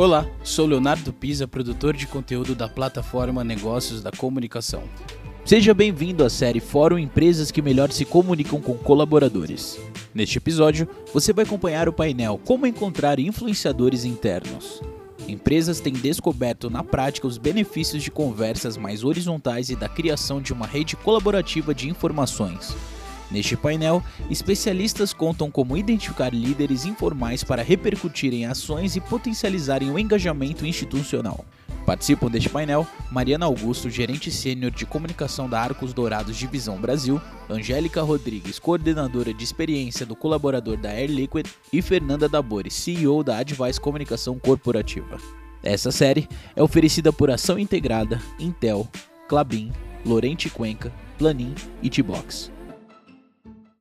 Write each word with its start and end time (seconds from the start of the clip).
Olá, 0.00 0.26
sou 0.42 0.64
Leonardo 0.64 1.12
Pisa, 1.12 1.46
produtor 1.46 1.94
de 1.94 2.06
conteúdo 2.06 2.54
da 2.54 2.66
plataforma 2.66 3.44
Negócios 3.44 4.02
da 4.02 4.10
Comunicação. 4.10 4.82
Seja 5.44 5.74
bem-vindo 5.74 6.24
à 6.24 6.30
série 6.30 6.58
Fórum 6.58 6.96
Empresas 6.96 7.50
que 7.50 7.60
melhor 7.60 7.92
se 7.92 8.06
comunicam 8.06 8.62
com 8.62 8.78
colaboradores. 8.78 9.78
Neste 10.14 10.38
episódio, 10.38 10.88
você 11.12 11.34
vai 11.34 11.44
acompanhar 11.44 11.86
o 11.86 11.92
painel 11.92 12.40
Como 12.46 12.66
encontrar 12.66 13.20
influenciadores 13.20 14.06
internos. 14.06 14.80
Empresas 15.28 15.80
têm 15.80 15.92
descoberto 15.92 16.70
na 16.70 16.82
prática 16.82 17.26
os 17.26 17.36
benefícios 17.36 18.02
de 18.02 18.10
conversas 18.10 18.78
mais 18.78 19.04
horizontais 19.04 19.68
e 19.68 19.76
da 19.76 19.86
criação 19.86 20.40
de 20.40 20.54
uma 20.54 20.66
rede 20.66 20.96
colaborativa 20.96 21.74
de 21.74 21.90
informações. 21.90 22.74
Neste 23.30 23.56
painel, 23.56 24.02
especialistas 24.28 25.12
contam 25.12 25.50
como 25.50 25.76
identificar 25.76 26.34
líderes 26.34 26.84
informais 26.84 27.44
para 27.44 27.62
repercutirem 27.62 28.46
ações 28.46 28.96
e 28.96 29.00
potencializarem 29.00 29.90
o 29.90 29.98
engajamento 29.98 30.66
institucional. 30.66 31.44
Participam 31.86 32.28
deste 32.28 32.48
painel 32.48 32.86
Mariana 33.10 33.46
Augusto, 33.46 33.88
gerente 33.88 34.30
sênior 34.30 34.70
de 34.70 34.84
comunicação 34.84 35.48
da 35.48 35.60
Arcos 35.60 35.92
Dourados 35.92 36.36
Divisão 36.36 36.80
Brasil, 36.80 37.20
Angélica 37.48 38.02
Rodrigues, 38.02 38.58
coordenadora 38.58 39.32
de 39.32 39.42
experiência 39.42 40.04
do 40.04 40.14
colaborador 40.14 40.76
da 40.76 40.90
Air 40.90 41.10
Liquid 41.10 41.46
e 41.72 41.80
Fernanda 41.80 42.28
Dabori, 42.28 42.70
CEO 42.70 43.24
da 43.24 43.38
Advice 43.38 43.80
Comunicação 43.80 44.38
Corporativa. 44.38 45.18
Essa 45.62 45.90
série 45.90 46.28
é 46.54 46.62
oferecida 46.62 47.12
por 47.12 47.30
Ação 47.30 47.58
Integrada, 47.58 48.20
Intel, 48.38 48.88
Clabin, 49.28 49.72
Lorente 50.04 50.48
Cuenca, 50.48 50.92
Planin 51.18 51.54
e 51.82 51.90
T-Box. 51.90 52.59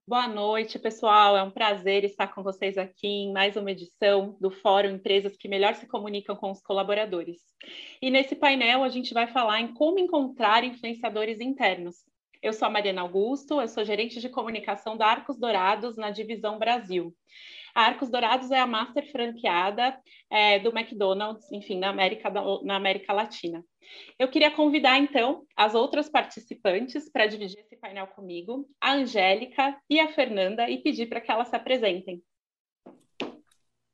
Boa 0.10 0.28
noite, 0.28 0.80
pessoal. 0.80 1.38
É 1.38 1.44
um 1.44 1.52
prazer 1.52 2.04
estar 2.04 2.30
com 2.30 2.42
vocês 2.42 2.80
aqui 2.80 3.06
em 3.06 3.32
mais 3.32 3.56
uma 3.56 3.70
edição 3.70 4.36
do 4.42 4.50
Fórum 4.50 4.90
Empresas 4.90 5.38
que 5.38 5.48
Melhor 5.48 5.76
se 5.76 5.86
Comunicam 5.86 6.36
com 6.36 6.50
os 6.50 6.60
Colaboradores. 6.64 7.38
E 8.02 8.10
nesse 8.10 8.36
painel 8.36 8.84
a 8.84 8.90
gente 8.90 9.14
vai 9.14 9.28
falar 9.28 9.62
em 9.62 9.72
como 9.72 10.00
encontrar 10.00 10.64
influenciadores 10.64 11.40
internos. 11.40 11.98
Eu 12.42 12.54
sou 12.54 12.68
a 12.68 12.72
Mariana 12.72 13.02
Augusto, 13.02 13.60
eu 13.60 13.68
sou 13.68 13.84
gerente 13.84 14.22
de 14.22 14.30
comunicação 14.30 14.96
da 14.96 15.06
Arcos 15.06 15.38
Dourados 15.38 15.98
na 15.98 16.10
Divisão 16.10 16.58
Brasil. 16.58 17.14
A 17.76 17.84
Arcos 17.84 18.10
Dourados 18.10 18.50
é 18.50 18.60
a 18.60 18.66
master 18.66 19.12
franqueada 19.12 19.98
é, 20.30 20.58
do 20.60 20.70
McDonald's, 20.70 21.52
enfim, 21.52 21.78
na 21.78 21.90
América, 21.90 22.30
na 22.64 22.78
América 22.78 23.12
Latina. 23.12 23.64
Eu 24.18 24.30
queria 24.30 24.52
convidar, 24.52 24.98
então, 24.98 25.44
as 25.56 25.76
outras 25.76 26.10
participantes 26.10 27.12
para 27.12 27.28
dividir 27.28 27.60
esse 27.60 27.76
painel 27.76 28.08
comigo, 28.08 28.66
a 28.80 28.94
Angélica 28.94 29.78
e 29.90 30.00
a 30.00 30.08
Fernanda, 30.08 30.70
e 30.70 30.78
pedir 30.78 31.08
para 31.08 31.20
que 31.20 31.32
elas 31.32 31.50
se 31.50 31.56
apresentem. 31.58 32.24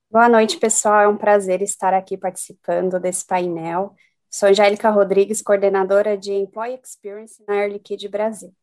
Boa 0.09 0.29
noite, 0.29 0.57
pessoal. 0.59 1.01
É 1.01 1.07
um 1.07 1.17
prazer 1.17 1.63
estar 1.63 1.93
aqui 1.95 2.15
participando 2.15 2.99
desse 2.99 3.25
painel. 3.25 3.95
Sou 4.37 4.49
Angélica 4.49 4.89
Rodrigues, 4.89 5.41
coordenadora 5.41 6.17
de 6.17 6.33
Employee 6.33 6.77
Experience 6.83 7.41
na 7.47 7.55
Air 7.55 7.71
Liquide 7.71 8.09
Brasil. 8.09 8.53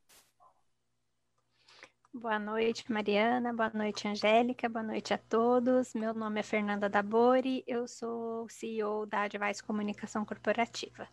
Boa 2.12 2.38
noite, 2.38 2.92
Mariana. 2.92 3.54
Boa 3.54 3.70
noite, 3.72 4.06
Angélica. 4.06 4.68
Boa 4.68 4.82
noite 4.82 5.14
a 5.14 5.16
todos. 5.16 5.94
Meu 5.94 6.12
nome 6.12 6.40
é 6.40 6.42
Fernanda 6.42 6.90
Dabori. 6.90 7.64
Eu 7.66 7.88
sou 7.88 8.46
CEO 8.50 9.06
da 9.06 9.22
Advice 9.22 9.62
Comunicação 9.62 10.26
Corporativa. 10.26 11.08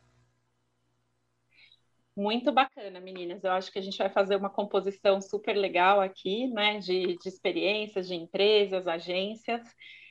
Muito 2.13 2.51
bacana, 2.51 2.99
meninas. 2.99 3.45
Eu 3.45 3.53
acho 3.53 3.71
que 3.71 3.79
a 3.79 3.81
gente 3.81 3.97
vai 3.97 4.09
fazer 4.09 4.35
uma 4.35 4.49
composição 4.49 5.21
super 5.21 5.53
legal 5.53 6.01
aqui, 6.01 6.49
né, 6.49 6.79
de, 6.79 7.17
de 7.17 7.29
experiências 7.29 8.09
de 8.09 8.15
empresas, 8.15 8.85
agências. 8.89 9.61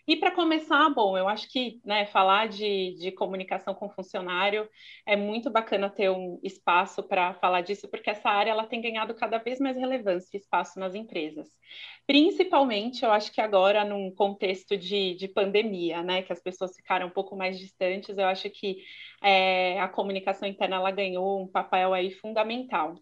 E 0.08 0.16
para 0.16 0.30
começar, 0.30 0.88
bom, 0.88 1.18
eu 1.18 1.28
acho 1.28 1.46
que 1.50 1.82
né, 1.84 2.06
falar 2.06 2.48
de, 2.48 2.94
de 2.94 3.12
comunicação 3.12 3.74
com 3.74 3.90
funcionário 3.90 4.66
é 5.04 5.14
muito 5.14 5.50
bacana 5.50 5.90
ter 5.90 6.08
um 6.08 6.40
espaço 6.42 7.02
para 7.02 7.34
falar 7.34 7.60
disso, 7.60 7.86
porque 7.90 8.08
essa 8.08 8.30
área 8.30 8.50
ela 8.52 8.66
tem 8.66 8.80
ganhado 8.80 9.14
cada 9.14 9.36
vez 9.36 9.60
mais 9.60 9.76
relevância 9.76 10.30
e 10.34 10.40
espaço 10.40 10.80
nas 10.80 10.94
empresas. 10.94 11.46
Principalmente, 12.06 13.04
eu 13.04 13.12
acho 13.12 13.30
que 13.30 13.38
agora, 13.42 13.84
num 13.84 14.10
contexto 14.10 14.78
de, 14.78 15.14
de 15.14 15.28
pandemia, 15.28 16.02
né, 16.02 16.22
que 16.22 16.32
as 16.32 16.40
pessoas 16.40 16.74
ficaram 16.74 17.08
um 17.08 17.10
pouco 17.10 17.36
mais 17.36 17.58
distantes, 17.58 18.16
eu 18.16 18.24
acho 18.24 18.48
que 18.48 18.78
é, 19.22 19.78
a 19.78 19.88
comunicação 19.88 20.48
interna 20.48 20.76
ela 20.76 20.90
ganhou 20.90 21.42
um 21.42 21.46
papel 21.46 21.92
aí 21.92 22.10
fundamental. 22.10 22.94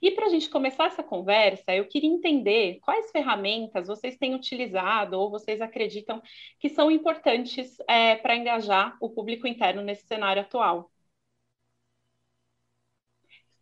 E 0.00 0.10
para 0.10 0.26
a 0.26 0.28
gente 0.28 0.48
começar 0.48 0.86
essa 0.86 1.02
conversa, 1.02 1.74
eu 1.74 1.86
queria 1.86 2.10
entender 2.10 2.78
quais 2.82 3.10
ferramentas 3.10 3.86
vocês 3.86 4.16
têm 4.16 4.34
utilizado 4.34 5.18
ou 5.18 5.30
vocês 5.30 5.60
acreditam 5.60 6.22
que 6.58 6.68
são 6.68 6.90
importantes 6.90 7.76
é, 7.88 8.16
para 8.16 8.36
engajar 8.36 8.96
o 9.00 9.10
público 9.10 9.46
interno 9.46 9.82
nesse 9.82 10.06
cenário 10.06 10.42
atual. 10.42 10.90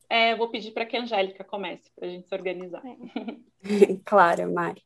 É, 0.08 0.34
vou 0.34 0.50
pedir 0.50 0.72
para 0.72 0.84
que 0.84 0.96
a 0.96 1.00
Angélica 1.00 1.42
comece, 1.42 1.90
para 1.96 2.06
a 2.06 2.10
gente 2.10 2.28
se 2.28 2.34
organizar. 2.34 2.82
claro, 4.04 4.52
Mari. 4.52 4.82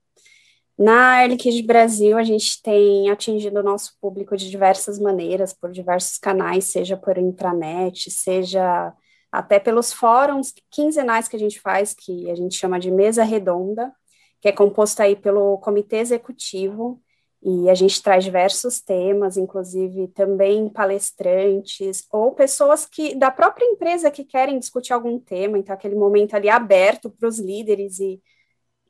Na 0.78 1.15
Air 1.15 1.31
Liquide 1.31 1.62
Brasil, 1.62 2.19
a 2.19 2.22
gente 2.22 2.60
tem 2.62 3.09
atingido 3.09 3.60
o 3.60 3.62
nosso 3.62 3.97
público 3.98 4.37
de 4.37 4.50
diversas 4.50 4.98
maneiras, 4.98 5.54
por 5.54 5.72
diversos 5.72 6.19
canais, 6.19 6.65
seja 6.65 6.98
por 6.98 7.16
intranet, 7.16 8.10
seja 8.10 8.94
até 9.39 9.59
pelos 9.59 9.93
fóruns 9.93 10.55
quinzenais 10.71 11.29
que 11.29 11.37
a 11.37 11.39
gente 11.39 11.61
faz, 11.61 11.95
que 11.95 12.31
a 12.31 12.35
gente 12.35 12.57
chama 12.57 12.79
de 12.81 12.91
mesa 12.91 13.23
redonda, 13.23 13.93
que 14.41 14.49
é 14.49 14.53
composto 14.53 15.03
aí 15.03 15.15
pelo 15.15 15.59
comitê 15.59 15.97
executivo, 15.99 17.03
e 17.43 17.69
a 17.71 17.75
gente 17.75 18.03
traz 18.03 18.25
diversos 18.25 18.81
temas, 18.81 19.37
inclusive 19.37 20.09
também 20.09 20.69
palestrantes 20.69 22.05
ou 22.11 22.33
pessoas 22.33 22.87
que 22.87 23.15
da 23.15 23.31
própria 23.31 23.65
empresa 23.65 24.11
que 24.11 24.25
querem 24.25 24.59
discutir 24.59 24.93
algum 24.93 25.19
tema, 25.19 25.59
então 25.59 25.75
aquele 25.75 25.95
momento 25.95 26.35
ali 26.35 26.49
aberto 26.49 27.11
para 27.11 27.29
os 27.29 27.39
líderes 27.39 28.01
e 28.01 28.21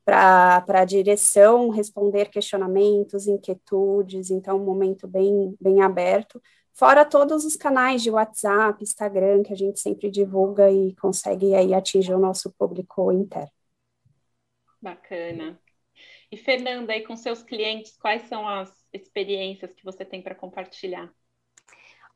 para 0.03 0.63
a 0.69 0.85
direção 0.85 1.69
responder 1.69 2.29
questionamentos, 2.29 3.27
inquietudes, 3.27 4.31
então 4.31 4.57
um 4.57 4.65
momento 4.65 5.07
bem, 5.07 5.53
bem 5.59 5.81
aberto. 5.81 6.41
Fora 6.77 7.03
todos 7.03 7.43
os 7.43 7.55
canais 7.55 8.03
de 8.03 8.11
WhatsApp, 8.11 8.83
Instagram, 8.83 9.41
que 9.41 9.51
a 9.51 9.55
gente 9.55 9.79
sempre 9.79 10.11
divulga 10.11 10.69
e 10.69 10.93
consegue 10.95 11.55
aí 11.55 11.73
atingir 11.73 12.13
o 12.13 12.19
nosso 12.19 12.53
público 12.53 13.11
interno. 13.11 13.51
Bacana. 14.79 15.59
E 16.31 16.37
Fernanda, 16.37 16.93
aí 16.93 17.01
com 17.01 17.17
seus 17.17 17.41
clientes, 17.41 17.97
quais 17.97 18.27
são 18.27 18.47
as 18.47 18.71
experiências 18.93 19.73
que 19.73 19.83
você 19.83 20.05
tem 20.05 20.21
para 20.21 20.35
compartilhar? 20.35 21.11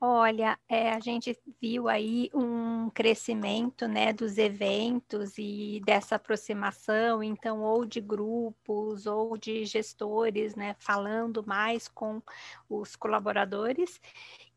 Olha, 0.04 0.58
é, 0.68 0.90
a 0.94 1.00
gente 1.00 1.38
viu 1.62 1.88
aí 1.88 2.28
um 2.34 2.90
crescimento, 2.90 3.88
né, 3.88 4.12
dos 4.12 4.36
eventos 4.40 5.38
e 5.38 5.80
dessa 5.86 6.16
aproximação, 6.16 7.22
então, 7.22 7.62
ou 7.62 7.86
de 7.86 8.02
grupos 8.02 9.06
ou 9.06 9.38
de 9.38 9.64
gestores, 9.64 10.56
né, 10.56 10.76
falando 10.80 11.46
mais 11.46 11.88
com 11.88 12.20
os 12.68 12.96
colaboradores, 12.96 14.02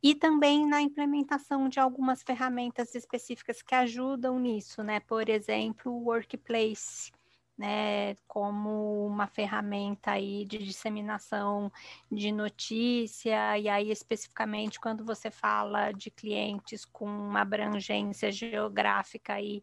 e 0.02 0.14
também 0.14 0.66
na 0.66 0.80
implementação 0.80 1.68
de 1.68 1.78
algumas 1.80 2.22
ferramentas 2.22 2.94
específicas 2.94 3.60
que 3.62 3.74
ajudam 3.74 4.38
nisso, 4.38 4.82
né, 4.82 5.00
por 5.00 5.28
exemplo, 5.28 5.92
o 5.92 6.04
Workplace, 6.06 7.12
né, 7.56 8.16
como 8.26 9.06
uma 9.06 9.26
ferramenta 9.26 10.12
aí 10.12 10.44
de 10.44 10.58
disseminação 10.58 11.70
de 12.10 12.32
notícia, 12.32 13.56
e 13.58 13.68
aí 13.68 13.90
especificamente 13.90 14.80
quando 14.80 15.04
você 15.04 15.30
fala 15.30 15.92
de 15.92 16.10
clientes 16.10 16.84
com 16.84 17.06
uma 17.06 17.42
abrangência 17.42 18.32
geográfica 18.32 19.34
aí 19.34 19.62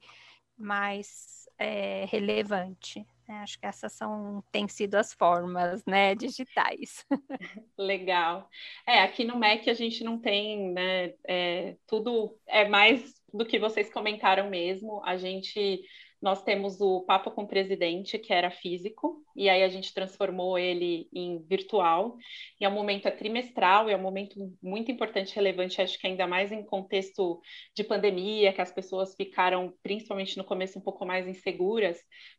mais 0.57 1.49
é, 1.57 2.05
relevante. 2.05 3.05
Né? 3.27 3.39
Acho 3.39 3.59
que 3.59 3.65
essas 3.65 3.93
são, 3.93 4.43
têm 4.51 4.67
sido 4.67 4.95
as 4.95 5.13
formas 5.13 5.83
né, 5.85 6.15
digitais. 6.15 7.05
Legal. 7.77 8.49
É, 8.87 9.01
aqui 9.01 9.23
no 9.23 9.37
MEC 9.37 9.69
a 9.69 9.73
gente 9.73 10.03
não 10.03 10.19
tem, 10.19 10.71
né, 10.71 11.13
é, 11.27 11.75
tudo 11.87 12.37
é 12.47 12.67
mais 12.67 13.21
do 13.33 13.45
que 13.45 13.59
vocês 13.59 13.91
comentaram 13.91 14.49
mesmo, 14.49 15.03
a 15.05 15.17
gente 15.17 15.81
nós 16.21 16.43
temos 16.43 16.79
o 16.79 17.01
Papo 17.01 17.31
com 17.31 17.43
o 17.43 17.47
Presidente, 17.47 18.19
que 18.19 18.31
era 18.31 18.51
físico, 18.51 19.23
e 19.35 19.49
aí 19.49 19.63
a 19.63 19.69
gente 19.69 19.93
transformou 19.93 20.57
ele 20.57 21.09
em 21.11 21.39
virtual. 21.39 22.15
E 22.59 22.65
é 22.65 22.69
um 22.69 22.73
momento 22.73 23.07
é 23.07 23.11
trimestral, 23.11 23.89
é 23.89 23.95
um 23.95 24.01
momento 24.01 24.35
muito 24.61 24.91
importante, 24.91 25.35
relevante, 25.35 25.81
acho 25.81 25.97
que 25.97 26.05
ainda 26.05 26.27
mais 26.27 26.51
em 26.51 26.63
contexto 26.63 27.41
de 27.75 27.83
pandemia, 27.83 28.53
que 28.53 28.61
as 28.61 28.71
pessoas 28.71 29.15
ficaram, 29.15 29.73
principalmente 29.81 30.37
no 30.37 30.43
começo, 30.43 30.77
um 30.77 30.81
pouco 30.81 31.05
mais 31.05 31.27
inseguras. 31.27 31.97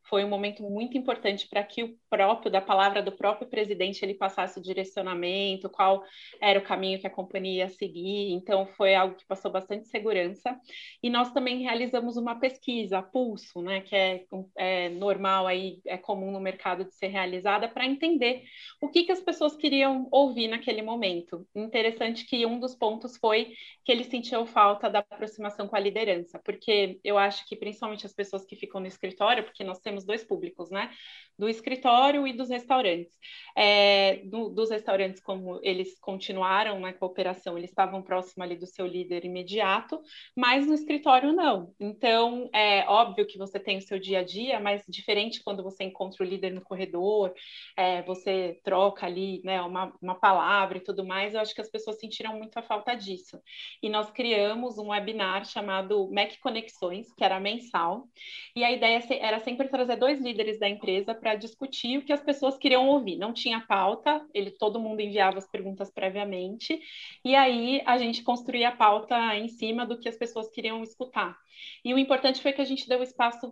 Foi 0.09 0.25
um 0.25 0.29
momento 0.29 0.63
muito 0.63 0.97
importante 0.97 1.49
para 1.49 1.65
que 1.65 1.83
o 1.83 1.97
próprio, 2.09 2.53
da 2.53 2.61
palavra 2.61 3.03
do 3.03 3.11
próprio 3.11 3.49
presidente, 3.49 4.05
ele 4.05 4.15
passasse 4.15 4.59
o 4.61 4.63
direcionamento, 4.63 5.69
qual 5.69 6.05
era 6.41 6.59
o 6.59 6.63
caminho 6.63 7.01
que 7.01 7.07
a 7.07 7.11
companhia 7.11 7.65
ia 7.65 7.69
seguir. 7.69 8.33
Então, 8.33 8.67
foi 8.67 8.95
algo 8.95 9.17
que 9.17 9.27
passou 9.27 9.51
bastante 9.51 9.89
segurança. 9.89 10.57
E 11.03 11.11
nós 11.11 11.33
também 11.33 11.63
realizamos 11.63 12.17
uma 12.17 12.39
pesquisa, 12.39 13.03
pulso, 13.03 13.61
né? 13.61 13.72
Né, 13.73 13.81
que 13.81 13.97
é, 13.97 14.25
é, 14.57 14.89
normal 14.91 15.47
aí, 15.47 15.81
é 15.87 15.97
comum 15.97 16.31
no 16.31 16.41
mercado 16.41 16.85
de 16.85 16.95
ser 16.95 17.09
realizada, 17.09 17.69
para 17.69 17.87
entender 17.87 18.45
o 18.81 18.89
que, 18.89 19.05
que 19.05 19.13
as 19.13 19.21
pessoas 19.21 19.57
queriam 19.57 20.09
ouvir 20.11 20.49
naquele 20.49 20.83
momento. 20.83 21.47
Interessante 21.55 22.27
que 22.27 22.45
um 22.45 22.61
dos 22.61 22.75
pontos 22.75 23.17
foi 23.17 23.55
que 23.85 23.91
ele 23.91 24.05
sentiu 24.05 24.45
falta 24.47 24.91
da 24.91 24.99
aproximação 24.99 25.67
com 25.67 25.77
a 25.77 25.81
liderança, 25.81 26.39
porque 26.45 27.01
eu 27.03 27.17
acho 27.17 27.49
que 27.49 27.57
principalmente 27.57 28.05
as 28.05 28.13
pessoas 28.13 28.45
que 28.45 28.57
ficam 28.57 28.81
no 28.81 28.87
escritório, 28.87 29.45
porque 29.45 29.65
nós 29.65 29.81
temos 29.81 30.05
dois 30.05 30.23
públicos, 30.23 30.71
né, 30.71 30.91
do 31.39 31.49
escritório 31.49 32.27
e 32.27 32.33
dos 32.33 32.51
restaurantes. 32.51 33.19
É, 33.57 34.17
do, 34.25 34.51
dos 34.51 34.71
restaurantes, 34.71 35.23
como 35.23 35.59
eles 35.63 35.99
continuaram 35.99 36.79
na 36.79 36.93
cooperação, 36.93 37.57
eles 37.57 37.71
estavam 37.71 38.03
próximos 38.03 38.45
ali 38.45 38.57
do 38.57 38.67
seu 38.67 38.87
líder 38.87 39.25
imediato, 39.25 40.01
mas 40.37 40.67
no 40.67 40.75
escritório 40.75 41.33
não. 41.33 41.75
Então, 41.81 42.51
é 42.53 42.85
óbvio 42.89 43.27
que 43.27 43.39
você 43.39 43.59
tem 43.63 43.79
o 43.79 43.83
seu 43.83 43.99
dia 43.99 44.21
a 44.21 44.23
dia, 44.23 44.61
mas 44.61 44.85
diferente 44.89 45.43
quando 45.43 45.63
você 45.63 45.85
encontra 45.85 46.25
o 46.25 46.27
líder 46.27 46.53
no 46.53 46.61
corredor, 46.61 47.33
é, 47.77 48.03
você 48.03 48.61
troca 48.63 49.07
ali 49.07 49.41
né, 49.45 49.61
uma, 49.63 49.93
uma 50.01 50.15
palavra 50.15 50.79
e 50.79 50.81
tudo 50.81 51.05
mais, 51.07 51.35
eu 51.35 51.41
acho 51.41 51.55
que 51.55 51.61
as 51.61 51.71
pessoas 51.71 51.99
sentiram 51.99 52.37
muito 52.37 52.57
a 52.59 52.63
falta 52.63 52.95
disso. 52.95 53.41
E 53.83 53.89
nós 53.89 54.11
criamos 54.11 54.79
um 54.79 54.89
webinar 54.89 55.45
chamado 55.45 56.11
Mac 56.13 56.39
Conexões, 56.41 57.13
que 57.15 57.25
era 57.25 57.41
mensal, 57.41 58.09
e 58.55 58.65
a 58.65 58.71
ideia 58.71 59.03
era 59.21 59.39
sempre 59.41 59.69
trazer 59.69 59.97
dois 59.97 60.21
líderes 60.21 60.59
da 60.59 60.69
empresa 60.69 61.15
para 61.15 61.35
discutir 61.35 61.99
o 61.99 62.05
que 62.05 62.13
as 62.13 62.23
pessoas 62.23 62.59
queriam 62.59 62.89
ouvir. 62.89 63.17
Não 63.17 63.33
tinha 63.33 63.61
pauta, 63.61 64.25
ele 64.35 64.51
todo 64.51 64.81
mundo 64.81 65.01
enviava 65.01 65.39
as 65.39 65.49
perguntas 65.49 65.91
previamente, 65.91 66.81
e 67.25 67.35
aí 67.35 67.83
a 67.87 67.97
gente 67.99 68.23
construía 68.23 68.69
a 68.69 68.77
pauta 68.77 69.37
em 69.37 69.49
cima 69.49 69.87
do 69.87 69.99
que 69.99 70.09
as 70.09 70.17
pessoas 70.17 70.51
queriam 70.51 70.83
escutar. 70.83 71.37
E 71.85 71.93
o 71.93 71.99
importante 71.99 72.41
foi 72.41 72.53
que 72.53 72.61
a 72.61 72.65
gente 72.65 72.89
deu 72.89 73.03
espaço 73.03 73.52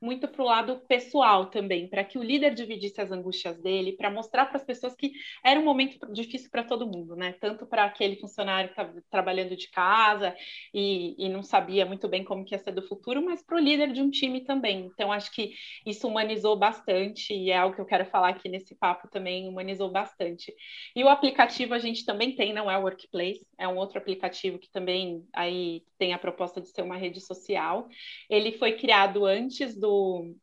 muito 0.00 0.28
para 0.28 0.42
o 0.42 0.46
lado 0.46 0.80
pessoal 0.88 1.46
também, 1.46 1.88
para 1.88 2.04
que 2.04 2.18
o 2.18 2.22
líder 2.22 2.54
dividisse 2.54 3.00
as 3.00 3.10
angústias 3.10 3.58
dele, 3.60 3.92
para 3.92 4.10
mostrar 4.10 4.46
para 4.46 4.56
as 4.56 4.64
pessoas 4.64 4.94
que 4.94 5.12
era 5.44 5.58
um 5.58 5.64
momento 5.64 5.98
difícil 6.12 6.50
para 6.50 6.62
todo 6.62 6.86
mundo, 6.86 7.16
né? 7.16 7.34
Tanto 7.40 7.66
para 7.66 7.84
aquele 7.84 8.16
funcionário 8.16 8.70
que 8.70 8.80
estava 8.80 9.02
trabalhando 9.10 9.56
de 9.56 9.68
casa 9.70 10.34
e, 10.72 11.14
e, 11.18 11.28
não 11.28 11.42
sabia 11.42 11.84
muito 11.84 12.08
bem 12.08 12.24
como 12.24 12.44
que 12.44 12.54
ia 12.54 12.58
ser 12.58 12.72
do 12.72 12.82
futuro, 12.82 13.22
mas 13.24 13.42
para 13.42 13.56
o 13.56 13.60
líder 13.60 13.92
de 13.92 14.00
um 14.00 14.10
time 14.10 14.40
também. 14.42 14.86
Então, 14.86 15.10
acho 15.10 15.32
que 15.32 15.52
isso 15.84 16.06
humanizou 16.06 16.56
bastante 16.56 17.34
e 17.34 17.50
é 17.50 17.56
algo 17.56 17.74
que 17.74 17.80
eu 17.80 17.86
quero 17.86 18.06
falar 18.06 18.28
aqui 18.28 18.48
nesse 18.48 18.74
papo 18.76 19.08
também, 19.08 19.48
humanizou 19.48 19.90
bastante. 19.90 20.54
E 20.94 21.02
o 21.02 21.08
aplicativo 21.08 21.74
a 21.74 21.78
gente 21.78 22.04
também 22.04 22.34
tem, 22.34 22.52
não 22.52 22.70
é 22.70 22.78
o 22.78 22.82
Workplace, 22.82 23.46
é 23.58 23.66
um 23.66 23.76
outro 23.76 23.98
aplicativo 23.98 24.58
que 24.58 24.70
também 24.70 25.26
aí 25.34 25.82
tem 25.98 26.12
a 26.12 26.18
proposta 26.18 26.60
de 26.60 26.68
ser 26.68 26.82
uma 26.82 26.96
rede 26.96 27.20
social. 27.20 27.88
Ele 28.30 28.52
foi 28.52 28.72
criado 28.72 29.26
antes 29.26 29.74
do 29.74 29.87
do, 29.88 30.34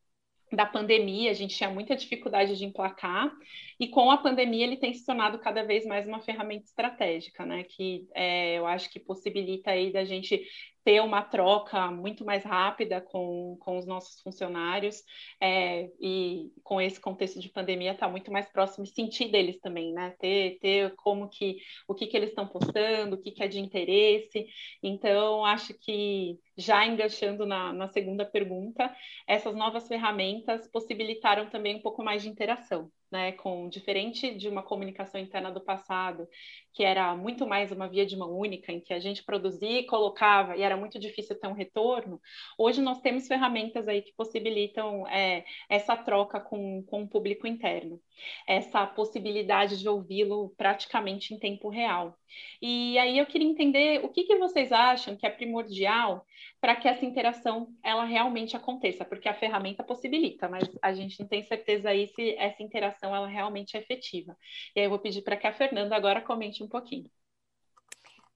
da 0.52 0.66
pandemia, 0.66 1.32
a 1.32 1.34
gente 1.34 1.56
tinha 1.56 1.70
muita 1.70 1.96
dificuldade 1.96 2.58
de 2.58 2.66
emplacar, 2.66 3.32
e 3.80 3.88
com 3.88 4.10
a 4.10 4.18
pandemia 4.18 4.66
ele 4.66 4.78
tem 4.78 4.94
se 4.94 5.06
tornado 5.06 5.40
cada 5.40 5.64
vez 5.64 5.86
mais 5.86 6.08
uma 6.08 6.22
ferramenta 6.22 6.66
estratégica, 6.66 7.46
né? 7.46 7.64
Que 7.64 8.08
é, 8.14 8.56
eu 8.58 8.66
acho 8.66 8.90
que 8.90 9.00
possibilita 9.00 9.72
aí 9.72 9.92
da 9.92 10.04
gente 10.04 10.42
ter 10.86 11.02
uma 11.02 11.24
troca 11.24 11.90
muito 11.90 12.24
mais 12.24 12.44
rápida 12.44 13.02
com, 13.02 13.58
com 13.60 13.80
os 13.80 13.88
nossos 13.88 14.22
funcionários 14.22 15.04
é, 15.42 15.90
e 16.00 16.52
com 16.64 16.80
esse 16.80 17.02
contexto 17.02 17.40
de 17.40 17.50
pandemia 17.50 17.94
estar 17.94 18.06
tá 18.06 18.12
muito 18.12 18.32
mais 18.32 18.48
próximo 18.52 18.86
e 18.86 18.88
sentir 18.88 19.32
deles 19.32 19.60
também, 19.60 19.92
né? 19.92 20.16
Ter, 20.20 20.60
ter 20.62 20.94
como 20.96 21.28
que 21.28 21.58
o 21.88 21.96
que, 21.96 22.06
que 22.06 22.16
eles 22.16 22.30
estão 22.30 22.48
postando, 22.48 23.16
o 23.16 23.20
que, 23.20 23.32
que 23.32 23.42
é 23.42 23.48
de 23.48 23.60
interesse. 23.60 24.46
Então, 24.84 25.44
acho 25.44 25.74
que 25.74 26.38
já 26.56 26.86
enganchando 26.86 27.48
na, 27.48 27.74
na 27.74 27.88
segunda 27.88 28.24
pergunta, 28.24 28.96
essas 29.28 29.56
novas 29.56 29.88
ferramentas 29.88 30.68
possibilitaram 30.68 31.50
também 31.50 31.78
um 31.78 31.82
pouco 31.82 32.04
mais 32.04 32.22
de 32.22 32.30
interação 32.30 32.92
né, 33.16 33.32
com 33.32 33.70
diferente 33.70 34.36
de 34.36 34.50
uma 34.50 34.62
comunicação 34.62 35.20
interna 35.22 35.50
do 35.50 35.62
passado, 35.62 36.28
que 36.74 36.84
era 36.84 37.16
muito 37.16 37.48
mais 37.48 37.72
uma 37.72 37.88
via 37.88 38.06
de 38.06 38.18
mão 38.18 38.38
única, 38.38 38.74
em 38.74 38.82
que 38.82 38.94
a 38.94 39.00
gente 39.00 39.24
produzia 39.24 39.80
e 39.80 39.86
colocava, 39.86 40.58
e 40.58 40.62
era 40.62 40.76
muito 40.76 41.00
difícil 41.00 41.40
ter 41.40 41.48
um 41.48 41.54
retorno, 41.54 42.20
hoje 42.58 42.82
nós 42.82 43.00
temos 43.00 43.26
ferramentas 43.26 43.88
aí 43.88 44.02
que 44.02 44.14
possibilitam 44.18 45.08
é, 45.08 45.46
essa 45.70 45.96
troca 45.96 46.42
com, 46.42 46.84
com 46.84 47.04
o 47.04 47.08
público 47.08 47.48
interno, 47.48 48.02
essa 48.46 48.86
possibilidade 48.86 49.80
de 49.80 49.88
ouvi-lo 49.88 50.54
praticamente 50.58 51.34
em 51.34 51.40
tempo 51.40 51.70
real. 51.70 52.18
E 52.62 52.98
aí 52.98 53.18
eu 53.18 53.26
queria 53.26 53.48
entender 53.48 54.04
o 54.04 54.10
que, 54.10 54.24
que 54.24 54.36
vocês 54.36 54.74
acham 54.74 55.16
que 55.16 55.26
é 55.26 55.30
primordial 55.30 56.26
para 56.60 56.76
que 56.76 56.88
essa 56.88 57.06
interação 57.06 57.68
ela 57.84 58.06
realmente 58.06 58.58
aconteça, 58.58 59.06
porque 59.06 59.30
a 59.30 59.34
ferramenta 59.34 59.84
possibilita, 59.84 60.50
mas 60.50 60.68
a 60.82 60.94
gente 60.94 61.20
não 61.20 61.28
tem 61.28 61.44
certeza 61.44 61.90
aí 61.90 62.08
se 62.08 62.36
essa 62.38 62.64
interação 62.64 63.05
ela 63.14 63.28
realmente 63.28 63.76
é 63.78 63.80
efetiva. 63.82 64.36
E 64.76 64.80
aí 64.80 64.86
eu 64.86 64.90
vou 64.90 65.00
pedir 65.00 65.22
para 65.22 65.38
que 65.38 65.48
a 65.48 65.54
Fernanda 65.54 65.96
agora 65.96 66.22
comente 66.22 66.64
um 66.64 66.68
pouquinho. 66.68 67.10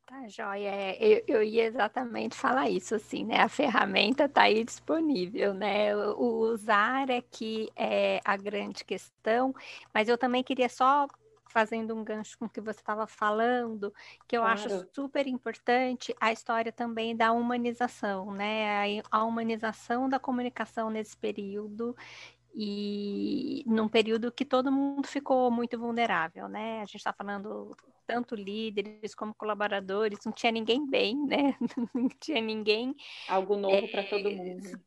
Tá, 0.06 0.28
joia. 0.28 0.70
É, 0.70 0.98
eu, 1.00 1.24
eu 1.28 1.44
ia 1.44 1.66
exatamente 1.66 2.36
falar 2.36 2.68
isso, 2.70 2.96
assim, 2.96 3.24
né? 3.26 3.38
A 3.42 3.48
ferramenta 3.50 4.26
está 4.26 4.44
aí 4.44 4.64
disponível, 4.64 5.54
né? 5.54 5.96
O 5.96 6.40
usar 6.52 7.10
é 7.12 7.22
que 7.22 7.70
é 7.76 8.20
a 8.26 8.36
grande 8.36 8.84
questão, 8.84 9.54
mas 9.94 10.10
eu 10.10 10.18
também 10.18 10.44
queria 10.44 10.68
só 10.68 11.08
fazendo 11.48 11.96
um 11.96 12.04
gancho 12.04 12.38
com 12.38 12.46
o 12.46 12.50
que 12.50 12.62
você 12.62 12.80
estava 12.80 13.06
falando, 13.08 13.94
que 14.28 14.36
eu 14.38 14.42
claro. 14.42 14.54
acho 14.68 14.88
super 14.94 15.28
importante 15.28 16.16
a 16.20 16.32
história 16.32 16.72
também 16.72 17.16
da 17.16 17.32
humanização, 17.32 18.32
né? 18.32 19.02
A 19.12 19.24
humanização 19.24 20.10
da 20.10 20.20
comunicação 20.20 20.90
nesse 20.90 21.16
período 21.18 21.96
e 22.62 23.64
num 23.66 23.88
período 23.88 24.34
que 24.34 24.44
todo 24.44 24.70
mundo 24.70 25.08
ficou 25.08 25.50
muito 25.50 25.80
vulnerável, 25.80 26.50
né? 26.50 26.82
A 26.82 26.86
gente 26.86 26.98
está 26.98 27.14
falando 27.14 27.74
tanto 28.06 28.36
líderes 28.36 29.16
como 29.16 29.34
colaboradores, 29.34 30.20
não 30.26 30.34
tinha 30.34 30.52
ninguém 30.52 30.86
bem, 30.86 31.16
né? 31.26 31.56
Não 31.96 32.10
tinha 32.20 32.42
ninguém. 32.42 32.94
Algo 33.30 33.56
novo 33.56 33.76
é, 33.76 33.88
para 33.88 34.04
todo 34.04 34.30
mundo 34.30 34.78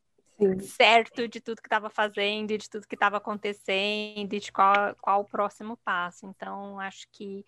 certo 0.61 1.27
de 1.27 1.41
tudo 1.41 1.63
que 1.63 1.67
estava 1.67 1.89
fazendo, 1.89 2.59
de 2.59 2.69
tudo 2.69 2.87
que 2.87 2.95
estava 2.95 3.17
acontecendo, 3.17 4.39
de 4.39 4.53
qual, 4.53 4.95
qual 5.01 5.21
o 5.21 5.25
próximo 5.25 5.79
passo. 5.83 6.27
Então, 6.27 6.79
acho 6.79 7.07
que 7.11 7.45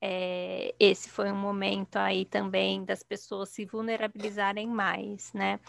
é, 0.00 0.74
esse 0.80 1.10
foi 1.10 1.30
um 1.30 1.36
momento 1.36 1.96
aí 1.96 2.24
também 2.24 2.84
das 2.84 3.02
pessoas 3.02 3.50
se 3.50 3.66
vulnerabilizarem 3.66 4.66
mais, 4.66 5.32
né? 5.32 5.60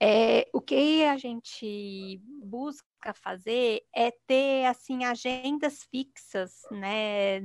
É, 0.00 0.48
o 0.52 0.60
que 0.60 1.04
a 1.04 1.16
gente 1.16 2.20
busca 2.42 2.86
fazer 3.14 3.82
é 3.94 4.10
ter 4.10 4.66
assim 4.66 5.04
agendas 5.04 5.82
fixas, 5.84 6.62
né, 6.70 7.40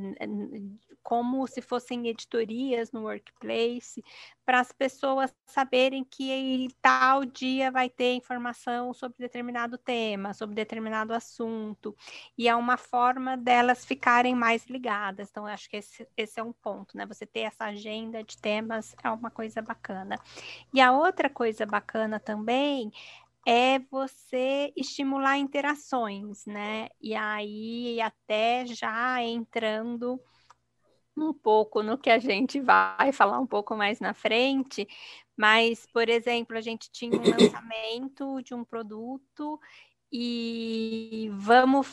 como 1.03 1.47
se 1.47 1.61
fossem 1.61 2.07
editorias 2.07 2.91
no 2.91 3.03
workplace, 3.03 4.03
para 4.45 4.59
as 4.59 4.71
pessoas 4.71 5.33
saberem 5.45 6.03
que 6.03 6.67
tal 6.81 7.25
dia 7.25 7.71
vai 7.71 7.89
ter 7.89 8.13
informação 8.15 8.93
sobre 8.93 9.17
determinado 9.17 9.77
tema, 9.77 10.33
sobre 10.33 10.55
determinado 10.55 11.13
assunto, 11.13 11.95
e 12.37 12.47
é 12.47 12.55
uma 12.55 12.77
forma 12.77 13.37
delas 13.37 13.85
ficarem 13.85 14.35
mais 14.35 14.65
ligadas. 14.67 15.29
Então, 15.29 15.45
acho 15.45 15.69
que 15.69 15.77
esse, 15.77 16.07
esse 16.17 16.39
é 16.39 16.43
um 16.43 16.53
ponto, 16.53 16.97
né? 16.97 17.05
Você 17.05 17.25
ter 17.25 17.41
essa 17.41 17.65
agenda 17.65 18.23
de 18.23 18.37
temas 18.37 18.95
é 19.03 19.09
uma 19.09 19.31
coisa 19.31 19.61
bacana. 19.61 20.19
E 20.73 20.81
a 20.81 20.91
outra 20.91 21.29
coisa 21.29 21.65
bacana 21.65 22.19
também 22.19 22.91
é 23.47 23.79
você 23.79 24.71
estimular 24.75 25.37
interações, 25.37 26.45
né? 26.45 26.87
E 27.01 27.15
aí, 27.15 27.99
até 28.01 28.65
já 28.65 29.23
entrando 29.23 30.19
um 31.17 31.33
pouco 31.33 31.83
no 31.83 31.97
que 31.97 32.09
a 32.09 32.19
gente 32.19 32.59
vai 32.61 33.11
falar 33.11 33.39
um 33.39 33.47
pouco 33.47 33.75
mais 33.75 33.99
na 33.99 34.13
frente, 34.13 34.87
mas, 35.37 35.85
por 35.91 36.07
exemplo, 36.09 36.57
a 36.57 36.61
gente 36.61 36.89
tinha 36.91 37.19
um 37.19 37.23
lançamento 37.61 38.41
de 38.43 38.53
um 38.53 38.63
produto 38.63 39.59
e 40.11 41.29
vamos, 41.33 41.87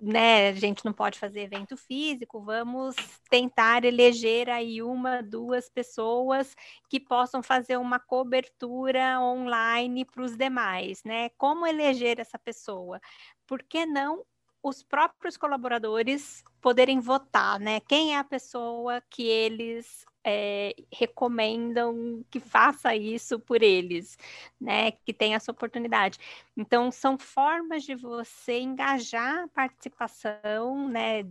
né, 0.00 0.48
a 0.48 0.52
gente 0.52 0.84
não 0.84 0.92
pode 0.92 1.18
fazer 1.18 1.40
evento 1.40 1.76
físico, 1.76 2.40
vamos 2.40 2.96
tentar 3.30 3.84
eleger 3.84 4.48
aí 4.48 4.82
uma, 4.82 5.22
duas 5.22 5.68
pessoas 5.68 6.54
que 6.88 6.98
possam 6.98 7.42
fazer 7.42 7.76
uma 7.76 7.98
cobertura 7.98 9.20
online 9.20 10.04
para 10.04 10.22
os 10.22 10.36
demais, 10.36 11.02
né? 11.04 11.28
Como 11.30 11.66
eleger 11.66 12.18
essa 12.18 12.38
pessoa? 12.38 13.00
Por 13.46 13.62
que 13.62 13.86
não 13.86 14.24
os 14.62 14.82
próprios 14.82 15.36
colaboradores 15.36 16.42
poderem 16.60 17.00
votar, 17.00 17.58
né? 17.60 17.80
Quem 17.80 18.14
é 18.14 18.18
a 18.18 18.24
pessoa 18.24 19.00
que 19.08 19.22
eles 19.22 20.04
é, 20.28 20.74
recomendam 20.92 22.22
que 22.30 22.38
faça 22.38 22.94
isso 22.94 23.40
por 23.40 23.62
eles, 23.62 24.18
né? 24.60 24.90
Que 24.90 25.12
tenha 25.12 25.36
essa 25.36 25.50
oportunidade. 25.50 26.18
Então, 26.56 26.92
são 26.92 27.16
formas 27.18 27.82
de 27.84 27.94
você 27.94 28.60
engajar 28.60 29.44
a 29.44 29.48
participação, 29.48 30.88
né? 30.88 31.24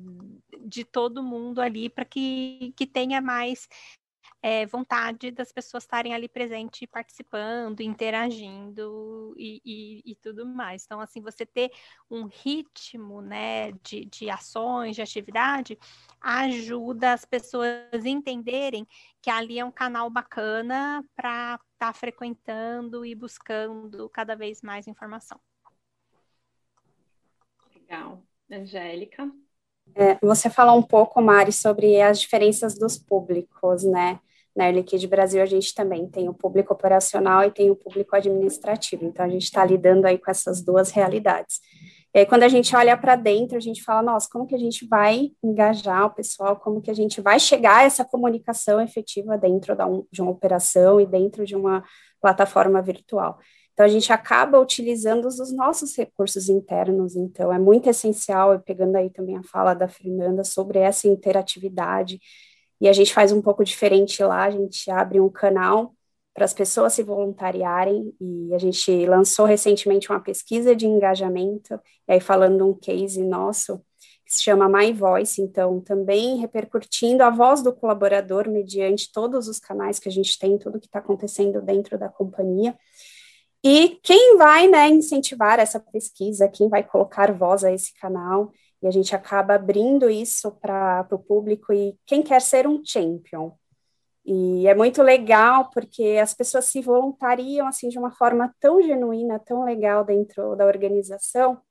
De 0.59 0.83
todo 0.83 1.23
mundo 1.23 1.61
ali 1.61 1.89
para 1.89 2.05
que, 2.05 2.73
que 2.75 2.87
tenha 2.87 3.21
mais 3.21 3.69
é, 4.41 4.65
vontade 4.65 5.32
das 5.32 5.51
pessoas 5.51 5.84
estarem 5.84 6.13
ali 6.13 6.27
presentes, 6.29 6.88
participando, 6.89 7.82
interagindo 7.82 9.34
e, 9.38 9.62
e, 9.65 10.12
e, 10.12 10.15
tudo 10.15 10.46
mais. 10.46 10.84
Então, 10.86 11.00
assim, 11.01 11.22
você 11.22 11.46
ter 11.46 11.72
um 12.10 12.25
ritmo 12.25 13.22
né, 13.22 13.72
de, 13.84 14.06
de 14.06 14.29
ações, 14.29 14.96
de 14.96 15.01
atividade, 15.01 15.77
ajuda 16.22 17.13
as 17.13 17.25
pessoas 17.25 18.06
entenderem 18.06 18.88
que 19.22 19.29
ali 19.29 19.60
é 19.60 19.65
um 19.65 19.72
canal 19.72 20.10
bacana 20.10 21.03
para 21.15 21.56
estar 21.56 21.88
tá 21.88 21.94
frequentando 21.94 23.06
e 23.06 23.15
buscando 23.15 24.10
cada 24.10 24.36
vez 24.36 24.62
mais 24.62 24.88
informação. 24.88 25.39
Legal. 27.74 28.24
Angélica? 28.50 29.29
É, 29.96 30.17
você 30.22 30.50
falou 30.50 30.77
um 30.77 30.84
pouco, 30.84 31.22
Mari, 31.22 31.51
sobre 31.51 32.01
as 32.01 32.20
diferenças 32.20 32.77
dos 32.77 32.98
públicos, 32.98 33.84
né? 33.84 34.20
Na 34.56 34.65
Air 34.65 34.75
Liquide 34.75 35.08
Brasil, 35.08 35.41
a 35.41 35.46
gente 35.46 35.74
também 35.75 36.08
tem 36.08 36.27
o 36.27 36.34
público 36.34 36.74
operacional 36.74 37.44
e 37.44 37.51
tem 37.51 37.70
o 37.70 37.75
público 37.75 38.15
administrativo. 38.15 39.06
Então, 39.06 39.25
a 39.25 39.29
gente 39.29 39.44
está 39.44 39.63
lidando 39.63 40.06
aí 40.06 40.17
com 40.17 40.32
essas 40.32 40.63
duas 40.63 40.89
realidades. 40.89 41.60
E 42.13 42.20
aí, 42.20 42.25
quando 42.25 42.41
a 42.41 42.48
gente 42.48 42.75
olha 42.75 42.98
para 42.98 43.15
dentro, 43.15 43.56
a 43.56 43.60
gente 43.60 43.84
fala, 43.84 44.01
nossa, 44.01 44.27
como 44.32 44.48
que 44.48 44.56
a 44.56 44.58
gente 44.58 44.88
vai 44.88 45.29
engajar 45.44 46.06
o 46.06 46.10
pessoal, 46.10 46.56
como 46.56 46.82
que 46.82 46.89
a 46.89 46.94
gente 46.94 47.22
vai 47.22 47.39
chegar 47.39 47.77
a 47.77 47.84
essa 47.84 48.03
comunicação 48.03 48.82
efetiva 48.82 49.38
dentro 49.38 49.77
de 50.12 50.22
uma 50.22 50.32
operação 50.32 51.00
e 51.00 51.06
dentro 51.06 51.46
de 51.46 51.56
uma 51.56 51.84
plataforma 52.20 52.82
virtual. 52.82 53.38
Então, 53.77 53.86
a 53.86 53.89
gente 53.89 54.12
acaba 54.12 54.60
utilizando 54.60 55.27
os 55.27 55.53
nossos 55.53 55.96
recursos 55.96 56.50
internos, 56.50 57.15
então 57.15 57.53
é 57.53 57.60
muito 57.60 57.88
essencial, 57.88 58.60
pegando 58.60 58.96
aí 58.96 59.12
também 59.12 59.38
a 59.38 59.43
fala 59.43 59.75
da 59.75 59.88
Fernanda 59.88 60.43
sobre 60.43 60.79
essa 60.79 61.07
interatividade, 61.07 62.19
e 62.81 62.89
a 62.89 62.93
gente 62.93 63.13
faz 63.13 63.31
um 63.31 63.39
pouco 63.39 63.63
diferente 63.63 64.24
lá, 64.24 64.46
a 64.46 64.50
gente 64.50 64.89
abre 64.89 65.19
um 65.19 65.29
canal 65.29 65.93
para 66.34 66.43
as 66.43 66.55
pessoas 66.55 66.93
se 66.93 67.03
voluntariarem, 67.03 68.12
e 68.19 68.51
a 68.51 68.57
gente 68.57 69.05
lançou 69.05 69.46
recentemente 69.46 70.10
uma 70.10 70.19
pesquisa 70.19 70.75
de 70.75 70.88
engajamento, 70.88 71.79
e 72.07 72.13
aí 72.13 72.19
falando 72.19 72.67
um 72.67 72.74
case 72.74 73.24
nosso, 73.24 73.79
que 74.25 74.34
se 74.34 74.41
chama 74.41 74.67
My 74.67 74.91
Voice, 74.91 75.39
então 75.39 75.79
também 75.79 76.38
repercutindo 76.38 77.24
a 77.24 77.29
voz 77.29 77.62
do 77.62 77.72
colaborador 77.72 78.50
mediante 78.50 79.12
todos 79.12 79.48
os 79.48 79.60
canais 79.60 80.00
que 80.00 80.10
a 80.10 80.12
gente 80.12 80.38
tem, 80.38 80.57
tudo 80.57 80.79
que 80.79 80.88
está 80.88 80.98
acontecendo 80.98 81.62
dentro 81.62 81.96
da 81.98 82.10
companhia, 82.10 82.75
e 83.63 83.99
quem 84.03 84.37
vai 84.37 84.67
né, 84.67 84.87
incentivar 84.89 85.59
essa 85.59 85.79
pesquisa, 85.79 86.47
quem 86.47 86.69
vai 86.69 86.83
colocar 86.83 87.33
voz 87.33 87.63
a 87.63 87.71
esse 87.71 87.93
canal, 87.99 88.51
e 88.81 88.87
a 88.87 88.91
gente 88.91 89.15
acaba 89.15 89.55
abrindo 89.55 90.09
isso 90.09 90.51
para 90.51 91.07
o 91.11 91.19
público 91.19 91.73
e 91.73 91.97
quem 92.05 92.21
quer 92.21 92.41
ser 92.41 92.67
um 92.67 92.81
champion. 92.85 93.51
E 94.25 94.67
é 94.67 94.75
muito 94.75 95.01
legal 95.01 95.69
porque 95.71 96.19
as 96.21 96.33
pessoas 96.33 96.65
se 96.65 96.81
voluntariam 96.81 97.67
assim 97.67 97.89
de 97.89 97.97
uma 97.97 98.11
forma 98.11 98.53
tão 98.59 98.81
genuína, 98.81 99.39
tão 99.39 99.63
legal 99.63 100.03
dentro 100.03 100.55
da 100.55 100.65
organização. 100.65 101.61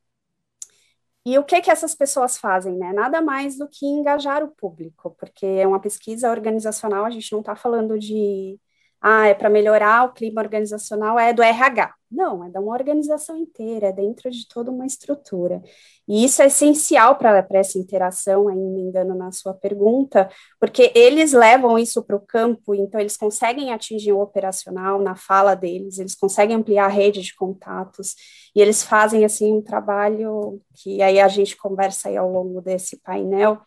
E 1.24 1.38
o 1.38 1.44
que 1.44 1.60
que 1.60 1.70
essas 1.70 1.94
pessoas 1.94 2.38
fazem, 2.38 2.76
né? 2.76 2.92
Nada 2.92 3.20
mais 3.20 3.58
do 3.58 3.68
que 3.68 3.84
engajar 3.84 4.44
o 4.44 4.48
público, 4.48 5.14
porque 5.18 5.44
é 5.44 5.66
uma 5.66 5.80
pesquisa 5.80 6.30
organizacional, 6.30 7.04
a 7.04 7.10
gente 7.10 7.32
não 7.32 7.40
está 7.40 7.56
falando 7.56 7.98
de 7.98 8.58
ah, 9.00 9.26
é 9.26 9.34
para 9.34 9.50
melhorar 9.50 10.04
o 10.04 10.12
clima 10.12 10.40
organizacional, 10.40 11.18
é 11.18 11.32
do 11.32 11.42
RH. 11.42 11.94
Não, 12.10 12.44
é 12.44 12.50
da 12.50 12.60
uma 12.60 12.72
organização 12.72 13.36
inteira, 13.36 13.88
é 13.88 13.92
dentro 13.92 14.30
de 14.30 14.46
toda 14.48 14.70
uma 14.70 14.86
estrutura. 14.86 15.60
E 16.08 16.24
isso 16.24 16.40
é 16.40 16.46
essencial 16.46 17.16
para 17.16 17.44
essa 17.50 17.78
interação, 17.78 18.48
aí 18.48 18.56
engano 18.56 19.14
na 19.14 19.32
sua 19.32 19.52
pergunta, 19.52 20.28
porque 20.60 20.92
eles 20.94 21.32
levam 21.32 21.78
isso 21.78 22.02
para 22.02 22.16
o 22.16 22.20
campo, 22.20 22.74
então 22.74 23.00
eles 23.00 23.16
conseguem 23.16 23.72
atingir 23.72 24.12
o 24.12 24.20
operacional 24.20 25.00
na 25.00 25.16
fala 25.16 25.54
deles, 25.54 25.98
eles 25.98 26.14
conseguem 26.14 26.56
ampliar 26.56 26.86
a 26.86 26.88
rede 26.88 27.20
de 27.20 27.34
contatos, 27.34 28.14
e 28.54 28.60
eles 28.60 28.82
fazem, 28.82 29.24
assim, 29.24 29.52
um 29.52 29.62
trabalho 29.62 30.60
que 30.74 31.02
aí 31.02 31.20
a 31.20 31.28
gente 31.28 31.56
conversa 31.56 32.08
aí 32.08 32.16
ao 32.16 32.30
longo 32.30 32.60
desse 32.60 33.00
painel, 33.02 33.60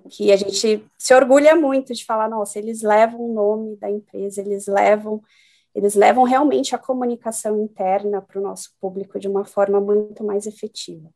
que 0.00 0.32
a 0.32 0.36
gente 0.36 0.84
se 0.98 1.14
orgulha 1.14 1.54
muito 1.54 1.92
de 1.92 2.04
falar, 2.04 2.28
nossa, 2.28 2.58
eles 2.58 2.82
levam 2.82 3.20
o 3.20 3.32
nome 3.32 3.76
da 3.76 3.90
empresa, 3.90 4.40
eles 4.40 4.66
levam, 4.66 5.22
eles 5.74 5.94
levam 5.94 6.24
realmente 6.24 6.74
a 6.74 6.78
comunicação 6.78 7.60
interna 7.60 8.22
para 8.22 8.38
o 8.38 8.42
nosso 8.42 8.74
público 8.80 9.18
de 9.18 9.28
uma 9.28 9.44
forma 9.44 9.80
muito 9.80 10.24
mais 10.24 10.46
efetiva. 10.46 11.10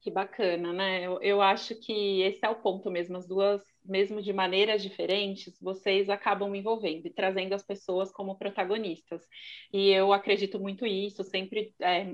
Que 0.00 0.10
bacana, 0.10 0.72
né? 0.72 1.04
Eu, 1.04 1.20
eu 1.20 1.42
acho 1.42 1.74
que 1.74 2.22
esse 2.22 2.44
é 2.44 2.48
o 2.48 2.54
ponto 2.54 2.90
mesmo, 2.90 3.16
as 3.16 3.26
duas 3.26 3.62
mesmo 3.88 4.22
de 4.22 4.32
maneiras 4.32 4.82
diferentes, 4.82 5.58
vocês 5.60 6.08
acabam 6.08 6.54
envolvendo 6.54 7.06
e 7.06 7.10
trazendo 7.10 7.54
as 7.54 7.62
pessoas 7.62 8.12
como 8.12 8.36
protagonistas. 8.36 9.22
E 9.72 9.90
eu 9.90 10.12
acredito 10.12 10.58
muito 10.58 10.84
nisso, 10.84 11.22
sempre 11.24 11.74
é, 11.80 12.06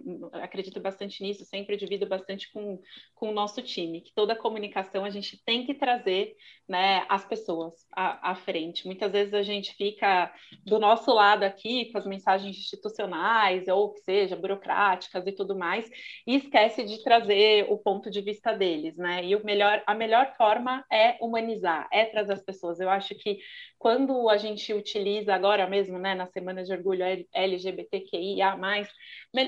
acredito 0.43 0.81
bastante 0.81 1.23
nisso, 1.23 1.45
sempre 1.45 1.77
divido 1.77 2.07
bastante 2.07 2.51
com, 2.53 2.81
com 3.15 3.31
o 3.31 3.33
nosso 3.33 3.63
time, 3.63 4.01
que 4.01 4.13
toda 4.15 4.37
comunicação 4.37 5.05
a 5.05 5.11
gente 5.11 5.43
tem 5.45 5.65
que 5.65 5.75
trazer 5.75 6.35
né, 6.69 7.05
as 7.09 7.25
pessoas 7.25 7.75
à, 7.93 8.31
à 8.31 8.35
frente. 8.35 8.87
Muitas 8.87 9.11
vezes 9.11 9.35
a 9.35 9.43
gente 9.43 9.75
fica 9.75 10.33
do 10.65 10.79
nosso 10.79 11.13
lado 11.13 11.43
aqui 11.45 11.91
com 11.93 11.99
as 11.99 12.07
mensagens 12.07 12.57
institucionais, 12.57 13.69
ou 13.69 13.93
que 13.93 14.01
seja, 14.01 14.37
burocráticas 14.37 15.27
e 15.27 15.33
tudo 15.33 15.57
mais, 15.57 15.89
e 16.27 16.37
esquece 16.37 16.85
de 16.85 17.03
trazer 17.03 17.67
o 17.69 17.79
ponto 17.79 18.11
de 18.11 18.21
vista 18.21 18.53
deles, 18.53 18.97
né? 18.97 19.25
E 19.25 19.35
o 19.35 19.45
melhor, 19.45 19.83
a 19.87 19.95
melhor 19.95 20.35
forma 20.37 20.85
é 20.91 21.17
humanizar 21.21 21.62
é 21.91 22.05
trazer 22.07 22.33
as 22.33 22.43
pessoas. 22.43 22.81
Eu 22.81 22.91
acho 22.91 23.15
que 23.15 23.39
quando 23.79 24.29
a 24.29 24.37
gente 24.37 24.73
utiliza 24.73 25.35
agora 25.35 25.69
mesmo, 25.69 25.99
né, 25.99 26.15
na 26.15 26.27
Semana 26.27 26.63
de 26.63 26.73
Orgulho 26.73 27.05
LGBTQIA+, 27.35 28.57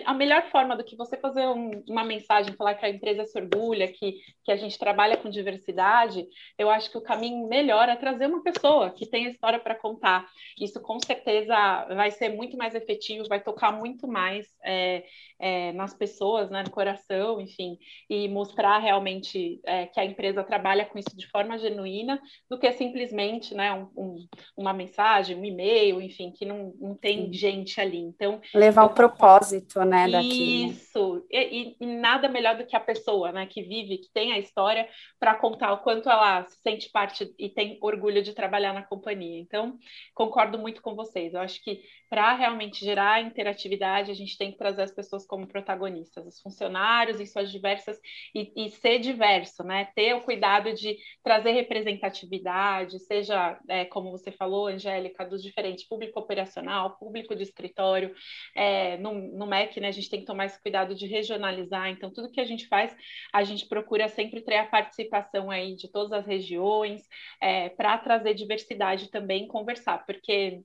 a 0.04 0.14
melhor 0.14 0.50
forma 0.50 0.76
do 0.76 0.83
que 0.83 0.97
você 0.97 1.16
fazer 1.16 1.47
um, 1.47 1.83
uma 1.88 2.04
mensagem, 2.04 2.56
falar 2.56 2.75
que 2.75 2.85
a 2.85 2.90
empresa 2.90 3.25
se 3.25 3.38
orgulha, 3.38 3.87
que, 3.87 4.18
que 4.44 4.50
a 4.50 4.56
gente 4.56 4.78
trabalha 4.78 5.16
com 5.16 5.30
diversidade, 5.30 6.26
eu 6.59 6.68
acho 6.68 6.90
que 6.90 6.99
o 6.99 7.02
caminho 7.02 7.47
melhor 7.49 7.88
é 7.88 7.97
trazer 7.97 8.26
uma 8.26 8.42
pessoa 8.42 8.90
que 8.90 9.06
tem 9.06 9.30
história 9.30 9.61
para 9.61 9.75
contar. 9.75 10.28
Isso 10.61 10.80
com 10.80 10.99
certeza 10.99 11.54
vai 11.94 12.11
ser 12.11 12.30
muito 12.30 12.56
mais 12.56 12.75
efetivo, 12.75 13.28
vai 13.28 13.40
tocar 13.40 13.73
muito 13.73 14.09
mais 14.09 14.47
é, 14.64 15.04
é, 15.38 15.73
nas 15.73 15.94
pessoas, 15.94 16.50
né, 16.50 16.62
no 16.62 16.71
coração, 16.71 17.40
enfim, 17.40 17.78
e 18.09 18.28
mostrar 18.28 18.78
realmente 18.78 19.61
é, 19.64 19.87
que 19.87 20.00
a 20.00 20.04
empresa 20.04 20.42
trabalha 20.42 20.85
com 20.87 20.99
isso 20.99 21.16
de 21.16 21.28
forma 21.28 21.59
genuína, 21.59 22.03
do 22.49 22.58
que 22.58 22.70
simplesmente 22.73 23.54
né, 23.54 23.73
um, 23.73 23.88
um, 23.96 24.26
uma 24.56 24.73
mensagem, 24.73 25.37
um 25.37 25.44
e-mail, 25.44 26.00
enfim, 26.00 26.30
que 26.30 26.44
não, 26.44 26.75
não 26.80 26.94
tem 26.94 27.26
Sim. 27.26 27.32
gente 27.32 27.80
ali. 27.80 27.99
Então 27.99 28.40
levar 28.54 28.84
o 28.84 28.94
propósito, 28.94 29.84
né, 29.84 30.08
daqui. 30.08 30.66
Isso. 30.66 31.26
E, 31.30 31.76
e, 31.80 31.87
nada 31.87 32.28
melhor 32.28 32.56
do 32.56 32.66
que 32.66 32.76
a 32.76 32.80
pessoa, 32.80 33.32
né, 33.32 33.46
que 33.46 33.62
vive, 33.62 33.99
que 33.99 34.11
tem 34.12 34.32
a 34.32 34.38
história 34.38 34.88
para 35.18 35.34
contar 35.34 35.73
o 35.73 35.78
quanto 35.78 36.08
ela 36.08 36.44
se 36.44 36.61
sente 36.62 36.90
parte 36.90 37.32
e 37.38 37.49
tem 37.49 37.78
orgulho 37.80 38.23
de 38.23 38.32
trabalhar 38.32 38.73
na 38.73 38.82
companhia. 38.82 39.40
Então 39.40 39.78
concordo 40.14 40.58
muito 40.58 40.82
com 40.82 40.94
vocês. 40.94 41.34
Eu 41.34 41.40
acho 41.40 41.62
que 41.62 41.82
para 42.14 42.33
realmente 42.33 42.85
gerar 42.85 43.23
interatividade, 43.23 44.09
a 44.09 44.14
gente 44.14 44.38
tem 44.38 44.52
que 44.52 44.56
trazer 44.56 44.83
as 44.83 44.92
pessoas 44.92 45.26
como 45.26 45.49
protagonistas, 45.49 46.25
os 46.25 46.40
funcionários 46.40 47.18
em 47.18 47.26
suas 47.26 47.50
diversas 47.50 47.99
e, 48.33 48.52
e 48.54 48.71
ser 48.71 49.00
diverso, 49.00 49.64
né? 49.64 49.88
Ter 49.97 50.14
o 50.14 50.21
cuidado 50.21 50.73
de 50.75 50.97
trazer 51.25 51.50
representatividade, 51.50 53.00
seja 53.00 53.59
é, 53.68 53.85
como 53.85 54.12
você 54.12 54.30
falou, 54.30 54.68
Angélica, 54.68 55.26
dos 55.26 55.42
diferentes 55.42 55.88
público 55.88 56.21
operacional, 56.21 56.97
público 56.99 57.35
de 57.35 57.42
escritório. 57.42 58.14
É, 58.54 58.97
no, 58.99 59.12
no 59.37 59.44
MEC, 59.44 59.80
né, 59.80 59.88
a 59.88 59.92
gente 59.92 60.09
tem 60.09 60.21
que 60.21 60.26
tomar 60.26 60.47
esse 60.47 60.62
cuidado 60.62 60.94
de 60.94 61.09
regionalizar. 61.09 61.88
Então, 61.88 62.12
tudo 62.12 62.30
que 62.30 62.40
a 62.40 62.47
gente 62.47 62.68
faz, 62.68 62.97
a 63.33 63.42
gente 63.42 63.66
procura 63.66 64.06
sempre 64.06 64.40
ter 64.40 64.59
a 64.59 64.66
participação 64.66 65.50
aí 65.50 65.75
de 65.75 65.90
todas 65.90 66.12
as 66.12 66.25
regiões 66.25 67.02
é, 67.40 67.71
para 67.71 67.99
trazer 67.99 68.35
diversidade 68.35 69.11
também, 69.11 69.49
conversar, 69.49 70.06
porque 70.06 70.62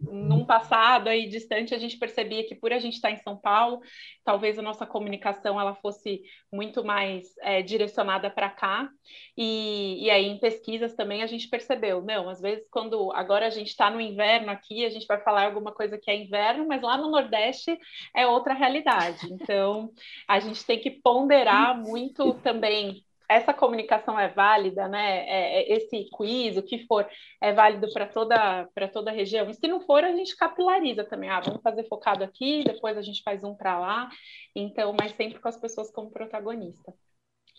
num 0.00 0.44
passado 0.44 0.89
aí 0.90 1.28
distante 1.28 1.74
a 1.74 1.78
gente 1.78 1.98
percebia 1.98 2.46
que 2.46 2.54
por 2.54 2.72
a 2.72 2.78
gente 2.78 2.94
estar 2.94 3.10
em 3.10 3.16
São 3.18 3.36
Paulo, 3.36 3.80
talvez 4.24 4.58
a 4.58 4.62
nossa 4.62 4.86
comunicação 4.86 5.60
ela 5.60 5.74
fosse 5.74 6.22
muito 6.52 6.84
mais 6.84 7.26
é, 7.40 7.62
direcionada 7.62 8.30
para 8.30 8.50
cá. 8.50 8.88
E, 9.36 10.04
e 10.04 10.10
aí 10.10 10.26
em 10.26 10.38
pesquisas 10.38 10.94
também 10.94 11.22
a 11.22 11.26
gente 11.26 11.48
percebeu, 11.48 12.02
não, 12.02 12.28
às 12.28 12.40
vezes 12.40 12.66
quando 12.70 13.12
agora 13.12 13.46
a 13.46 13.50
gente 13.50 13.68
está 13.68 13.90
no 13.90 14.00
inverno 14.00 14.50
aqui, 14.50 14.84
a 14.84 14.90
gente 14.90 15.06
vai 15.06 15.20
falar 15.22 15.46
alguma 15.46 15.72
coisa 15.72 15.98
que 15.98 16.10
é 16.10 16.16
inverno, 16.16 16.66
mas 16.66 16.82
lá 16.82 16.96
no 16.96 17.10
Nordeste 17.10 17.78
é 18.14 18.26
outra 18.26 18.54
realidade, 18.54 19.32
então 19.32 19.90
a 20.28 20.40
gente 20.40 20.64
tem 20.64 20.78
que 20.78 20.90
ponderar 20.90 21.78
muito 21.78 22.34
também 22.42 23.04
essa 23.30 23.54
comunicação 23.54 24.18
é 24.18 24.28
válida, 24.28 24.88
né? 24.88 25.20
É, 25.28 25.60
é, 25.60 25.76
esse 25.76 26.08
quiz, 26.10 26.56
o 26.56 26.62
que 26.62 26.84
for, 26.86 27.08
é 27.40 27.52
válido 27.52 27.92
para 27.92 28.06
toda, 28.06 28.68
para 28.74 28.88
toda 28.88 29.10
a 29.10 29.14
região. 29.14 29.48
E 29.48 29.54
se 29.54 29.68
não 29.68 29.80
for, 29.80 30.02
a 30.02 30.12
gente 30.16 30.36
capilariza 30.36 31.04
também. 31.04 31.30
Ah, 31.30 31.40
vamos 31.40 31.62
fazer 31.62 31.84
focado 31.84 32.24
aqui, 32.24 32.64
depois 32.64 32.98
a 32.98 33.02
gente 33.02 33.22
faz 33.22 33.44
um 33.44 33.54
para 33.54 33.78
lá. 33.78 34.10
Então, 34.54 34.92
mas 34.98 35.12
sempre 35.12 35.38
com 35.38 35.48
as 35.48 35.56
pessoas 35.56 35.92
como 35.92 36.10
protagonista. 36.10 36.92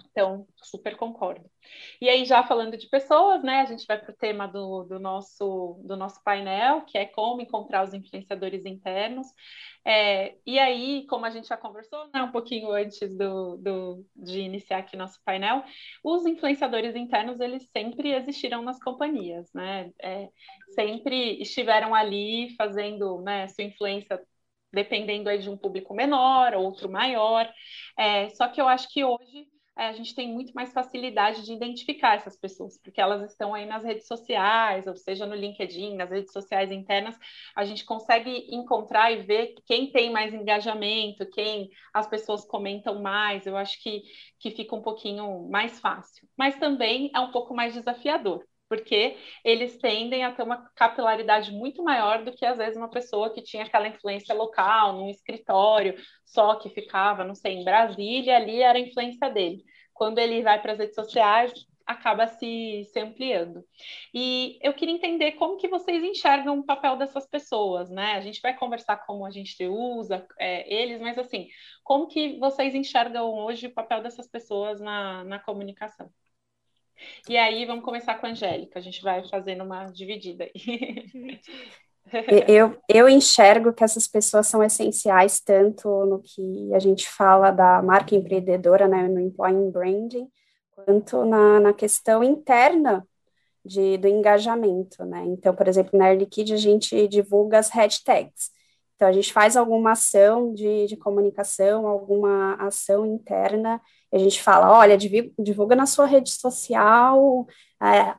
Então, 0.10 0.45
super 0.55 0.95
concordo. 0.98 1.50
E 2.01 2.10
aí, 2.10 2.25
já 2.25 2.43
falando 2.43 2.77
de 2.77 2.88
pessoas, 2.89 3.43
né, 3.43 3.62
a 3.62 3.65
gente 3.65 3.86
vai 3.86 3.98
para 4.00 4.12
o 4.12 4.15
tema 4.15 4.48
do, 4.48 4.83
do, 4.83 5.00
nosso, 5.00 5.79
do 5.83 5.95
nosso 5.95 6.21
painel, 6.24 6.81
que 6.81 6.98
é 6.98 7.05
como 7.05 7.41
encontrar 7.41 7.83
os 7.83 7.93
influenciadores 7.93 8.65
internos. 8.65 9.27
É, 9.86 10.36
e 10.45 10.60
aí, 10.60 11.05
como 11.07 11.25
a 11.25 11.29
gente 11.29 11.48
já 11.48 11.57
conversou 11.57 12.10
né, 12.13 12.21
um 12.21 12.31
pouquinho 12.31 12.71
antes 12.71 13.15
do, 13.17 13.57
do, 13.57 14.05
de 14.15 14.41
iniciar 14.41 14.79
aqui 14.79 14.98
nosso 14.98 15.19
painel, 15.24 15.63
os 16.03 16.25
influenciadores 16.25 16.95
internos, 16.95 17.39
eles 17.39 17.69
sempre 17.71 18.13
existiram 18.13 18.62
nas 18.62 18.79
companhias, 18.79 19.51
né? 19.53 19.91
É, 20.01 20.29
sempre 20.75 21.41
estiveram 21.41 21.95
ali 21.95 22.53
fazendo 22.55 23.21
né, 23.21 23.48
sua 23.48 23.63
influência 23.63 24.19
dependendo 24.74 25.29
aí 25.29 25.39
de 25.39 25.50
um 25.50 25.57
público 25.57 25.93
menor, 25.93 26.53
outro 26.53 26.89
maior. 26.89 27.51
É, 27.98 28.29
só 28.29 28.48
que 28.48 28.62
eu 28.62 28.67
acho 28.67 28.88
que 28.89 29.03
hoje 29.03 29.48
a 29.75 29.93
gente 29.93 30.13
tem 30.13 30.31
muito 30.31 30.53
mais 30.53 30.73
facilidade 30.73 31.43
de 31.43 31.53
identificar 31.53 32.15
essas 32.15 32.37
pessoas, 32.37 32.77
porque 32.77 32.99
elas 33.01 33.31
estão 33.31 33.53
aí 33.53 33.65
nas 33.65 33.83
redes 33.83 34.07
sociais, 34.07 34.85
ou 34.87 34.95
seja, 34.95 35.25
no 35.25 35.35
LinkedIn, 35.35 35.95
nas 35.95 36.09
redes 36.09 36.31
sociais 36.31 36.71
internas, 36.71 37.17
a 37.55 37.63
gente 37.63 37.85
consegue 37.85 38.47
encontrar 38.53 39.11
e 39.11 39.23
ver 39.23 39.55
quem 39.65 39.91
tem 39.91 40.11
mais 40.11 40.33
engajamento, 40.33 41.29
quem 41.31 41.69
as 41.93 42.07
pessoas 42.07 42.45
comentam 42.45 43.01
mais. 43.01 43.45
Eu 43.45 43.57
acho 43.57 43.81
que, 43.81 44.03
que 44.39 44.51
fica 44.51 44.75
um 44.75 44.81
pouquinho 44.81 45.47
mais 45.49 45.79
fácil, 45.79 46.27
mas 46.37 46.57
também 46.57 47.09
é 47.13 47.19
um 47.19 47.31
pouco 47.31 47.53
mais 47.55 47.73
desafiador 47.73 48.45
porque 48.71 49.17
eles 49.43 49.77
tendem 49.79 50.23
a 50.23 50.31
ter 50.31 50.43
uma 50.43 50.71
capilaridade 50.73 51.51
muito 51.51 51.83
maior 51.83 52.23
do 52.23 52.31
que 52.31 52.45
às 52.45 52.57
vezes 52.57 52.77
uma 52.77 52.89
pessoa 52.89 53.33
que 53.33 53.41
tinha 53.41 53.65
aquela 53.65 53.85
influência 53.85 54.33
local, 54.33 54.93
num 54.93 55.09
escritório 55.09 55.93
só 56.23 56.55
que 56.55 56.69
ficava, 56.69 57.25
não 57.25 57.35
sei, 57.35 57.55
em 57.55 57.65
Brasília, 57.65 58.37
ali 58.37 58.61
era 58.61 58.77
a 58.77 58.81
influência 58.81 59.29
dele. 59.29 59.65
Quando 59.93 60.19
ele 60.19 60.41
vai 60.41 60.61
para 60.61 60.71
as 60.71 60.77
redes 60.77 60.95
sociais, 60.95 61.51
acaba 61.85 62.27
se, 62.27 62.85
se 62.93 62.97
ampliando. 62.97 63.61
E 64.13 64.57
eu 64.61 64.73
queria 64.73 64.95
entender 64.95 65.33
como 65.33 65.57
que 65.57 65.67
vocês 65.67 66.01
enxergam 66.01 66.59
o 66.59 66.65
papel 66.65 66.95
dessas 66.95 67.27
pessoas, 67.27 67.89
né? 67.89 68.13
A 68.13 68.21
gente 68.21 68.39
vai 68.39 68.55
conversar 68.55 69.05
como 69.05 69.25
a 69.25 69.31
gente 69.31 69.67
usa 69.67 70.25
é, 70.39 70.73
eles, 70.73 71.01
mas 71.01 71.17
assim, 71.17 71.49
como 71.83 72.07
que 72.07 72.39
vocês 72.39 72.73
enxergam 72.73 73.33
hoje 73.33 73.67
o 73.67 73.73
papel 73.73 74.01
dessas 74.01 74.29
pessoas 74.29 74.79
na, 74.79 75.25
na 75.25 75.39
comunicação? 75.39 76.09
E 77.29 77.38
aí 77.38 77.65
vamos 77.65 77.84
começar 77.84 78.15
com 78.15 78.25
a 78.25 78.29
Angélica, 78.29 78.79
a 78.79 78.81
gente 78.81 79.01
vai 79.01 79.27
fazendo 79.27 79.63
uma 79.63 79.86
dividida 79.88 80.46
aí. 80.46 81.39
Eu, 82.48 82.77
eu 82.89 83.08
enxergo 83.08 83.72
que 83.72 83.84
essas 83.84 84.08
pessoas 84.08 84.48
são 84.48 84.62
essenciais 84.63 85.39
tanto 85.39 85.88
no 86.05 86.20
que 86.20 86.74
a 86.74 86.79
gente 86.79 87.08
fala 87.08 87.51
da 87.51 87.81
marca 87.81 88.15
empreendedora, 88.15 88.88
né, 88.88 89.08
no 89.08 89.20
employee 89.20 89.72
branding, 89.72 90.27
quanto 90.72 91.24
na, 91.24 91.60
na 91.60 91.74
questão 91.74 92.24
interna 92.24 93.08
de, 93.63 93.98
do 93.98 94.08
engajamento, 94.08 95.05
né? 95.05 95.24
Então, 95.27 95.55
por 95.55 95.67
exemplo, 95.67 95.98
na 95.98 96.10
Early 96.10 96.25
Kid 96.25 96.53
a 96.53 96.58
gente 96.58 97.08
divulga 97.08 97.60
as 97.60 97.70
hashtags. 97.70 98.50
Então, 98.96 99.08
a 99.08 99.12
gente 99.12 99.31
faz 99.31 99.55
alguma 99.55 99.91
ação 99.91 100.53
de, 100.53 100.88
de 100.88 100.98
comunicação, 100.98 101.88
alguma 101.88 102.55
ação 102.55 103.05
interna 103.05 103.79
a 104.11 104.17
gente 104.17 104.41
fala, 104.41 104.71
olha, 104.71 104.97
divulga 104.97 105.75
na 105.75 105.85
sua 105.85 106.05
rede 106.05 106.29
social, 106.31 107.47
é, 107.81 108.15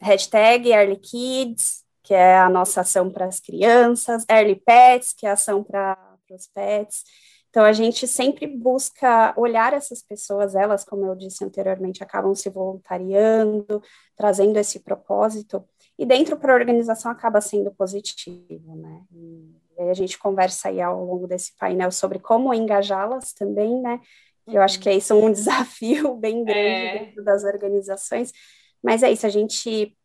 hashtag 0.00 0.70
Early 0.70 0.96
Kids, 0.96 1.84
que 2.02 2.14
é 2.14 2.38
a 2.38 2.48
nossa 2.48 2.80
ação 2.80 3.10
para 3.10 3.26
as 3.26 3.40
crianças, 3.40 4.24
Early 4.28 4.56
Pets, 4.56 5.12
que 5.12 5.26
é 5.26 5.30
a 5.30 5.34
ação 5.34 5.62
para 5.62 5.96
os 6.30 6.46
pets. 6.48 7.04
Então, 7.48 7.64
a 7.64 7.72
gente 7.72 8.08
sempre 8.08 8.46
busca 8.46 9.34
olhar 9.36 9.74
essas 9.74 10.02
pessoas, 10.02 10.54
elas, 10.54 10.84
como 10.84 11.04
eu 11.04 11.14
disse 11.14 11.44
anteriormente, 11.44 12.02
acabam 12.02 12.34
se 12.34 12.48
voluntariando, 12.48 13.82
trazendo 14.16 14.58
esse 14.58 14.80
propósito, 14.80 15.62
e 15.98 16.06
dentro 16.06 16.38
para 16.38 16.54
a 16.54 16.56
organização 16.56 17.10
acaba 17.10 17.42
sendo 17.42 17.70
positivo, 17.70 18.74
né? 18.74 19.02
E 19.78 19.90
a 19.90 19.94
gente 19.94 20.18
conversa 20.18 20.68
aí 20.68 20.80
ao 20.80 21.04
longo 21.04 21.26
desse 21.26 21.54
painel 21.56 21.92
sobre 21.92 22.18
como 22.18 22.54
engajá-las 22.54 23.34
também, 23.34 23.80
né? 23.82 24.00
Eu 24.46 24.60
acho 24.62 24.80
que 24.80 24.88
é 24.88 24.96
isso 24.96 25.14
um 25.14 25.30
desafio 25.32 26.14
bem 26.16 26.44
grande 26.44 26.60
é. 26.60 26.98
dentro 26.98 27.24
das 27.24 27.44
organizações. 27.44 28.32
Mas 28.82 29.02
é 29.02 29.10
isso, 29.10 29.26
a 29.26 29.30
gente 29.30 29.96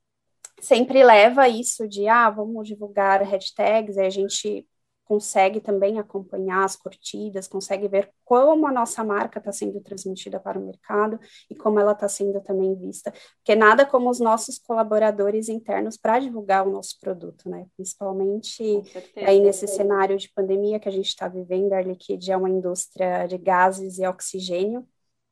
sempre 0.59 1.03
leva 1.03 1.47
isso 1.47 1.87
de, 1.87 2.07
ah, 2.07 2.29
vamos 2.29 2.67
divulgar 2.67 3.21
hashtags, 3.23 3.97
aí 3.97 4.07
a 4.07 4.11
gente 4.11 4.67
consegue 5.07 5.61
também 5.61 5.97
acompanhar 5.97 6.65
as 6.65 6.75
curtidas, 6.75 7.47
consegue 7.47 7.87
ver 7.87 8.11
como 8.25 8.67
a 8.67 8.71
nossa 8.71 9.03
marca 9.03 9.39
está 9.39 9.51
sendo 9.53 9.79
transmitida 9.79 10.39
para 10.39 10.59
o 10.59 10.65
mercado 10.65 11.17
e 11.49 11.55
como 11.55 11.79
ela 11.79 11.93
está 11.93 12.09
sendo 12.09 12.41
também 12.41 12.75
vista, 12.75 13.13
porque 13.37 13.55
nada 13.55 13.85
como 13.85 14.09
os 14.09 14.19
nossos 14.19 14.59
colaboradores 14.59 15.47
internos 15.47 15.95
para 15.95 16.19
divulgar 16.19 16.67
o 16.67 16.71
nosso 16.71 16.99
produto, 16.99 17.49
né? 17.49 17.65
Principalmente 17.75 18.81
aí 19.15 19.39
nesse 19.39 19.65
cenário 19.65 20.17
de 20.17 20.29
pandemia 20.33 20.79
que 20.79 20.89
a 20.89 20.91
gente 20.91 21.07
está 21.07 21.27
vivendo, 21.29 21.71
a 21.71 21.81
Liquid 21.81 22.27
é 22.27 22.35
uma 22.35 22.49
indústria 22.49 23.25
de 23.27 23.37
gases 23.37 23.99
e 23.99 24.05
oxigênio, 24.05 24.85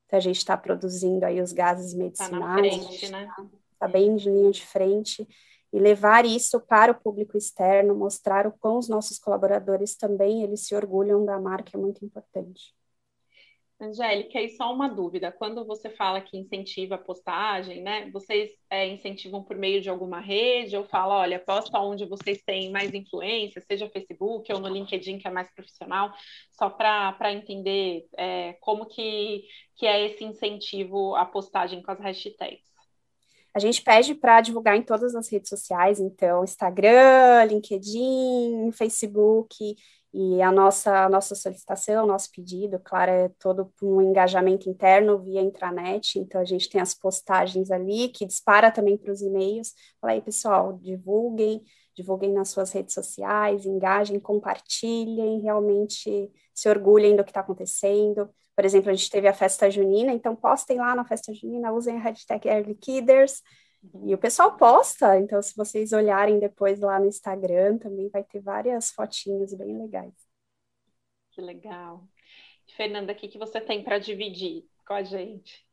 então 0.06 0.18
a 0.18 0.22
gente 0.22 0.38
está 0.38 0.56
produzindo 0.56 1.26
aí 1.26 1.42
os 1.42 1.52
gases 1.52 1.94
medicinais, 1.94 2.32
está 3.02 3.12
né? 3.12 3.28
Tá 3.78 3.88
bem 3.90 4.16
de 4.16 4.30
linha 4.30 4.52
de 4.52 4.66
frente, 4.66 5.28
e 5.76 5.80
levar 5.80 6.26
isso 6.26 6.62
para 6.62 6.94
o 6.94 6.96
público 6.96 7.38
externo, 7.38 7.94
mostrar 7.94 8.48
o 8.48 8.52
quão 8.54 8.78
os 8.78 8.88
nossos 8.88 9.20
colaboradores 9.20 9.94
também 9.94 10.42
eles 10.42 10.66
se 10.66 10.74
orgulham 10.74 11.26
da 11.26 11.38
marca 11.38 11.72
é 11.76 11.78
muito 11.78 12.06
importante. 12.06 12.74
Angélica, 13.78 14.40
e 14.40 14.48
só 14.56 14.74
uma 14.74 14.88
dúvida, 14.88 15.34
quando 15.34 15.66
você 15.66 15.90
fala 15.90 16.22
que 16.22 16.38
incentiva 16.38 16.96
a 16.96 16.98
postagem, 16.98 17.82
né, 17.84 18.10
vocês 18.10 18.52
é, 18.70 18.88
incentivam 18.88 19.44
por 19.44 19.58
meio 19.58 19.82
de 19.82 19.90
alguma 19.90 20.22
rede 20.22 20.78
ou 20.78 20.86
fala, 20.86 21.18
olha, 21.18 21.40
posta 21.40 21.78
onde 21.82 22.06
vocês 22.06 22.42
têm 22.42 22.72
mais 22.72 22.94
influência, 22.94 23.60
seja 23.60 23.90
Facebook 23.90 24.50
ou 24.54 24.62
no 24.62 24.70
LinkedIn, 24.70 25.18
que 25.18 25.28
é 25.28 25.32
mais 25.32 25.54
profissional, 25.54 26.14
só 26.54 26.70
para 26.70 27.34
entender 27.34 28.08
é, 28.18 28.54
como 28.62 28.86
que, 28.86 29.44
que 29.76 29.86
é 29.86 30.06
esse 30.06 30.24
incentivo 30.24 31.14
à 31.18 31.26
postagem 31.26 31.84
com 31.84 31.92
as 31.92 32.00
hashtags? 32.00 32.75
A 33.56 33.60
gente 33.60 33.82
pede 33.82 34.14
para 34.14 34.42
divulgar 34.42 34.76
em 34.76 34.82
todas 34.82 35.16
as 35.16 35.30
redes 35.30 35.48
sociais, 35.48 35.98
então 36.02 36.44
Instagram, 36.44 37.46
LinkedIn, 37.46 38.70
Facebook, 38.74 39.78
e 40.14 40.42
a 40.42 40.52
nossa, 40.52 41.06
a 41.06 41.10
nossa 41.10 41.36
solicitação, 41.36 42.06
nosso 42.06 42.30
pedido, 42.32 42.80
claro, 42.84 43.12
é 43.12 43.30
todo 43.40 43.72
um 43.82 44.02
engajamento 44.02 44.70
interno 44.70 45.20
via 45.20 45.42
intranet, 45.42 46.20
então 46.20 46.42
a 46.42 46.46
gente 46.46 46.70
tem 46.70 46.82
as 46.82 46.94
postagens 46.94 47.72
ali, 47.72 48.10
que 48.10 48.26
dispara 48.26 48.70
também 48.72 48.98
para 48.98 49.12
os 49.12 49.22
e-mails. 49.22 49.74
Fala 50.02 50.14
aí, 50.14 50.22
pessoal, 50.22 50.74
divulguem, 50.74 51.62
divulguem 51.96 52.34
nas 52.34 52.50
suas 52.50 52.74
redes 52.74 52.94
sociais, 52.94 53.66
engajem, 53.66 54.20
compartilhem, 54.20 55.40
realmente 55.40 56.30
se 56.54 56.70
orgulhem 56.70 57.16
do 57.16 57.24
que 57.24 57.32
está 57.32 57.40
acontecendo. 57.40 58.30
Por 58.56 58.64
exemplo, 58.64 58.90
a 58.90 58.94
gente 58.94 59.10
teve 59.10 59.28
a 59.28 59.34
festa 59.34 59.70
junina, 59.70 60.14
então 60.14 60.36
postem 60.36 60.78
lá 60.78 60.96
na 60.96 61.04
festa 61.04 61.34
junina, 61.34 61.74
usem 61.74 61.98
a 61.98 62.00
hashtag 62.00 62.48
Early 62.48 62.76
Kidders, 62.76 63.42
e 64.04 64.14
o 64.14 64.18
pessoal 64.18 64.56
posta, 64.56 65.20
então 65.20 65.42
se 65.42 65.56
vocês 65.56 65.94
olharem 65.94 66.40
depois 66.40 66.80
lá 66.80 67.00
no 67.00 67.06
Instagram, 67.06 67.78
também 67.78 68.10
vai 68.10 68.24
ter 68.24 68.42
várias 68.42 68.92
fotinhas 68.92 69.54
bem 69.54 69.78
legais. 69.78 70.14
Que 71.32 71.42
legal. 71.42 72.08
Fernanda, 72.76 73.14
o 73.14 73.16
que, 73.16 73.28
que 73.28 73.38
você 73.38 73.62
tem 73.62 73.84
para 73.84 74.00
dividir 74.00 74.66
com 74.88 74.94
a 74.94 75.04
gente? 75.04 75.66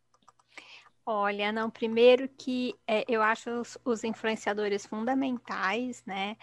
Olha, 1.04 1.50
não, 1.50 1.70
primeiro 1.70 2.28
que 2.28 2.74
é, 2.86 3.04
eu 3.08 3.22
acho 3.22 3.50
os, 3.50 3.78
os 3.84 4.04
influenciadores 4.04 4.86
fundamentais, 4.86 6.04
né? 6.04 6.36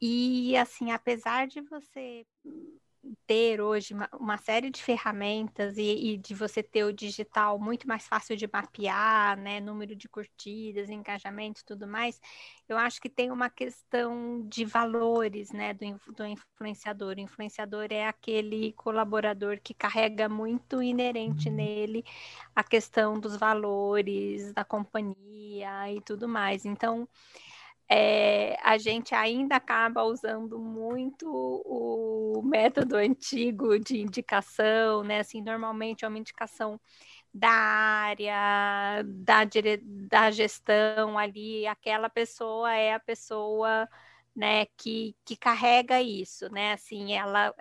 E 0.00 0.56
assim, 0.56 0.90
apesar 0.90 1.46
de 1.46 1.60
você 1.62 2.26
ter 3.26 3.60
hoje 3.60 3.94
uma, 3.94 4.08
uma 4.12 4.36
série 4.36 4.70
de 4.70 4.82
ferramentas 4.82 5.76
e, 5.76 6.12
e, 6.12 6.16
de 6.16 6.34
você 6.34 6.62
ter 6.62 6.84
o 6.84 6.92
digital 6.92 7.58
muito 7.58 7.86
mais 7.86 8.06
fácil 8.06 8.36
de 8.36 8.48
mapear, 8.52 9.36
né, 9.38 9.60
número 9.60 9.94
de 9.94 10.08
curtidas, 10.08 10.88
engajamento, 10.88 11.64
tudo 11.64 11.86
mais, 11.86 12.20
eu 12.68 12.76
acho 12.76 13.00
que 13.00 13.08
tem 13.08 13.30
uma 13.30 13.48
questão 13.48 14.46
de 14.48 14.64
valores, 14.64 15.52
né, 15.52 15.72
do, 15.74 15.98
do 16.14 16.26
influenciador. 16.26 17.16
O 17.16 17.20
influenciador 17.20 17.86
é 17.90 18.06
aquele 18.06 18.72
colaborador 18.72 19.58
que 19.62 19.74
carrega 19.74 20.28
muito 20.28 20.82
inerente 20.82 21.48
nele 21.50 22.04
a 22.54 22.62
questão 22.62 23.18
dos 23.18 23.36
valores 23.36 24.52
da 24.52 24.64
companhia 24.64 25.92
e 25.92 26.00
tudo 26.00 26.28
mais. 26.28 26.64
Então, 26.64 27.08
é, 27.90 28.56
a 28.62 28.76
gente 28.78 29.14
ainda 29.14 29.56
acaba 29.56 30.04
usando 30.04 30.58
muito 30.58 31.26
o 31.30 32.42
método 32.42 32.96
antigo 32.96 33.78
de 33.78 34.00
indicação, 34.00 35.02
né? 35.02 35.20
Assim, 35.20 35.40
normalmente 35.42 36.04
é 36.04 36.08
uma 36.08 36.18
indicação 36.18 36.80
da 37.32 37.48
área, 37.50 39.02
da, 39.04 39.44
dire... 39.44 39.78
da 39.82 40.30
gestão 40.30 41.18
ali, 41.18 41.66
aquela 41.66 42.08
pessoa 42.10 42.74
é 42.74 42.94
a 42.94 43.00
pessoa 43.00 43.88
né, 44.36 44.66
que, 44.76 45.16
que 45.24 45.36
carrega 45.36 46.00
isso, 46.00 46.48
né? 46.52 46.72
Assim, 46.72 47.12
ela 47.14 47.54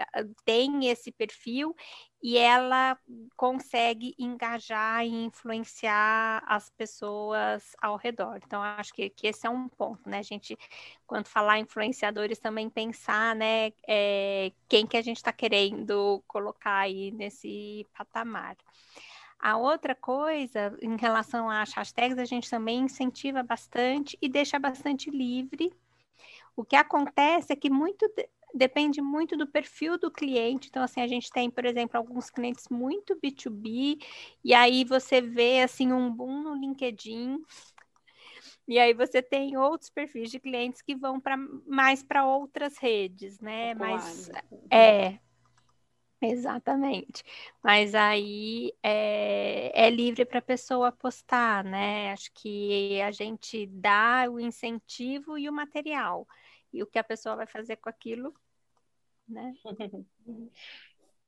tem 0.45 0.87
esse 0.89 1.11
perfil 1.11 1.75
e 2.21 2.37
ela 2.37 2.97
consegue 3.35 4.15
engajar 4.17 5.05
e 5.05 5.25
influenciar 5.25 6.43
as 6.47 6.69
pessoas 6.71 7.75
ao 7.81 7.95
redor. 7.95 8.39
Então, 8.43 8.61
acho 8.61 8.93
que, 8.93 9.09
que 9.09 9.27
esse 9.27 9.45
é 9.45 9.49
um 9.49 9.69
ponto, 9.69 10.09
né? 10.09 10.19
A 10.19 10.23
gente, 10.23 10.57
quando 11.05 11.27
falar 11.27 11.59
influenciadores, 11.59 12.39
também 12.39 12.69
pensar, 12.69 13.35
né, 13.35 13.71
é, 13.87 14.51
quem 14.67 14.87
que 14.87 14.97
a 14.97 15.01
gente 15.01 15.17
está 15.17 15.31
querendo 15.31 16.23
colocar 16.27 16.79
aí 16.79 17.11
nesse 17.11 17.85
patamar. 17.95 18.57
A 19.39 19.55
outra 19.55 19.93
coisa, 19.93 20.75
em 20.81 20.97
relação 20.97 21.47
às 21.49 21.71
hashtags, 21.71 22.17
a 22.17 22.25
gente 22.25 22.49
também 22.49 22.79
incentiva 22.79 23.43
bastante 23.43 24.17
e 24.19 24.27
deixa 24.27 24.57
bastante 24.57 25.11
livre. 25.11 25.71
O 26.55 26.65
que 26.65 26.75
acontece 26.75 27.53
é 27.53 27.55
que 27.55 27.69
muito 27.69 28.11
depende 28.53 29.01
muito 29.01 29.37
do 29.37 29.47
perfil 29.47 29.97
do 29.97 30.11
cliente. 30.11 30.67
Então, 30.69 30.83
assim, 30.83 31.01
a 31.01 31.07
gente 31.07 31.29
tem, 31.31 31.49
por 31.49 31.65
exemplo, 31.65 31.97
alguns 31.97 32.29
clientes 32.29 32.65
muito 32.69 33.15
B2B, 33.15 33.97
e 34.43 34.53
aí 34.53 34.83
você 34.83 35.21
vê 35.21 35.61
assim 35.61 35.91
um 35.91 36.11
boom 36.11 36.43
no 36.43 36.55
LinkedIn. 36.55 37.39
E 38.67 38.77
aí 38.79 38.93
você 38.93 39.21
tem 39.21 39.57
outros 39.57 39.89
perfis 39.89 40.29
de 40.29 40.39
clientes 40.39 40.81
que 40.81 40.95
vão 40.95 41.19
para 41.19 41.37
mais 41.65 42.03
para 42.03 42.25
outras 42.25 42.77
redes, 42.77 43.39
né? 43.39 43.73
Mas 43.73 44.29
é, 44.69 45.19
Exatamente. 46.21 47.23
Mas 47.63 47.93
aí 47.93 48.73
é, 48.81 49.85
é 49.85 49.89
livre 49.89 50.25
para 50.25 50.39
a 50.39 50.41
pessoa 50.41 50.91
postar, 50.91 51.63
né? 51.63 52.11
Acho 52.11 52.31
que 52.33 52.99
a 53.01 53.11
gente 53.11 53.67
dá 53.67 54.25
o 54.29 54.39
incentivo 54.39 55.37
e 55.37 55.47
o 55.47 55.53
material. 55.53 56.27
E 56.73 56.83
o 56.83 56.87
que 56.87 56.99
a 56.99 57.03
pessoa 57.03 57.35
vai 57.35 57.47
fazer 57.47 57.77
com 57.77 57.89
aquilo, 57.89 58.33
né? 59.27 59.53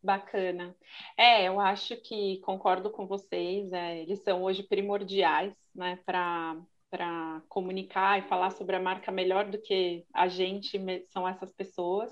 Bacana. 0.01 0.75
É, 1.17 1.47
eu 1.47 1.59
acho 1.59 1.97
que 1.97 2.39
concordo 2.39 2.89
com 2.89 3.05
vocês, 3.05 3.71
é, 3.73 4.01
eles 4.01 4.23
são 4.23 4.43
hoje 4.43 4.63
primordiais, 4.63 5.53
né, 5.75 5.99
para 6.05 6.55
para 6.89 7.41
comunicar 7.47 8.17
e 8.17 8.27
falar 8.27 8.49
sobre 8.49 8.75
a 8.75 8.79
marca 8.79 9.11
melhor 9.11 9.45
do 9.45 9.61
que 9.61 10.05
a 10.11 10.27
gente 10.27 10.79
são 11.09 11.27
essas 11.27 11.53
pessoas. 11.53 12.11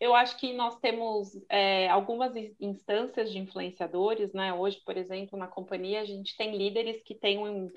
Eu 0.00 0.14
acho 0.14 0.38
que 0.38 0.52
nós 0.54 0.78
temos 0.78 1.38
é, 1.48 1.88
algumas 1.88 2.34
instâncias 2.60 3.30
de 3.30 3.38
influenciadores, 3.38 4.32
né? 4.32 4.54
Hoje, 4.54 4.80
por 4.84 4.96
exemplo, 4.96 5.38
na 5.38 5.46
companhia, 5.46 6.00
a 6.00 6.04
gente 6.04 6.36
tem 6.36 6.56
líderes 6.56 7.02
que 7.02 7.14
têm 7.14 7.38
um, 7.38 7.70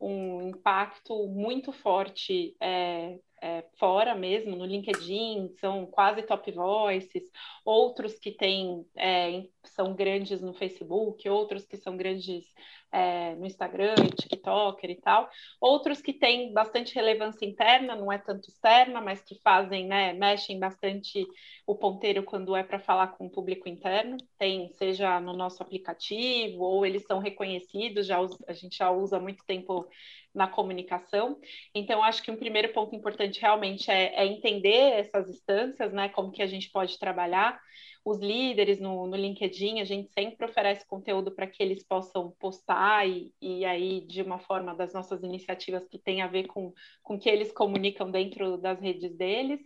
um 0.00 0.48
impacto 0.48 1.26
muito 1.28 1.72
forte 1.72 2.54
é, 2.60 3.18
é, 3.42 3.64
fora 3.78 4.14
mesmo, 4.14 4.56
no 4.56 4.64
LinkedIn, 4.64 5.54
são 5.60 5.86
quase 5.86 6.22
top 6.22 6.50
voices, 6.52 7.22
outros 7.64 8.18
que 8.18 8.32
têm, 8.32 8.84
é, 8.96 9.44
são 9.64 9.94
grandes 9.94 10.40
no 10.40 10.54
Facebook, 10.54 11.28
outros 11.28 11.66
que 11.66 11.76
são 11.76 11.96
grandes 11.96 12.44
é, 12.92 13.34
no 13.34 13.46
Instagram, 13.46 13.94
TikToker 14.16 14.90
e 14.90 15.00
tal. 15.00 15.28
Outros 15.60 16.00
que 16.00 16.12
têm 16.12 16.52
bastante 16.52 16.94
relevância 16.94 17.44
interna, 17.44 17.94
não 17.94 18.10
é 18.10 18.18
tanto 18.18 18.48
externa, 18.48 19.00
mas 19.00 19.22
que 19.22 19.38
fazem, 19.42 19.86
né, 19.86 20.12
mexem 20.12 20.58
bastante 20.58 21.26
o 21.66 21.74
ponteiro 21.74 22.22
quando 22.22 22.54
é 22.54 22.62
para 22.62 22.78
falar 22.78 23.08
com 23.08 23.26
o 23.26 23.30
público 23.30 23.68
interno. 23.68 24.16
Tem, 24.38 24.68
seja 24.68 25.20
no 25.20 25.32
nosso 25.32 25.62
aplicativo, 25.62 26.62
ou 26.62 26.86
eles 26.86 27.04
são 27.04 27.18
reconhecidos, 27.18 28.06
já 28.06 28.18
a 28.46 28.52
gente 28.52 28.78
já 28.78 28.90
usa 28.90 29.18
muito 29.18 29.44
tempo 29.44 29.86
na 30.32 30.46
comunicação. 30.46 31.38
Então, 31.74 32.02
acho 32.02 32.22
que 32.22 32.30
um 32.30 32.36
primeiro 32.36 32.72
ponto 32.72 32.94
importante 32.94 33.40
realmente 33.40 33.90
é, 33.90 34.14
é 34.14 34.26
entender 34.26 34.92
essas 34.92 35.28
instâncias, 35.28 35.92
né? 35.92 36.08
Como 36.10 36.30
que 36.30 36.42
a 36.42 36.46
gente 36.46 36.70
pode 36.70 36.98
trabalhar 36.98 37.60
os 38.06 38.20
líderes 38.20 38.78
no, 38.78 39.04
no 39.08 39.16
LinkedIn, 39.16 39.80
a 39.80 39.84
gente 39.84 40.08
sempre 40.12 40.46
oferece 40.46 40.86
conteúdo 40.86 41.32
para 41.32 41.44
que 41.48 41.60
eles 41.60 41.82
possam 41.82 42.30
postar 42.38 43.04
e, 43.08 43.34
e 43.42 43.64
aí 43.64 44.00
de 44.06 44.22
uma 44.22 44.38
forma 44.38 44.76
das 44.76 44.94
nossas 44.94 45.24
iniciativas 45.24 45.88
que 45.88 45.98
tem 45.98 46.22
a 46.22 46.28
ver 46.28 46.46
com 46.46 46.72
com 47.02 47.18
que 47.18 47.28
eles 47.28 47.50
comunicam 47.50 48.08
dentro 48.08 48.58
das 48.58 48.80
redes 48.80 49.12
deles. 49.16 49.60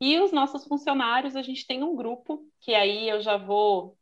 E 0.00 0.18
os 0.20 0.32
nossos 0.32 0.64
funcionários, 0.64 1.36
a 1.36 1.42
gente 1.42 1.66
tem 1.66 1.82
um 1.82 1.94
grupo 1.94 2.42
que 2.60 2.74
aí 2.74 3.10
eu 3.10 3.20
já 3.20 3.36
vou 3.36 3.94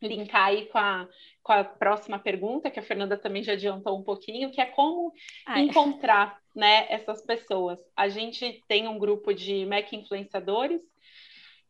linkar 0.00 0.46
aí 0.46 0.66
com 0.66 0.78
a, 0.78 1.06
com 1.42 1.52
a 1.52 1.62
próxima 1.62 2.18
pergunta, 2.18 2.70
que 2.70 2.80
a 2.80 2.82
Fernanda 2.82 3.18
também 3.18 3.42
já 3.42 3.52
adiantou 3.52 3.98
um 3.98 4.02
pouquinho, 4.02 4.50
que 4.50 4.62
é 4.62 4.66
como 4.66 5.12
Ai. 5.46 5.62
encontrar 5.62 6.40
né, 6.54 6.86
essas 6.88 7.22
pessoas. 7.22 7.78
A 7.94 8.08
gente 8.08 8.64
tem 8.66 8.88
um 8.88 8.98
grupo 8.98 9.34
de 9.34 9.66
Mac 9.66 9.92
influenciadores, 9.92 10.80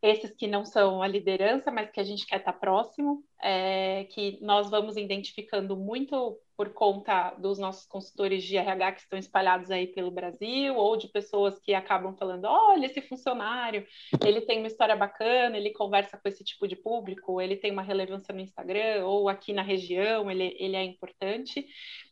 esses 0.03 0.31
que 0.33 0.47
não 0.47 0.65
são 0.65 1.03
a 1.03 1.09
liderança, 1.09 1.71
mas 1.71 1.91
que 1.91 2.01
a 2.01 2.05
gente 2.05 2.27
quer 2.27 2.39
estar 2.39 2.53
próximo, 2.53 3.25
é, 3.43 4.05
que 4.11 4.39
nós 4.43 4.71
vamos 4.71 4.97
identificando 4.97 5.77
muito 5.77 6.39
por 6.57 6.73
conta 6.73 7.31
dos 7.33 7.59
nossos 7.59 7.87
consultores 7.87 8.43
de 8.43 8.57
RH 8.57 8.93
que 8.93 9.01
estão 9.03 9.19
espalhados 9.19 9.71
aí 9.71 9.87
pelo 9.89 10.11
Brasil, 10.11 10.75
ou 10.75 10.97
de 10.97 11.09
pessoas 11.09 11.59
que 11.59 11.75
acabam 11.75 12.15
falando: 12.17 12.47
olha, 12.47 12.87
esse 12.87 13.01
funcionário, 13.03 13.87
ele 14.25 14.41
tem 14.41 14.59
uma 14.59 14.69
história 14.69 14.97
bacana, 14.97 15.57
ele 15.57 15.73
conversa 15.73 16.17
com 16.17 16.29
esse 16.29 16.45
tipo 16.45 16.67
de 16.67 16.77
público, 16.77 17.41
ele 17.41 17.57
tem 17.57 17.73
uma 17.73 17.83
relevância 17.83 18.35
no 18.35 18.41
Instagram, 18.41 19.05
ou 19.05 19.29
aqui 19.29 19.53
na 19.53 19.63
região, 19.63 20.31
ele, 20.31 20.57
ele 20.59 20.77
é 20.77 20.85
importante. 20.85 21.67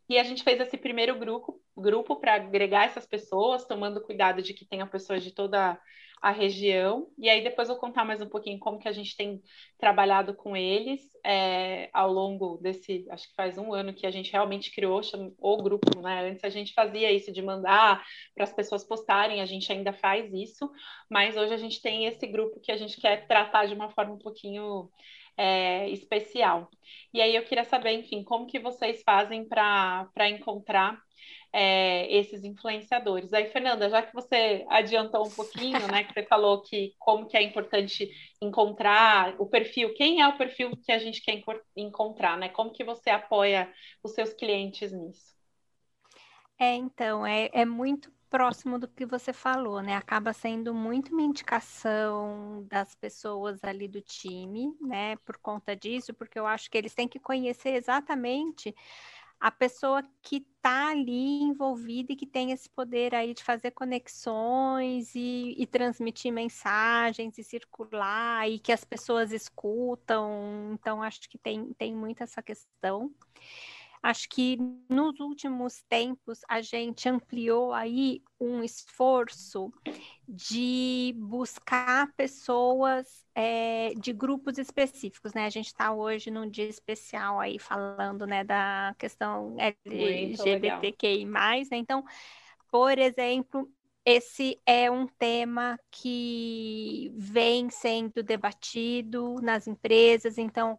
E 0.09 0.19
a 0.19 0.25
gente 0.25 0.45
fez 0.45 0.61
esse 0.61 0.77
primeiro 0.77 1.19
grupo 1.19 1.61
grupo 1.77 2.17
para 2.17 2.35
agregar 2.35 2.85
essas 2.85 3.07
pessoas, 3.07 3.67
tomando 3.67 4.01
cuidado 4.01 4.43
de 4.43 4.55
que 4.55 4.65
tenha 4.65 4.87
pessoas 4.87 5.23
de 5.25 5.33
toda 5.33 5.79
a 6.25 6.31
região. 6.31 7.07
E 7.19 7.29
aí 7.29 7.45
depois 7.45 7.69
eu 7.69 7.75
vou 7.75 7.81
contar 7.83 8.03
mais 8.03 8.19
um 8.19 8.29
pouquinho 8.31 8.59
como 8.59 8.79
que 8.79 8.89
a 8.89 8.93
gente 8.93 9.15
tem 9.15 9.43
trabalhado 9.79 10.33
com 10.35 10.57
eles 10.57 11.03
é, 11.23 11.91
ao 11.93 12.11
longo 12.11 12.57
desse, 12.57 13.07
acho 13.11 13.29
que 13.29 13.35
faz 13.35 13.59
um 13.59 13.75
ano 13.75 13.93
que 13.93 14.07
a 14.07 14.11
gente 14.11 14.33
realmente 14.33 14.75
criou 14.75 15.03
o 15.39 15.63
grupo, 15.63 16.01
né? 16.01 16.31
Antes 16.31 16.43
a 16.43 16.49
gente 16.49 16.73
fazia 16.73 17.13
isso 17.13 17.31
de 17.31 17.43
mandar 17.43 18.03
para 18.35 18.45
as 18.45 18.55
pessoas 18.55 18.83
postarem, 18.83 19.43
a 19.43 19.45
gente 19.45 19.71
ainda 19.71 19.93
faz 19.93 20.33
isso, 20.33 20.71
mas 21.11 21.37
hoje 21.37 21.53
a 21.53 21.59
gente 21.59 21.83
tem 21.83 22.07
esse 22.07 22.27
grupo 22.27 22.59
que 22.59 22.73
a 22.73 22.77
gente 22.79 22.99
quer 22.99 23.27
tratar 23.27 23.67
de 23.67 23.75
uma 23.75 23.91
forma 23.91 24.15
um 24.15 24.19
pouquinho 24.19 24.91
é, 25.37 25.91
especial. 25.91 26.71
E 27.13 27.21
aí 27.21 27.37
eu 27.37 27.45
queria 27.45 27.65
saber, 27.65 27.93
enfim, 27.93 28.25
como 28.25 28.47
que 28.47 28.59
vocês 28.59 29.03
fazem 29.03 29.47
para 29.47 30.09
encontrar 30.31 30.99
é, 31.53 32.13
esses 32.13 32.43
influenciadores. 32.45 33.33
Aí, 33.33 33.47
Fernanda, 33.51 33.89
já 33.89 34.03
que 34.03 34.13
você 34.13 34.65
adiantou 34.69 35.27
um 35.27 35.31
pouquinho, 35.31 35.87
né, 35.89 36.05
que 36.05 36.13
você 36.13 36.25
falou 36.25 36.63
que 36.63 36.95
como 36.99 37.27
que 37.27 37.37
é 37.37 37.43
importante 37.43 38.11
encontrar 38.43 39.35
o 39.39 39.47
perfil, 39.47 39.95
quem 39.95 40.21
é 40.21 40.29
o 40.29 40.37
perfil 40.37 40.73
que 40.77 40.91
a 40.91 40.99
gente 40.99 41.23
quer 41.23 41.43
encontrar, 41.77 42.37
né? 42.37 42.49
Como 42.49 42.73
que 42.73 42.85
você 42.85 43.11
apoia 43.11 43.73
os 44.03 44.13
seus 44.13 44.33
clientes 44.33 44.93
nisso? 44.93 45.35
É, 46.59 46.75
então, 46.75 47.27
é, 47.27 47.51
é 47.53 47.65
muito 47.65 48.13
próximo 48.35 48.81
do 48.81 48.89
que 48.89 49.07
você 49.07 49.33
falou, 49.33 49.81
né? 49.81 49.95
Acaba 49.95 50.33
sendo 50.33 50.75
muito 50.75 51.13
uma 51.13 51.23
indicação 51.23 52.67
das 52.69 52.93
pessoas 52.97 53.63
ali 53.63 53.87
do 53.87 54.01
time, 54.01 54.77
né? 54.81 55.15
Por 55.25 55.39
conta 55.39 55.77
disso, 55.77 56.13
porque 56.13 56.37
eu 56.37 56.45
acho 56.45 56.69
que 56.69 56.77
eles 56.77 56.93
têm 56.95 57.07
que 57.07 57.21
conhecer 57.21 57.75
exatamente 57.75 58.75
a 59.41 59.51
pessoa 59.51 60.03
que 60.23 60.37
está 60.37 60.91
ali 60.91 61.43
envolvida 61.43 62.13
e 62.13 62.17
que 62.17 62.27
tem 62.27 62.51
esse 62.53 62.69
poder 62.71 63.15
aí 63.15 63.35
de 63.35 63.43
fazer 63.43 63.73
conexões 63.73 65.15
e, 65.15 65.55
e, 65.59 65.67
transmitir 65.67 66.33
mensagens 66.33 67.37
e 67.37 67.45
circular 67.45 68.49
e 68.49 68.59
que 68.59 68.73
as 68.73 68.85
pessoas 68.85 69.33
escutam. 69.33 70.73
Então, 70.73 71.03
acho 71.03 71.29
que 71.29 71.37
tem, 71.37 71.73
tem 71.75 71.95
muito 71.95 72.23
essa 72.23 72.43
questão. 72.43 73.13
Acho 74.05 74.29
que 74.29 74.59
nos 74.87 75.19
últimos 75.19 75.83
tempos 75.89 76.41
a 76.47 76.61
gente 76.61 77.09
ampliou 77.09 77.73
aí 77.73 78.23
um 78.39 78.63
esforço 78.63 79.73
de 80.29 81.15
buscar 81.17 82.13
pessoas 82.13 83.25
é, 83.35 83.95
de 83.95 84.13
grupos 84.13 84.59
específicos, 84.59 85.33
né? 85.33 85.47
A 85.47 85.51
gente 85.51 85.69
está 85.69 85.91
hoje 85.91 86.31
num 86.31 86.51
dia 86.51 86.69
especial 86.69 87.41
aí 87.41 87.59
falando, 87.59 88.27
né, 88.27 88.45
da 88.45 88.95
questão 88.99 89.57
LGBTQI+, 89.87 91.25
né? 91.25 91.63
Então, 91.79 92.05
por 92.71 92.99
exemplo, 92.99 93.73
esse 94.05 94.61
é 94.67 94.91
um 94.91 95.07
tema 95.07 95.79
que 95.91 97.11
vem 97.17 97.71
sendo 97.71 98.23
debatido 98.23 99.37
nas 99.43 99.67
empresas, 99.67 100.37
então 100.37 100.79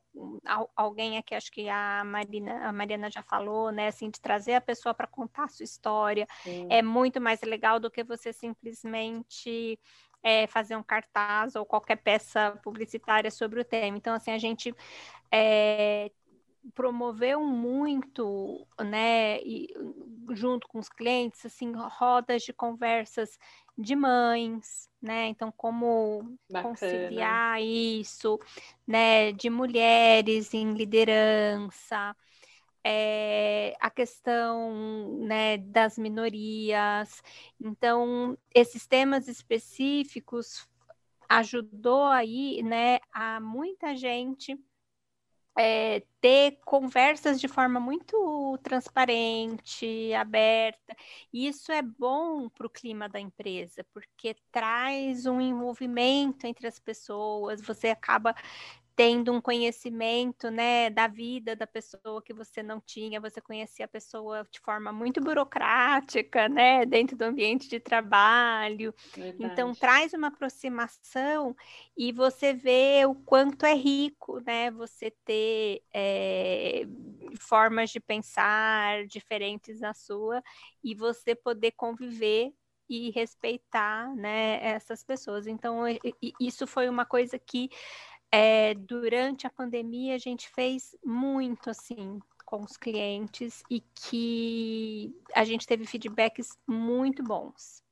alguém 0.76 1.18
aqui, 1.18 1.34
acho 1.34 1.52
que 1.52 1.68
a 1.68 2.04
Marina, 2.06 2.68
a 2.68 2.72
Mariana 2.72 3.10
já 3.10 3.24
falou, 3.24 3.72
né, 3.72 3.88
assim, 3.88 4.12
de 4.12 4.22
trazer 4.22 4.54
a 4.54 4.62
pessoa 4.62 4.94
para 4.94 5.08
contar 5.08 5.46
a 5.46 5.48
sua 5.48 5.64
história, 5.64 6.28
Sim. 6.44 6.68
é 6.70 6.84
muito 6.84 7.20
mais 7.20 7.42
legal 7.42 7.80
do 7.80 7.90
que 7.90 8.04
você 8.04 8.32
simplesmente 8.32 9.80
é, 10.22 10.46
fazer 10.48 10.76
um 10.76 10.84
cartaz 10.84 11.56
ou 11.56 11.66
qualquer 11.66 11.98
peça 11.98 12.60
publicitária 12.64 13.32
sobre 13.32 13.60
o 13.60 13.66
tema. 13.66 13.98
Então, 13.98 14.14
assim, 14.14 14.32
a 14.32 14.40
gente 14.40 14.74
é, 15.32 16.12
promoveu 16.74 17.42
muito, 17.44 18.66
né, 18.80 19.40
e, 19.42 19.68
junto 20.32 20.68
com 20.68 20.80
os 20.80 20.90
clientes, 20.90 21.46
assim, 21.46 21.72
rodas 21.76 22.44
de 22.44 22.54
conversas 22.54 23.38
de 23.78 23.96
mães, 23.96 24.90
né? 25.02 25.28
Então, 25.28 25.52
como 25.56 26.38
Bacana. 26.50 26.74
conciliar 26.74 27.62
isso, 27.62 28.40
né, 28.88 29.32
de 29.34 29.50
mulheres 29.50 30.54
em 30.54 30.74
liderança, 30.74 32.16
é, 32.84 33.76
a 33.80 33.90
questão 33.90 35.18
né, 35.20 35.58
das 35.58 35.98
minorias. 35.98 37.22
Então, 37.60 38.38
esses 38.54 38.86
temas 38.88 39.28
específicos 39.28 40.68
ajudou 41.28 42.06
aí, 42.06 42.62
né, 42.64 43.00
a 43.12 43.40
muita 43.40 43.96
gente 43.96 44.58
é, 45.58 46.04
ter 46.20 46.60
conversas 46.66 47.40
de 47.40 47.48
forma 47.48 47.80
muito 47.80 48.58
transparente, 48.64 50.14
aberta. 50.14 50.96
E 51.32 51.48
isso 51.48 51.72
é 51.72 51.82
bom 51.82 52.50
para 52.50 52.68
o 52.68 52.70
clima 52.70 53.08
da 53.08 53.20
empresa, 53.20 53.86
porque 53.94 54.36
traz 54.52 55.26
um 55.26 55.40
envolvimento 55.40 56.46
entre 56.46 56.68
as 56.68 56.80
pessoas, 56.80 57.62
você 57.62 57.90
acaba 57.90 58.36
tendo 58.96 59.34
um 59.34 59.42
conhecimento, 59.42 60.50
né, 60.50 60.90
da 60.90 61.08
vida 61.08 61.56
da 61.56 61.68
pessoa 61.68 62.22
que 62.24 62.34
você 62.34 62.64
não 62.64 62.80
tinha, 62.80 63.20
você 63.20 63.42
conhecia 63.42 63.86
a 63.86 63.88
pessoa 63.90 64.48
de 64.50 64.60
forma 64.60 64.92
muito 64.94 65.22
burocrática, 65.22 66.48
né, 66.48 66.86
dentro 66.86 67.18
do 67.18 67.24
ambiente 67.24 67.68
de 67.68 67.80
trabalho. 67.80 68.94
Então, 69.12 69.24
Verdade. 69.24 69.36
Então 69.40 69.76
traz 69.76 70.14
uma 70.14 70.28
aproximação 70.28 71.56
e 71.98 72.12
você 72.12 72.54
vê 72.54 73.06
o 73.06 73.16
quanto 73.16 73.66
é 73.66 73.74
rico, 73.74 74.40
né, 74.46 74.72
você 74.72 75.12
ter 75.26 75.82
é, 75.94 76.84
formas 77.40 77.90
de 77.90 78.00
pensar 78.00 79.06
diferentes 79.08 79.80
na 79.82 79.94
sua 79.94 80.42
e 80.84 80.96
você 80.96 81.36
poder 81.36 81.72
conviver 81.72 82.54
e 82.88 83.10
respeitar, 83.12 84.16
né, 84.16 84.60
essas 84.64 85.04
pessoas. 85.04 85.48
Então, 85.48 85.82
isso 86.40 86.68
foi 86.68 86.88
uma 86.88 87.04
coisa 87.04 87.40
que 87.40 87.70
é, 88.32 88.74
durante 88.74 89.48
a 89.48 89.50
pandemia 89.50 90.16
a 90.16 90.20
gente 90.20 90.50
fez 90.50 90.96
muito 91.04 91.70
assim 91.70 92.20
com 92.46 92.62
os 92.62 92.78
clientes 92.78 93.64
e 93.70 93.82
que 93.82 95.14
a 95.34 95.44
gente 95.44 95.66
teve 95.66 95.86
feedbacks 95.86 96.58
muito 96.68 97.24
bons, 97.24 97.84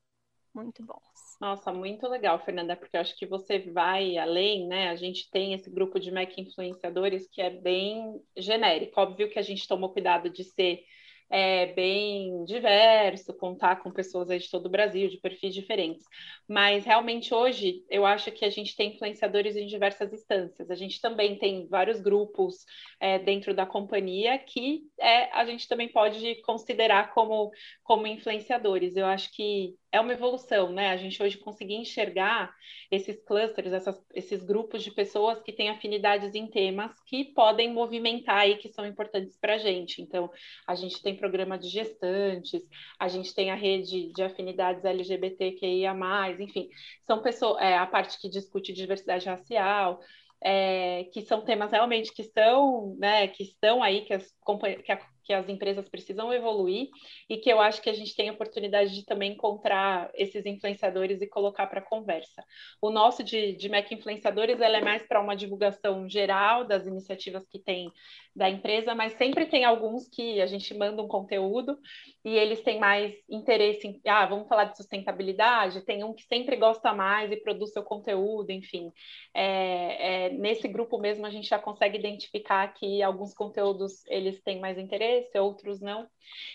muito 0.53 0.83
bons. 0.83 1.01
Nossa, 1.41 1.73
muito 1.73 2.07
legal, 2.07 2.39
Fernanda, 2.39 2.75
porque 2.75 2.95
eu 2.95 3.01
acho 3.01 3.17
que 3.17 3.25
você 3.25 3.59
vai 3.59 4.17
além, 4.17 4.67
né? 4.67 4.89
A 4.89 4.95
gente 4.95 5.29
tem 5.29 5.53
esse 5.53 5.69
grupo 5.69 5.99
de 5.99 6.11
Mac 6.11 6.37
influenciadores 6.37 7.27
que 7.27 7.41
é 7.41 7.49
bem 7.49 8.21
genérico. 8.37 9.01
Óbvio 9.01 9.29
que 9.29 9.39
a 9.39 9.41
gente 9.41 9.67
tomou 9.67 9.91
cuidado 9.91 10.29
de 10.29 10.43
ser 10.43 10.85
é, 11.33 11.73
bem 11.73 12.45
diverso, 12.45 13.33
contar 13.33 13.77
com 13.81 13.91
pessoas 13.91 14.27
de 14.27 14.51
todo 14.51 14.67
o 14.67 14.69
Brasil, 14.69 15.09
de 15.09 15.17
perfis 15.17 15.51
diferentes. 15.51 16.05
Mas 16.47 16.85
realmente 16.85 17.33
hoje 17.33 17.83
eu 17.89 18.05
acho 18.05 18.31
que 18.31 18.45
a 18.45 18.51
gente 18.51 18.75
tem 18.75 18.93
influenciadores 18.93 19.55
em 19.55 19.65
diversas 19.65 20.13
instâncias. 20.13 20.69
A 20.69 20.75
gente 20.75 21.01
também 21.01 21.35
tem 21.39 21.67
vários 21.67 21.99
grupos 21.99 22.63
é, 22.99 23.17
dentro 23.17 23.51
da 23.55 23.65
companhia 23.65 24.37
que 24.37 24.83
é, 24.99 25.31
a 25.35 25.43
gente 25.43 25.67
também 25.67 25.91
pode 25.91 26.35
considerar 26.43 27.11
como, 27.15 27.49
como 27.83 28.05
influenciadores. 28.05 28.95
Eu 28.95 29.07
acho 29.07 29.31
que 29.31 29.73
é 29.93 29.99
uma 29.99 30.11
evolução, 30.11 30.73
né? 30.73 30.89
A 30.89 30.97
gente 30.97 31.21
hoje 31.21 31.37
conseguir 31.37 31.75
enxergar 31.75 32.51
esses 32.89 33.23
clusters, 33.23 33.71
essas, 33.71 34.03
esses 34.11 34.43
grupos 34.43 34.83
de 34.83 34.89
pessoas 34.89 35.39
que 35.43 35.53
têm 35.53 35.69
afinidades 35.69 36.33
em 36.33 36.47
temas 36.47 36.91
que 37.05 37.25
podem 37.25 37.71
movimentar 37.71 38.49
e 38.49 38.57
que 38.57 38.69
são 38.69 38.87
importantes 38.87 39.37
para 39.37 39.53
a 39.53 39.57
gente. 39.59 40.01
Então, 40.01 40.31
a 40.67 40.73
gente 40.73 40.99
tem 40.99 41.15
programa 41.15 41.59
de 41.59 41.69
gestantes, 41.69 42.63
a 42.99 43.07
gente 43.07 43.35
tem 43.35 43.51
a 43.51 43.55
rede 43.55 44.11
de 44.11 44.23
afinidades 44.23 44.83
LGBTQIA+, 44.83 45.93
enfim, 46.39 46.69
são 47.03 47.21
pessoas, 47.21 47.61
é, 47.61 47.77
a 47.77 47.85
parte 47.85 48.19
que 48.19 48.27
discute 48.27 48.73
diversidade 48.73 49.29
racial, 49.29 49.99
é, 50.43 51.03
que 51.13 51.21
são 51.21 51.45
temas 51.45 51.71
realmente 51.71 52.11
que 52.11 52.23
estão, 52.23 52.95
né, 52.97 53.27
que 53.27 53.43
estão 53.43 53.83
aí, 53.83 54.01
que 54.01 54.13
as, 54.15 54.35
que 54.83 54.91
a 54.91 55.12
que 55.23 55.33
as 55.33 55.47
empresas 55.49 55.87
precisam 55.89 56.33
evoluir 56.33 56.89
e 57.29 57.37
que 57.37 57.49
eu 57.49 57.59
acho 57.59 57.81
que 57.81 57.89
a 57.89 57.93
gente 57.93 58.15
tem 58.15 58.29
a 58.29 58.33
oportunidade 58.33 58.93
de 58.93 59.05
também 59.05 59.33
encontrar 59.33 60.11
esses 60.13 60.45
influenciadores 60.45 61.21
e 61.21 61.27
colocar 61.27 61.67
para 61.67 61.81
conversa. 61.81 62.43
O 62.81 62.89
nosso 62.89 63.23
de, 63.23 63.55
de 63.55 63.69
Mac 63.69 63.91
Influenciadores 63.91 64.59
ela 64.59 64.77
é 64.77 64.81
mais 64.81 65.03
para 65.07 65.21
uma 65.21 65.35
divulgação 65.35 66.07
geral 66.09 66.65
das 66.65 66.85
iniciativas 66.85 67.47
que 67.47 67.59
tem 67.59 67.91
da 68.35 68.49
empresa, 68.49 68.95
mas 68.95 69.13
sempre 69.13 69.45
tem 69.45 69.63
alguns 69.63 70.07
que 70.07 70.41
a 70.41 70.47
gente 70.47 70.73
manda 70.73 71.01
um 71.01 71.07
conteúdo 71.07 71.77
e 72.25 72.35
eles 72.35 72.61
têm 72.61 72.79
mais 72.79 73.13
interesse 73.29 73.87
em, 73.87 74.01
ah, 74.07 74.25
vamos 74.25 74.47
falar 74.47 74.65
de 74.65 74.77
sustentabilidade, 74.77 75.85
tem 75.85 76.03
um 76.03 76.13
que 76.13 76.23
sempre 76.23 76.55
gosta 76.55 76.93
mais 76.93 77.31
e 77.31 77.37
produz 77.37 77.71
seu 77.71 77.83
conteúdo, 77.83 78.49
enfim. 78.49 78.91
É, 79.33 80.25
é, 80.25 80.29
nesse 80.29 80.67
grupo 80.67 80.97
mesmo 80.97 81.25
a 81.27 81.29
gente 81.29 81.47
já 81.47 81.59
consegue 81.59 81.97
identificar 81.97 82.73
que 82.73 83.03
alguns 83.03 83.33
conteúdos 83.33 84.03
eles 84.07 84.41
têm 84.41 84.59
mais 84.59 84.79
interesse, 84.79 85.12
outros 85.35 85.79
não. 85.79 86.07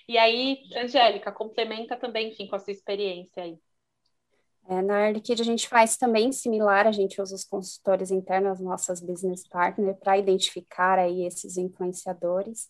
E 0.09 0.16
aí, 0.16 0.61
Angélica, 0.77 1.33
complementa 1.33 1.97
também, 1.97 2.31
enfim, 2.31 2.47
com 2.47 2.57
a 2.57 2.59
sua 2.59 2.73
experiência 2.73 3.42
aí. 3.42 3.59
É, 4.68 4.83
na 4.83 5.07
Arliquid 5.07 5.40
a 5.40 5.44
gente 5.44 5.66
faz 5.66 5.97
também 5.97 6.31
similar, 6.31 6.87
a 6.87 6.92
gente 6.92 7.23
usa 7.23 7.35
os 7.35 7.44
consultores 7.44 8.11
internos, 8.11 8.61
nossas 8.61 9.01
business 9.01 9.49
partners, 9.49 9.97
para 9.99 10.18
identificar 10.18 10.99
aí 10.99 11.25
esses 11.25 11.57
influenciadores. 11.57 12.68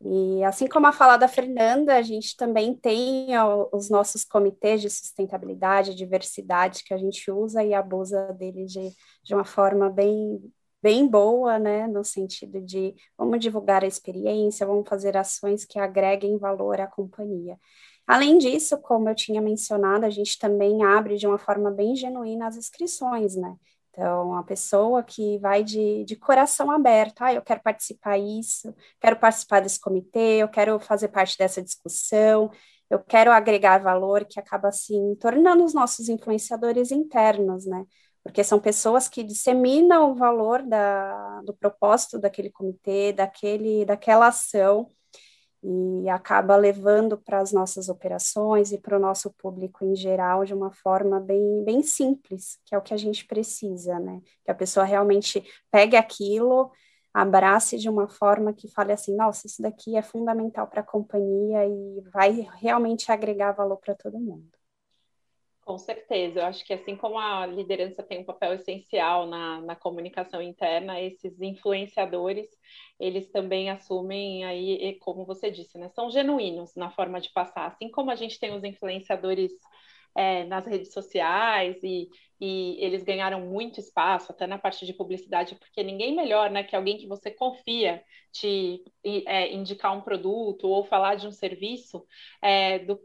E 0.00 0.44
assim 0.44 0.66
como 0.66 0.86
a 0.86 0.92
fala 0.92 1.16
da 1.16 1.28
Fernanda, 1.28 1.96
a 1.96 2.02
gente 2.02 2.36
também 2.36 2.74
tem 2.74 3.28
os 3.72 3.88
nossos 3.88 4.24
comitês 4.24 4.82
de 4.82 4.90
sustentabilidade, 4.90 5.94
diversidade, 5.94 6.84
que 6.84 6.92
a 6.92 6.98
gente 6.98 7.30
usa 7.30 7.64
e 7.64 7.72
abusa 7.72 8.32
dele 8.34 8.66
de, 8.66 8.90
de 9.22 9.34
uma 9.34 9.44
forma 9.44 9.88
bem, 9.88 10.52
bem 10.86 11.04
boa, 11.04 11.58
né, 11.58 11.88
no 11.88 12.04
sentido 12.04 12.60
de 12.60 12.94
vamos 13.18 13.40
divulgar 13.40 13.82
a 13.82 13.88
experiência, 13.88 14.64
vamos 14.64 14.88
fazer 14.88 15.16
ações 15.16 15.64
que 15.64 15.80
agreguem 15.80 16.38
valor 16.38 16.80
à 16.80 16.86
companhia. 16.86 17.58
Além 18.06 18.38
disso, 18.38 18.78
como 18.78 19.08
eu 19.08 19.14
tinha 19.16 19.42
mencionado, 19.42 20.06
a 20.06 20.10
gente 20.10 20.38
também 20.38 20.84
abre 20.84 21.16
de 21.16 21.26
uma 21.26 21.38
forma 21.38 21.72
bem 21.72 21.96
genuína 21.96 22.46
as 22.46 22.56
inscrições, 22.56 23.34
né? 23.34 23.56
Então, 23.90 24.36
a 24.36 24.44
pessoa 24.44 25.02
que 25.02 25.38
vai 25.38 25.64
de, 25.64 26.04
de 26.04 26.14
coração 26.14 26.70
aberto, 26.70 27.20
ah, 27.22 27.34
eu 27.34 27.42
quero 27.42 27.60
participar 27.62 28.20
disso, 28.20 28.72
quero 29.00 29.16
participar 29.16 29.60
desse 29.60 29.80
comitê, 29.80 30.36
eu 30.42 30.48
quero 30.48 30.78
fazer 30.78 31.08
parte 31.08 31.36
dessa 31.36 31.60
discussão, 31.60 32.48
eu 32.88 33.00
quero 33.00 33.32
agregar 33.32 33.78
valor, 33.82 34.24
que 34.24 34.38
acaba 34.38 34.68
assim 34.68 35.16
tornando 35.16 35.64
os 35.64 35.74
nossos 35.74 36.08
influenciadores 36.08 36.92
internos, 36.92 37.66
né? 37.66 37.84
Porque 38.26 38.42
são 38.42 38.58
pessoas 38.58 39.08
que 39.08 39.22
disseminam 39.22 40.10
o 40.10 40.14
valor 40.14 40.62
da, 40.62 41.40
do 41.42 41.54
propósito 41.54 42.18
daquele 42.18 42.50
comitê, 42.50 43.12
daquele, 43.12 43.84
daquela 43.84 44.26
ação, 44.26 44.90
e 45.62 46.08
acaba 46.08 46.56
levando 46.56 47.16
para 47.16 47.40
as 47.40 47.52
nossas 47.52 47.88
operações 47.88 48.72
e 48.72 48.78
para 48.78 48.96
o 48.96 49.00
nosso 49.00 49.32
público 49.32 49.84
em 49.84 49.94
geral 49.94 50.44
de 50.44 50.52
uma 50.52 50.72
forma 50.72 51.20
bem, 51.20 51.64
bem 51.64 51.82
simples, 51.82 52.58
que 52.64 52.74
é 52.74 52.78
o 52.78 52.82
que 52.82 52.92
a 52.92 52.96
gente 52.96 53.24
precisa, 53.26 53.98
né? 53.98 54.20
Que 54.44 54.50
a 54.50 54.54
pessoa 54.54 54.84
realmente 54.84 55.44
pegue 55.70 55.96
aquilo, 55.96 56.70
abrace 57.14 57.78
de 57.78 57.88
uma 57.88 58.08
forma 58.08 58.52
que 58.52 58.68
fale 58.68 58.92
assim, 58.92 59.14
nossa, 59.16 59.46
isso 59.46 59.62
daqui 59.62 59.96
é 59.96 60.02
fundamental 60.02 60.66
para 60.66 60.80
a 60.80 60.84
companhia 60.84 61.64
e 61.64 62.00
vai 62.12 62.48
realmente 62.56 63.10
agregar 63.10 63.52
valor 63.52 63.78
para 63.78 63.94
todo 63.94 64.18
mundo. 64.18 64.50
Com 65.66 65.78
certeza, 65.78 66.38
eu 66.40 66.46
acho 66.46 66.64
que 66.64 66.72
assim 66.72 66.94
como 66.96 67.18
a 67.18 67.44
liderança 67.44 68.00
tem 68.00 68.20
um 68.20 68.24
papel 68.24 68.54
essencial 68.54 69.26
na, 69.26 69.60
na 69.62 69.74
comunicação 69.74 70.40
interna, 70.40 71.00
esses 71.00 71.40
influenciadores, 71.40 72.46
eles 73.00 73.28
também 73.32 73.68
assumem 73.68 74.44
aí, 74.44 74.96
como 75.00 75.26
você 75.26 75.50
disse, 75.50 75.76
né, 75.76 75.88
são 75.88 76.08
genuínos 76.08 76.76
na 76.76 76.88
forma 76.92 77.20
de 77.20 77.32
passar, 77.32 77.66
assim 77.66 77.90
como 77.90 78.12
a 78.12 78.14
gente 78.14 78.38
tem 78.38 78.54
os 78.54 78.62
influenciadores 78.62 79.50
é, 80.16 80.44
nas 80.44 80.64
redes 80.66 80.92
sociais 80.92 81.82
e, 81.82 82.08
e 82.40 82.76
eles 82.84 83.02
ganharam 83.02 83.40
muito 83.40 83.80
espaço, 83.80 84.30
até 84.32 84.46
na 84.46 84.58
parte 84.58 84.86
de 84.86 84.94
publicidade, 84.94 85.56
porque 85.56 85.82
ninguém 85.82 86.14
melhor 86.14 86.48
né, 86.50 86.62
que 86.62 86.76
alguém 86.76 86.96
que 86.96 87.08
você 87.08 87.30
confia 87.30 88.04
te 88.32 88.84
é, 89.26 89.52
indicar 89.52 89.96
um 89.96 90.00
produto 90.00 90.68
ou 90.68 90.84
falar 90.84 91.16
de 91.16 91.26
um 91.26 91.32
serviço 91.32 92.06
é, 92.42 92.78
do, 92.80 93.00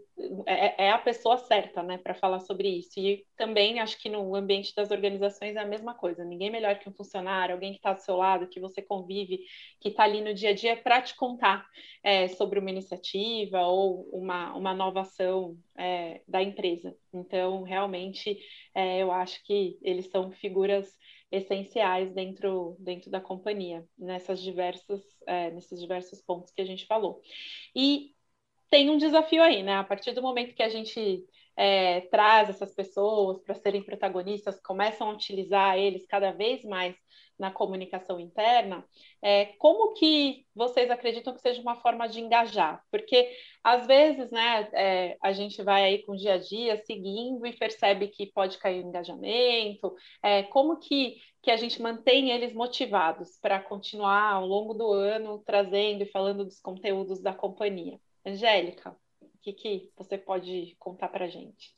é, 0.45 0.85
é, 0.85 0.91
a 0.91 0.97
pessoa 0.97 1.37
certa, 1.37 1.81
né, 1.83 1.97
para 1.97 2.13
falar 2.13 2.39
sobre 2.39 2.67
isso. 2.67 2.99
E 2.99 3.25
também 3.35 3.79
acho 3.79 3.99
que 3.99 4.09
no 4.09 4.35
ambiente 4.35 4.73
das 4.75 4.91
organizações 4.91 5.55
é 5.55 5.59
a 5.59 5.65
mesma 5.65 5.93
coisa. 5.93 6.23
Ninguém 6.23 6.49
melhor 6.49 6.77
que 6.79 6.89
um 6.89 6.93
funcionário, 6.93 7.53
alguém 7.55 7.71
que 7.71 7.77
está 7.77 7.93
do 7.93 8.01
seu 8.01 8.15
lado, 8.15 8.47
que 8.47 8.59
você 8.59 8.81
convive, 8.81 9.39
que 9.79 9.89
está 9.89 10.03
ali 10.03 10.21
no 10.21 10.33
dia 10.33 10.49
a 10.49 10.53
dia 10.53 10.75
para 10.77 11.01
te 11.01 11.15
contar 11.15 11.65
é, 12.03 12.27
sobre 12.29 12.59
uma 12.59 12.69
iniciativa 12.69 13.61
ou 13.61 14.09
uma, 14.11 14.55
uma 14.55 14.73
nova 14.73 15.01
ação 15.01 15.57
é, 15.77 16.21
da 16.27 16.41
empresa. 16.41 16.95
Então, 17.13 17.63
realmente, 17.63 18.37
é, 18.73 19.01
eu 19.01 19.11
acho 19.11 19.43
que 19.45 19.77
eles 19.81 20.07
são 20.07 20.31
figuras 20.31 20.97
essenciais 21.31 22.11
dentro, 22.13 22.75
dentro 22.79 23.09
da 23.09 23.21
companhia, 23.21 23.85
nessas 23.97 24.41
diversas, 24.41 25.01
é, 25.25 25.49
nesses 25.51 25.79
diversos 25.79 26.21
pontos 26.21 26.51
que 26.51 26.61
a 26.61 26.65
gente 26.65 26.85
falou. 26.85 27.21
E 27.73 28.13
tem 28.71 28.89
um 28.89 28.97
desafio 28.97 29.43
aí, 29.43 29.61
né? 29.61 29.75
A 29.75 29.83
partir 29.83 30.13
do 30.13 30.21
momento 30.21 30.55
que 30.55 30.63
a 30.63 30.69
gente 30.69 31.25
é, 31.57 32.01
traz 32.09 32.49
essas 32.49 32.73
pessoas 32.73 33.43
para 33.43 33.53
serem 33.53 33.83
protagonistas, 33.83 34.61
começam 34.61 35.09
a 35.09 35.13
utilizar 35.13 35.77
eles 35.77 36.07
cada 36.07 36.31
vez 36.31 36.63
mais 36.63 36.95
na 37.37 37.51
comunicação 37.51 38.19
interna, 38.19 38.85
é, 39.21 39.47
como 39.57 39.93
que 39.95 40.45
vocês 40.55 40.89
acreditam 40.91 41.33
que 41.33 41.41
seja 41.41 41.61
uma 41.61 41.75
forma 41.75 42.07
de 42.07 42.21
engajar? 42.21 42.81
Porque 42.91 43.35
às 43.63 43.87
vezes, 43.87 44.31
né, 44.31 44.69
é, 44.73 45.17
a 45.21 45.33
gente 45.33 45.61
vai 45.63 45.83
aí 45.83 46.03
com 46.03 46.13
o 46.13 46.17
dia 46.17 46.35
a 46.35 46.37
dia 46.37 46.77
seguindo 46.85 47.45
e 47.45 47.53
percebe 47.53 48.07
que 48.07 48.27
pode 48.31 48.57
cair 48.59 48.83
o 48.83 48.87
engajamento. 48.87 49.93
É, 50.23 50.43
como 50.43 50.77
que, 50.79 51.17
que 51.41 51.51
a 51.51 51.57
gente 51.57 51.81
mantém 51.81 52.29
eles 52.31 52.53
motivados 52.53 53.37
para 53.41 53.59
continuar 53.59 54.33
ao 54.33 54.45
longo 54.45 54.73
do 54.73 54.93
ano 54.93 55.43
trazendo 55.45 56.03
e 56.03 56.11
falando 56.11 56.45
dos 56.45 56.59
conteúdos 56.61 57.21
da 57.21 57.33
companhia? 57.33 57.99
Angélica, 58.25 58.95
o 59.19 59.37
que, 59.41 59.53
que 59.53 59.91
você 59.95 60.17
pode 60.17 60.75
contar 60.79 61.09
para 61.09 61.25
a 61.25 61.29
gente? 61.29 61.75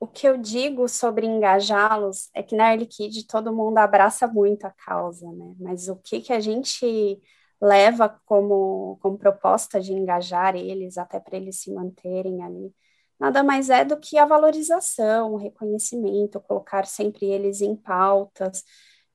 o 0.00 0.06
que 0.06 0.26
eu 0.28 0.36
digo 0.36 0.88
sobre 0.88 1.26
engajá-los 1.26 2.30
é 2.34 2.42
que 2.42 2.54
na 2.56 2.70
Early 2.70 2.86
Kid 2.86 3.26
todo 3.26 3.54
mundo 3.54 3.78
abraça 3.78 4.26
muito 4.28 4.64
a 4.64 4.70
causa, 4.70 5.30
né? 5.32 5.54
Mas 5.58 5.88
o 5.88 5.96
que, 5.96 6.20
que 6.20 6.32
a 6.32 6.40
gente 6.40 7.20
leva 7.60 8.08
como, 8.24 8.98
como 9.02 9.18
proposta 9.18 9.80
de 9.80 9.92
engajar 9.92 10.54
eles, 10.54 10.96
até 10.96 11.18
para 11.18 11.36
eles 11.36 11.60
se 11.60 11.72
manterem 11.72 12.44
ali, 12.44 12.72
nada 13.18 13.42
mais 13.42 13.70
é 13.70 13.84
do 13.84 13.98
que 13.98 14.16
a 14.18 14.24
valorização, 14.24 15.34
o 15.34 15.36
reconhecimento, 15.36 16.40
colocar 16.40 16.86
sempre 16.86 17.26
eles 17.26 17.60
em 17.60 17.74
pautas, 17.74 18.62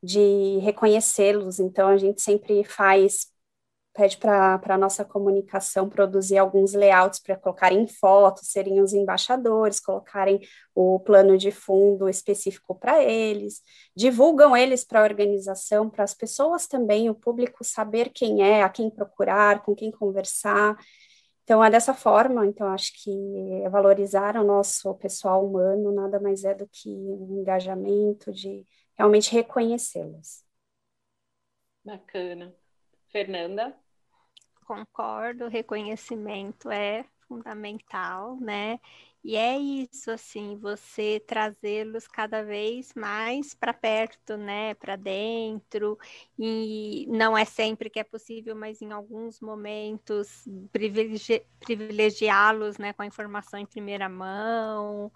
de 0.03 0.57
reconhecê-los. 0.59 1.59
Então, 1.59 1.87
a 1.87 1.97
gente 1.97 2.21
sempre 2.21 2.63
faz 2.65 3.27
pede 3.93 4.17
para 4.17 4.59
a 4.63 4.77
nossa 4.77 5.05
comunicação 5.05 5.87
produzir 5.87 6.37
alguns 6.37 6.73
layouts 6.73 7.19
para 7.19 7.37
colocarem 7.37 7.87
fotos, 7.87 8.47
serem 8.49 8.81
os 8.81 8.91
embaixadores, 8.91 9.79
colocarem 9.79 10.41
o 10.73 10.99
plano 10.99 11.37
de 11.37 11.51
fundo 11.51 12.09
específico 12.09 12.73
para 12.73 13.03
eles, 13.03 13.61
divulgam 13.95 14.57
eles 14.57 14.83
para 14.83 15.01
a 15.01 15.03
organização, 15.03 15.89
para 15.89 16.03
as 16.03 16.13
pessoas 16.13 16.65
também, 16.65 17.09
o 17.09 17.15
público 17.15 17.63
saber 17.63 18.09
quem 18.09 18.41
é, 18.41 18.63
a 18.63 18.69
quem 18.69 18.89
procurar, 18.89 19.63
com 19.63 19.75
quem 19.75 19.91
conversar. 19.91 20.75
Então, 21.43 21.63
é 21.63 21.69
dessa 21.69 21.93
forma, 21.93 22.47
então, 22.47 22.67
acho 22.67 22.91
que 23.03 23.11
valorizar 23.69 24.37
o 24.37 24.43
nosso 24.43 24.95
pessoal 24.95 25.45
humano 25.45 25.91
nada 25.91 26.19
mais 26.19 26.43
é 26.43 26.55
do 26.55 26.67
que 26.67 26.89
um 26.89 27.41
engajamento 27.41 28.31
de 28.31 28.65
realmente 28.97 29.31
reconhecê-los. 29.31 30.43
Bacana. 31.83 32.55
Fernanda? 33.09 33.77
Concordo, 34.63 35.47
reconhecimento 35.47 36.69
é 36.71 37.05
fundamental, 37.27 38.37
né? 38.39 38.79
E 39.23 39.37
é 39.37 39.57
isso, 39.57 40.11
assim, 40.11 40.57
você 40.57 41.19
trazê-los 41.25 42.07
cada 42.07 42.43
vez 42.43 42.93
mais 42.93 43.53
para 43.53 43.73
perto, 43.73 44.35
né, 44.35 44.73
para 44.75 44.97
dentro, 44.97 45.97
e 46.37 47.07
não 47.09 47.37
é 47.37 47.45
sempre 47.45 47.89
que 47.89 47.99
é 47.99 48.03
possível, 48.03 48.53
mas 48.55 48.81
em 48.81 48.91
alguns 48.91 49.39
momentos 49.39 50.43
privilegi 50.73 51.41
privilegiá-los, 51.61 52.77
né, 52.77 52.91
com 52.93 53.01
a 53.03 53.05
informação 53.05 53.57
em 53.59 53.65
primeira 53.65 54.09
mão, 54.09 55.09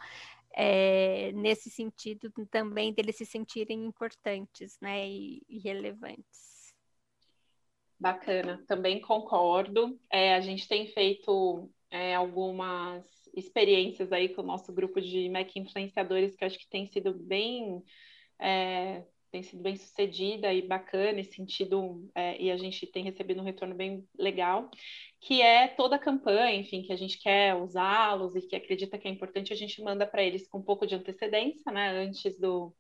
é, 0.54 1.32
nesse 1.34 1.70
sentido 1.70 2.32
também 2.50 2.94
deles 2.94 3.18
se 3.18 3.26
sentirem 3.26 3.86
importantes, 3.86 4.78
né, 4.82 5.08
e, 5.08 5.44
e 5.50 5.60
relevantes. 5.60 6.57
Bacana, 8.00 8.64
também 8.68 9.02
concordo. 9.02 10.00
É, 10.12 10.36
a 10.36 10.40
gente 10.40 10.68
tem 10.68 10.88
feito 10.88 11.70
é, 11.90 12.14
algumas 12.16 13.04
experiências 13.36 14.12
aí 14.12 14.30
com 14.30 14.42
o 14.42 14.46
nosso 14.46 14.72
grupo 14.74 15.02
de 15.02 15.30
Mac 15.30 15.56
influenciadores 15.56 16.36
que 16.36 16.46
acho 16.46 16.58
que 16.58 16.70
tem 16.70 16.86
sido 16.88 17.14
bem 17.14 17.84
é, 18.40 19.04
tem 19.32 19.44
sido 19.44 19.62
bem 19.62 19.76
sucedida 19.76 20.54
e 20.54 20.62
bacana 20.62 21.20
esse 21.20 21.34
sentido 21.34 22.10
é, 22.16 22.42
e 22.42 22.50
a 22.50 22.58
gente 22.58 22.88
tem 22.88 23.04
recebido 23.04 23.42
um 23.42 23.44
retorno 23.44 23.76
bem 23.76 24.08
legal 24.18 24.70
que 25.20 25.42
é 25.42 25.68
toda 25.68 25.96
a 25.96 26.00
campanha, 26.00 26.56
enfim, 26.56 26.84
que 26.84 26.94
a 26.94 26.96
gente 26.96 27.20
quer 27.20 27.56
usá-los 27.56 28.36
e 28.36 28.42
que 28.42 28.56
acredita 28.56 28.98
que 28.98 29.08
é 29.08 29.12
importante, 29.12 29.52
a 29.52 29.56
gente 29.56 29.82
manda 29.82 30.06
para 30.06 30.24
eles 30.24 30.48
com 30.48 30.60
um 30.60 30.64
pouco 30.64 30.86
de 30.86 30.96
antecedência, 30.96 31.72
né, 31.72 31.90
antes 31.90 32.40
do, 32.40 32.74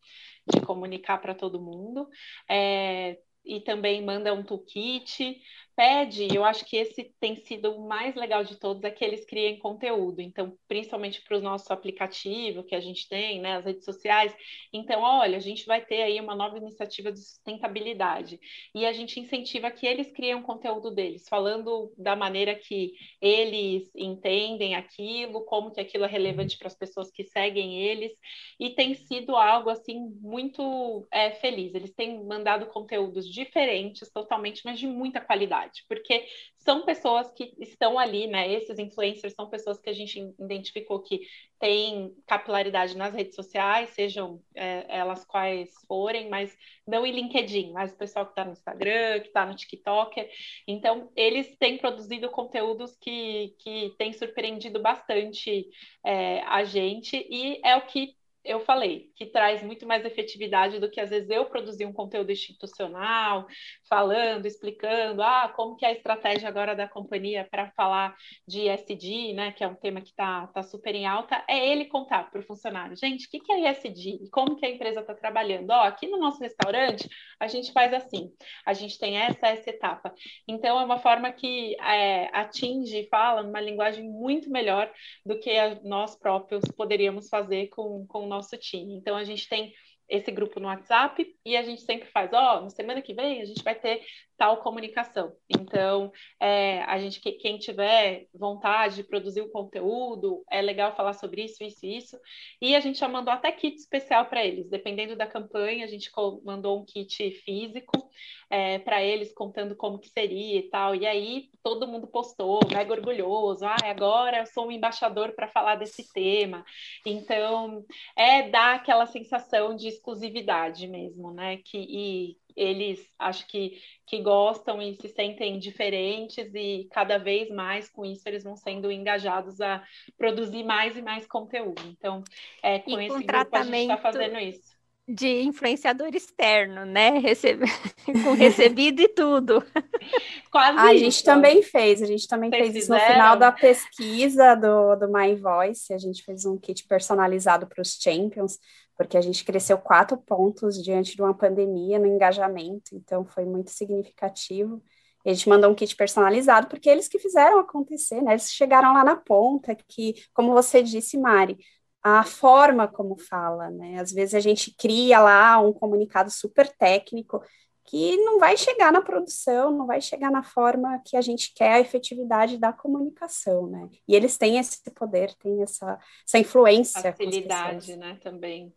de 0.53 0.61
comunicar 0.61 1.17
para 1.19 1.33
todo 1.33 1.61
mundo. 1.61 2.07
É, 2.49 3.19
e 3.47 3.61
também 3.61 4.03
manda 4.05 4.33
um 4.33 4.43
toolkit 4.43 5.41
pede, 5.77 6.35
eu 6.35 6.43
acho 6.43 6.65
que 6.65 6.75
esse 6.75 7.13
tem 7.19 7.35
sido 7.35 7.71
o 7.71 7.87
mais 7.87 8.15
legal 8.15 8.43
de 8.43 8.55
todos, 8.55 8.83
é 8.83 8.89
que 8.89 9.05
eles 9.05 9.23
criem 9.27 9.59
conteúdo. 9.59 10.19
Então, 10.21 10.57
principalmente 10.67 11.21
para 11.21 11.37
o 11.37 11.41
nosso 11.41 11.71
aplicativo 11.71 12.63
que 12.63 12.73
a 12.73 12.79
gente 12.79 13.07
tem, 13.07 13.39
né, 13.39 13.57
as 13.57 13.65
redes 13.65 13.85
sociais. 13.85 14.35
Então, 14.73 15.01
olha, 15.01 15.37
a 15.37 15.39
gente 15.39 15.67
vai 15.67 15.85
ter 15.85 16.01
aí 16.01 16.19
uma 16.19 16.33
nova 16.33 16.57
iniciativa 16.57 17.11
de 17.11 17.19
sustentabilidade. 17.19 18.39
E 18.73 18.87
a 18.87 18.91
gente 18.91 19.19
incentiva 19.19 19.69
que 19.69 19.85
eles 19.85 20.11
criem 20.11 20.33
o 20.33 20.41
conteúdo 20.41 20.89
deles, 20.89 21.29
falando 21.29 21.93
da 21.95 22.15
maneira 22.15 22.55
que 22.55 22.93
eles 23.21 23.87
entendem 23.95 24.73
aquilo, 24.73 25.45
como 25.45 25.69
que 25.69 25.79
aquilo 25.79 26.05
é 26.05 26.07
relevante 26.07 26.57
para 26.57 26.69
as 26.69 26.75
pessoas 26.75 27.11
que 27.11 27.23
seguem 27.23 27.79
eles. 27.83 28.13
E 28.59 28.71
tem 28.71 28.95
sido 28.95 29.35
algo, 29.35 29.69
assim, 29.69 30.09
muito 30.21 31.07
é, 31.11 31.29
feliz. 31.33 31.75
Eles 31.75 31.93
têm 31.93 32.23
mandado 32.23 32.65
conteúdos 32.65 33.31
diferentes, 33.31 34.09
totalmente, 34.11 34.63
mas 34.65 34.79
de 34.79 34.87
muita 34.87 35.21
qualidade 35.21 35.66
verdade, 35.67 35.85
porque 35.87 36.25
são 36.57 36.83
pessoas 36.83 37.31
que 37.31 37.53
estão 37.59 37.97
ali, 37.97 38.27
né? 38.27 38.51
Esses 38.51 38.77
influencers 38.79 39.33
são 39.33 39.49
pessoas 39.49 39.79
que 39.79 39.89
a 39.89 39.93
gente 39.93 40.19
identificou 40.39 41.01
que 41.01 41.21
têm 41.59 42.13
capilaridade 42.25 42.97
nas 42.97 43.13
redes 43.13 43.35
sociais, 43.35 43.89
sejam 43.91 44.41
é, 44.53 44.85
elas 44.89 45.23
quais 45.25 45.71
forem, 45.87 46.29
mas 46.29 46.55
não 46.85 47.05
em 47.05 47.11
LinkedIn, 47.11 47.71
mas 47.71 47.91
o 47.91 47.97
pessoal 47.97 48.25
que 48.25 48.31
está 48.31 48.43
no 48.43 48.51
Instagram, 48.51 49.19
que 49.21 49.27
está 49.27 49.45
no 49.45 49.55
TikTok. 49.55 50.27
Então, 50.67 51.11
eles 51.15 51.55
têm 51.57 51.77
produzido 51.77 52.29
conteúdos 52.29 52.95
que, 52.97 53.55
que 53.59 53.93
têm 53.97 54.11
surpreendido 54.13 54.81
bastante 54.81 55.67
é, 56.05 56.41
a 56.41 56.63
gente, 56.63 57.15
e 57.29 57.61
é 57.63 57.75
o 57.75 57.85
que 57.85 58.16
eu 58.47 58.61
falei, 58.61 59.11
que 59.15 59.25
traz 59.25 59.61
muito 59.61 59.85
mais 59.85 60.05
efetividade 60.05 60.79
do 60.79 60.89
que 60.89 60.99
às 60.99 61.09
vezes 61.09 61.29
eu 61.29 61.45
produzir 61.45 61.85
um 61.85 61.93
conteúdo 61.93 62.31
institucional, 62.31 63.45
falando, 63.89 64.45
explicando, 64.45 65.21
ah, 65.21 65.51
como 65.55 65.75
que 65.75 65.85
é 65.85 65.89
a 65.89 65.93
estratégia 65.93 66.47
agora 66.47 66.75
da 66.75 66.87
companhia 66.87 67.47
para 67.49 67.71
falar 67.71 68.15
de 68.47 68.67
ESG, 68.69 69.33
né, 69.33 69.51
que 69.51 69.63
é 69.63 69.67
um 69.67 69.75
tema 69.75 70.01
que 70.01 70.09
está 70.09 70.47
tá 70.47 70.63
super 70.63 70.95
em 70.95 71.05
alta, 71.05 71.43
é 71.47 71.69
ele 71.69 71.85
contar 71.85 72.29
para 72.31 72.39
o 72.39 72.43
funcionário, 72.43 72.95
gente, 72.95 73.27
o 73.27 73.29
que, 73.29 73.39
que 73.39 73.51
é 73.51 73.69
ESG 73.69 74.19
e 74.23 74.29
como 74.29 74.55
que 74.55 74.65
a 74.65 74.69
empresa 74.69 75.01
está 75.01 75.13
trabalhando? 75.13 75.69
Ó, 75.69 75.83
aqui 75.83 76.07
no 76.07 76.17
nosso 76.17 76.39
restaurante, 76.39 77.07
a 77.39 77.47
gente 77.47 77.71
faz 77.71 77.93
assim, 77.93 78.31
a 78.65 78.73
gente 78.73 78.97
tem 78.97 79.17
essa, 79.17 79.47
essa 79.47 79.69
etapa. 79.69 80.13
Então, 80.47 80.79
é 80.79 80.85
uma 80.85 80.99
forma 80.99 81.31
que 81.31 81.75
é, 81.81 82.29
atinge 82.33 82.99
e 82.99 83.07
fala 83.09 83.43
numa 83.43 83.61
linguagem 83.61 84.07
muito 84.07 84.49
melhor 84.49 84.91
do 85.25 85.39
que 85.39 85.51
nós 85.83 86.15
próprios 86.15 86.63
poderíamos 86.75 87.29
fazer 87.29 87.67
com, 87.67 88.05
com 88.07 88.23
o 88.23 88.27
nosso 88.27 88.36
time. 88.57 88.95
Então, 88.95 89.15
a 89.15 89.23
gente 89.23 89.47
tem 89.47 89.73
esse 90.09 90.31
grupo 90.31 90.59
no 90.59 90.67
WhatsApp 90.67 91.25
e 91.45 91.57
a 91.57 91.63
gente 91.63 91.81
sempre 91.81 92.07
faz, 92.09 92.31
ó, 92.33 92.59
oh, 92.59 92.61
na 92.61 92.69
semana 92.69 93.01
que 93.01 93.13
vem 93.13 93.41
a 93.41 93.45
gente 93.45 93.63
vai 93.63 93.75
ter 93.75 94.01
tal 94.37 94.57
comunicação. 94.57 95.33
Então, 95.49 96.11
é, 96.39 96.83
a 96.83 96.99
gente, 96.99 97.19
quem 97.19 97.57
tiver 97.57 98.27
vontade 98.33 98.97
de 98.97 99.03
produzir 99.03 99.41
o 99.41 99.49
conteúdo, 99.49 100.43
é 100.49 100.61
legal 100.61 100.95
falar 100.95 101.13
sobre 101.13 101.43
isso, 101.43 101.63
isso 101.63 101.85
isso. 101.85 102.19
E 102.61 102.75
a 102.75 102.79
gente 102.79 102.99
já 102.99 103.07
mandou 103.07 103.33
até 103.33 103.51
kit 103.51 103.75
especial 103.75 104.25
para 104.27 104.45
eles. 104.45 104.69
Dependendo 104.69 105.15
da 105.15 105.25
campanha, 105.25 105.83
a 105.83 105.87
gente 105.87 106.11
mandou 106.43 106.79
um 106.79 106.85
kit 106.85 107.31
físico 107.43 108.09
é, 108.49 108.79
para 108.79 109.03
eles, 109.03 109.33
contando 109.33 109.75
como 109.75 109.99
que 109.99 110.09
seria 110.09 110.59
e 110.59 110.69
tal. 110.69 110.95
E 110.95 111.05
aí, 111.05 111.49
todo 111.63 111.87
mundo 111.87 112.07
postou, 112.07 112.59
mega 112.71 112.93
orgulhoso. 112.93 113.65
Ah, 113.65 113.77
agora 113.85 114.39
eu 114.39 114.45
sou 114.45 114.67
um 114.67 114.71
embaixador 114.71 115.33
para 115.33 115.47
falar 115.47 115.75
desse 115.75 116.11
tema. 116.13 116.63
Então, 117.05 117.83
é 118.15 118.49
dar 118.49 118.75
aquela 118.75 119.07
sensação 119.07 119.75
de 119.75 119.87
exclusividade 119.87 120.87
mesmo, 120.87 121.31
né? 121.31 121.57
Que, 121.57 121.77
e 121.77 122.37
eles 122.57 123.07
acho 123.19 123.47
que, 123.47 123.79
que 124.07 124.21
gostam 124.21 124.81
e 124.81 124.95
se 124.95 125.07
sentem 125.09 125.59
diferentes 125.59 126.51
e 126.55 126.87
cada 126.91 127.19
vez 127.19 127.49
mais 127.49 127.87
com 127.89 128.03
isso 128.03 128.23
eles 128.25 128.43
vão 128.43 128.55
sendo 128.55 128.91
engajados 128.91 129.61
a 129.61 129.83
produzir 130.17 130.63
mais 130.63 130.97
e 130.97 131.01
mais 131.01 131.27
conteúdo. 131.27 131.83
Então, 131.85 132.23
é, 132.63 132.79
com, 132.79 132.91
com 132.91 132.99
esse 132.99 133.23
grupo 133.23 133.55
a 133.55 133.63
gente 133.63 133.81
está 133.81 133.97
fazendo 133.97 134.39
isso 134.39 134.77
de 135.07 135.41
influenciador 135.41 136.09
externo, 136.13 136.85
né? 136.85 137.17
Recebe... 137.19 137.65
com 138.25 138.33
recebido 138.33 139.01
e 139.01 139.07
tudo. 139.07 139.63
Quase 140.51 140.77
a 140.77 140.93
isso. 140.93 141.03
gente 141.03 141.23
também 141.23 141.63
fez, 141.63 142.01
a 142.01 142.05
gente 142.05 142.27
também 142.27 142.49
Vocês 142.49 142.63
fez 142.63 142.83
isso 142.83 142.91
no 142.91 142.99
final 142.99 143.37
da 143.37 143.51
pesquisa 143.51 144.53
do, 144.55 144.95
do 144.95 145.07
My 145.07 145.33
Voice, 145.35 145.93
a 145.93 145.97
gente 145.97 146.23
fez 146.23 146.43
um 146.45 146.57
kit 146.57 146.85
personalizado 146.85 147.67
para 147.67 147.81
os 147.81 147.97
Champions, 148.01 148.59
porque 148.97 149.17
a 149.17 149.21
gente 149.21 149.45
cresceu 149.45 149.77
quatro 149.77 150.17
pontos 150.17 150.81
diante 150.83 151.15
de 151.15 151.21
uma 151.21 151.33
pandemia 151.33 151.99
no 151.99 152.07
engajamento, 152.07 152.95
então 152.95 153.23
foi 153.23 153.45
muito 153.45 153.69
significativo. 153.69 154.81
A 155.25 155.33
gente 155.33 155.49
mandou 155.49 155.69
um 155.69 155.75
kit 155.75 155.95
personalizado, 155.95 156.67
porque 156.67 156.89
eles 156.89 157.07
que 157.07 157.19
fizeram 157.19 157.59
acontecer, 157.59 158.21
né? 158.21 158.31
Eles 158.31 158.51
chegaram 158.51 158.93
lá 158.93 159.03
na 159.03 159.15
ponta, 159.15 159.75
que, 159.75 160.15
como 160.33 160.53
você 160.53 160.81
disse, 160.81 161.17
Mari, 161.17 161.57
a 162.01 162.23
forma 162.23 162.87
como 162.87 163.17
fala, 163.17 163.69
né? 163.69 163.99
Às 163.99 164.11
vezes 164.11 164.33
a 164.33 164.39
gente 164.39 164.73
cria 164.75 165.19
lá 165.19 165.59
um 165.59 165.73
comunicado 165.73 166.31
super 166.31 166.69
técnico 166.77 167.43
que 167.83 168.17
não 168.17 168.39
vai 168.39 168.57
chegar 168.57 168.91
na 168.91 169.01
produção, 169.01 169.71
não 169.71 169.85
vai 169.85 170.01
chegar 170.01 170.31
na 170.31 170.43
forma 170.43 171.01
que 171.05 171.15
a 171.15 171.21
gente 171.21 171.53
quer 171.53 171.73
a 171.73 171.79
efetividade 171.79 172.57
da 172.57 172.71
comunicação, 172.73 173.67
né? 173.67 173.89
E 174.07 174.15
eles 174.15 174.37
têm 174.37 174.57
esse 174.57 174.91
poder, 174.91 175.33
têm 175.35 175.61
essa, 175.61 175.99
essa 176.25 176.37
influência. 176.37 177.13
Facilidade, 177.13 177.95
né, 177.95 178.17
também. 178.21 178.73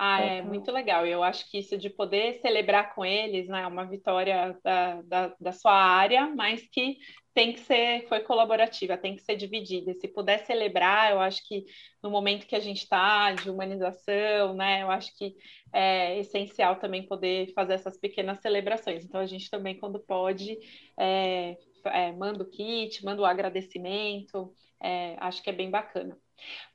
Ah, 0.00 0.20
é 0.20 0.42
muito 0.42 0.70
legal. 0.70 1.04
Eu 1.04 1.24
acho 1.24 1.50
que 1.50 1.58
isso 1.58 1.76
de 1.76 1.90
poder 1.90 2.34
celebrar 2.40 2.94
com 2.94 3.04
eles, 3.04 3.48
né, 3.48 3.62
é 3.62 3.66
uma 3.66 3.84
vitória 3.84 4.56
da, 4.62 5.02
da, 5.02 5.34
da 5.40 5.52
sua 5.52 5.72
área, 5.72 6.28
mas 6.36 6.62
que 6.70 6.98
tem 7.34 7.52
que 7.52 7.58
ser, 7.60 8.06
foi 8.08 8.20
colaborativa, 8.20 8.96
tem 8.96 9.16
que 9.16 9.22
ser 9.22 9.34
dividida. 9.36 9.92
Se 9.94 10.06
puder 10.06 10.44
celebrar, 10.46 11.10
eu 11.10 11.20
acho 11.20 11.46
que 11.48 11.64
no 12.00 12.10
momento 12.10 12.46
que 12.46 12.54
a 12.54 12.60
gente 12.60 12.78
está 12.84 13.32
de 13.32 13.50
humanização, 13.50 14.54
né, 14.54 14.82
eu 14.84 14.90
acho 14.90 15.16
que 15.16 15.34
é 15.72 16.20
essencial 16.20 16.76
também 16.76 17.04
poder 17.06 17.52
fazer 17.52 17.74
essas 17.74 17.98
pequenas 17.98 18.40
celebrações. 18.40 19.04
Então, 19.04 19.20
a 19.20 19.26
gente 19.26 19.50
também, 19.50 19.76
quando 19.78 19.98
pode, 19.98 20.58
é, 20.96 21.56
é, 21.86 22.12
manda 22.12 22.44
o 22.44 22.50
kit, 22.50 23.04
manda 23.04 23.20
o 23.22 23.26
agradecimento, 23.26 24.52
é, 24.80 25.16
acho 25.18 25.42
que 25.42 25.50
é 25.50 25.52
bem 25.52 25.70
bacana. 25.70 26.16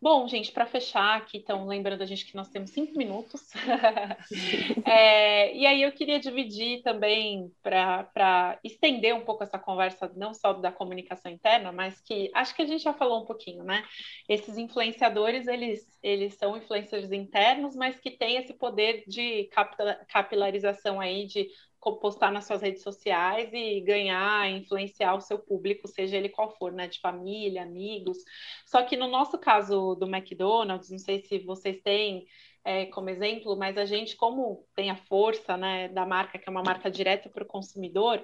Bom, 0.02 0.28
gente, 0.28 0.52
para 0.52 0.66
fechar 0.66 1.18
aqui, 1.18 1.38
então, 1.38 1.66
lembrando 1.66 2.02
a 2.02 2.06
gente 2.06 2.26
que 2.26 2.36
nós 2.36 2.50
temos 2.50 2.72
cinco 2.72 2.98
minutos. 2.98 3.42
é, 4.86 5.56
e 5.56 5.66
aí 5.66 5.82
eu 5.82 5.92
queria 5.92 6.20
dividir 6.20 6.82
também 6.82 7.52
para 7.62 8.60
estender 8.64 9.16
um 9.16 9.24
pouco 9.24 9.44
essa 9.44 9.58
conversa, 9.58 10.12
não 10.16 10.34
só 10.34 10.54
da 10.54 10.72
comunicação 10.72 11.32
interna, 11.32 11.72
mas 11.72 12.02
que 12.02 12.30
acho 12.34 12.56
que 12.56 12.62
a 12.62 12.66
gente 12.66 12.84
já 12.84 12.94
falou 12.94 13.24
um 13.24 13.26
pouquinho, 13.26 13.64
né? 13.64 13.84
Esses 14.28 14.58
influenciadores, 14.58 15.48
eles, 15.48 15.98
eles 16.02 16.34
são 16.36 16.58
influencers 16.58 17.12
internos, 17.12 17.76
mas 17.76 18.00
que 18.00 18.12
têm 18.12 18.38
esse 18.38 18.54
poder 18.54 19.04
de 19.08 19.50
capilarização 20.10 21.00
aí, 21.00 21.26
de 21.26 21.48
postar 21.92 22.32
nas 22.32 22.46
suas 22.46 22.62
redes 22.62 22.82
sociais 22.82 23.50
e 23.52 23.82
ganhar, 23.82 24.50
influenciar 24.50 25.16
o 25.16 25.22
seu 25.22 25.38
público, 25.38 25.88
seja 25.88 26.18
ele 26.18 26.30
qual 26.30 26.56
for, 26.58 26.72
né, 26.72 26.88
de 26.88 27.00
família, 27.00 27.64
amigos. 27.64 28.18
Só 28.66 28.82
que 28.84 28.96
no 28.96 29.08
nosso 29.08 29.38
caso 29.38 29.96
do 29.96 30.08
McDonald's, 30.08 30.90
não 30.90 30.98
sei 31.00 31.22
se 31.22 31.40
vocês 31.40 31.82
têm 31.82 32.26
é, 32.66 32.86
como 32.86 33.10
exemplo, 33.10 33.58
mas 33.58 33.78
a 33.78 33.86
gente, 33.86 34.16
como 34.16 34.66
tem 34.76 34.90
a 34.90 34.96
força 34.96 35.58
né, 35.58 35.90
da 35.90 36.06
marca, 36.06 36.40
que 36.40 36.48
é 36.48 36.52
uma 36.52 36.64
marca 36.64 36.90
direta 36.90 37.30
para 37.30 37.44
o 37.44 37.48
consumidor, 37.48 38.24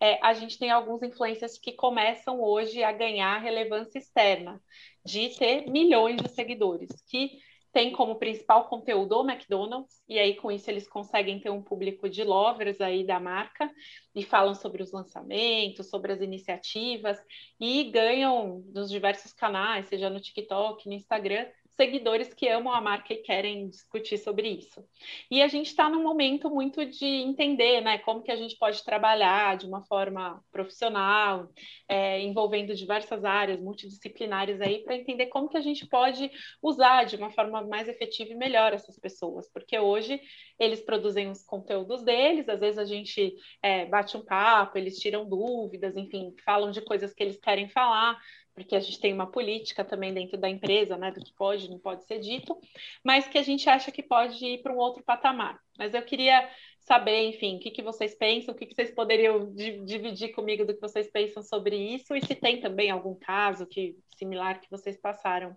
é, 0.00 0.18
a 0.22 0.34
gente 0.34 0.58
tem 0.58 0.70
alguns 0.70 1.02
influencers 1.02 1.58
que 1.58 1.72
começam 1.72 2.40
hoje 2.40 2.82
a 2.82 2.92
ganhar 2.92 3.38
relevância 3.38 3.98
externa, 3.98 4.62
de 5.04 5.30
ter 5.38 5.70
milhões 5.70 6.20
de 6.20 6.28
seguidores, 6.28 6.90
que 7.08 7.38
tem 7.78 7.92
como 7.92 8.16
principal 8.16 8.68
conteúdo 8.68 9.20
o 9.20 9.30
McDonald's, 9.30 10.02
e 10.08 10.18
aí 10.18 10.34
com 10.34 10.50
isso 10.50 10.68
eles 10.68 10.88
conseguem 10.88 11.38
ter 11.38 11.48
um 11.48 11.62
público 11.62 12.08
de 12.10 12.24
lovers 12.24 12.80
aí 12.80 13.06
da 13.06 13.20
marca, 13.20 13.70
e 14.16 14.24
falam 14.24 14.52
sobre 14.52 14.82
os 14.82 14.90
lançamentos, 14.90 15.88
sobre 15.88 16.10
as 16.10 16.20
iniciativas, 16.20 17.16
e 17.60 17.84
ganham 17.84 18.64
nos 18.74 18.90
diversos 18.90 19.32
canais, 19.32 19.86
seja 19.86 20.10
no 20.10 20.20
TikTok, 20.20 20.88
no 20.88 20.94
Instagram, 20.94 21.46
seguidores 21.78 22.34
que 22.34 22.48
amam 22.48 22.72
a 22.72 22.80
marca 22.80 23.14
e 23.14 23.18
querem 23.18 23.68
discutir 23.68 24.18
sobre 24.18 24.48
isso. 24.48 24.84
E 25.30 25.40
a 25.40 25.46
gente 25.46 25.66
está 25.66 25.88
num 25.88 26.02
momento 26.02 26.50
muito 26.50 26.84
de 26.84 27.06
entender, 27.06 27.80
né, 27.80 27.98
como 27.98 28.20
que 28.20 28.32
a 28.32 28.36
gente 28.36 28.58
pode 28.58 28.84
trabalhar 28.84 29.56
de 29.56 29.64
uma 29.64 29.84
forma 29.84 30.42
profissional, 30.50 31.48
é, 31.88 32.20
envolvendo 32.20 32.74
diversas 32.74 33.24
áreas 33.24 33.60
multidisciplinares 33.60 34.60
aí, 34.60 34.82
para 34.82 34.96
entender 34.96 35.26
como 35.26 35.48
que 35.48 35.56
a 35.56 35.60
gente 35.60 35.86
pode 35.86 36.28
usar 36.60 37.04
de 37.04 37.14
uma 37.14 37.30
forma 37.30 37.62
mais 37.62 37.86
efetiva 37.88 38.32
e 38.32 38.36
melhor 38.36 38.72
essas 38.72 38.98
pessoas, 38.98 39.48
porque 39.52 39.78
hoje 39.78 40.20
eles 40.58 40.80
produzem 40.80 41.30
os 41.30 41.44
conteúdos 41.44 42.02
deles, 42.02 42.48
às 42.48 42.58
vezes 42.58 42.78
a 42.78 42.84
gente 42.84 43.36
é, 43.62 43.86
bate 43.86 44.16
um 44.16 44.24
papo, 44.24 44.76
eles 44.76 44.98
tiram 44.98 45.28
dúvidas, 45.28 45.96
enfim, 45.96 46.34
falam 46.44 46.72
de 46.72 46.80
coisas 46.80 47.14
que 47.14 47.22
eles 47.22 47.38
querem 47.38 47.68
falar, 47.68 48.18
porque 48.58 48.74
a 48.76 48.80
gente 48.80 49.00
tem 49.00 49.12
uma 49.12 49.30
política 49.30 49.84
também 49.84 50.12
dentro 50.12 50.36
da 50.36 50.48
empresa, 50.48 50.96
né, 50.96 51.10
do 51.10 51.20
que 51.20 51.32
pode 51.32 51.70
não 51.70 51.78
pode 51.78 52.04
ser 52.04 52.18
dito, 52.18 52.58
mas 53.04 53.28
que 53.28 53.38
a 53.38 53.42
gente 53.42 53.68
acha 53.70 53.92
que 53.92 54.02
pode 54.02 54.44
ir 54.44 54.62
para 54.62 54.72
um 54.72 54.78
outro 54.78 55.02
patamar. 55.02 55.58
Mas 55.78 55.94
eu 55.94 56.02
queria 56.02 56.48
saber, 56.80 57.28
enfim, 57.28 57.56
o 57.56 57.60
que, 57.60 57.70
que 57.70 57.82
vocês 57.82 58.14
pensam, 58.14 58.52
o 58.52 58.56
que, 58.56 58.66
que 58.66 58.74
vocês 58.74 58.90
poderiam 58.90 59.54
dividir 59.54 60.32
comigo 60.32 60.64
do 60.64 60.74
que 60.74 60.80
vocês 60.80 61.08
pensam 61.10 61.42
sobre 61.42 61.76
isso, 61.76 62.16
e 62.16 62.24
se 62.24 62.34
tem 62.34 62.60
também 62.60 62.90
algum 62.90 63.14
caso 63.14 63.66
que 63.66 63.96
similar 64.16 64.60
que 64.60 64.70
vocês 64.70 64.96
passaram 64.96 65.56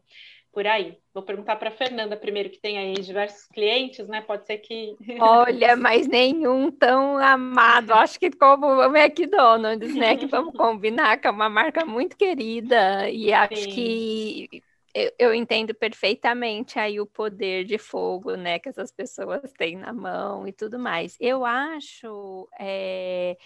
por 0.51 0.67
aí. 0.67 0.97
Vou 1.13 1.23
perguntar 1.23 1.55
para 1.55 1.69
a 1.69 1.73
Fernanda 1.73 2.17
primeiro, 2.17 2.49
que 2.49 2.59
tem 2.59 2.77
aí 2.77 2.93
diversos 2.93 3.47
clientes, 3.47 4.07
né? 4.07 4.21
Pode 4.21 4.45
ser 4.45 4.57
que. 4.57 4.95
Olha, 5.19 5.75
mas 5.75 6.07
nenhum 6.07 6.71
tão 6.71 7.17
amado. 7.17 7.93
Acho 7.93 8.19
que 8.19 8.31
como 8.31 8.67
o 8.67 8.95
McDonald's, 8.95 9.95
né? 9.95 10.15
Que 10.17 10.25
vamos 10.27 10.53
combinar, 10.55 11.17
que 11.17 11.27
é 11.27 11.31
uma 11.31 11.49
marca 11.49 11.85
muito 11.85 12.17
querida, 12.17 13.09
e 13.09 13.33
acho 13.33 13.63
Sim. 13.63 13.69
que 13.69 14.63
eu, 14.93 15.11
eu, 15.17 15.33
entendo 15.33 15.73
perfeitamente 15.73 16.77
aí 16.77 16.99
o 16.99 17.05
poder 17.05 17.63
de 17.63 17.77
fogo, 17.77 18.35
né, 18.35 18.59
que 18.59 18.67
essas 18.67 18.91
pessoas 18.91 19.51
têm 19.57 19.77
na 19.77 19.93
mão 19.93 20.47
e 20.47 20.51
tudo 20.51 20.77
mais. 20.77 21.15
Eu 21.19 21.45
acho 21.45 22.47
é, 22.59 23.37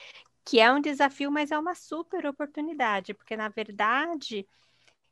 que 0.44 0.60
é 0.60 0.72
um 0.72 0.82
desafio, 0.82 1.32
mas 1.32 1.52
é 1.52 1.58
uma 1.58 1.76
super 1.76 2.26
oportunidade, 2.26 3.14
porque 3.14 3.38
na 3.38 3.50
verdade 3.50 4.48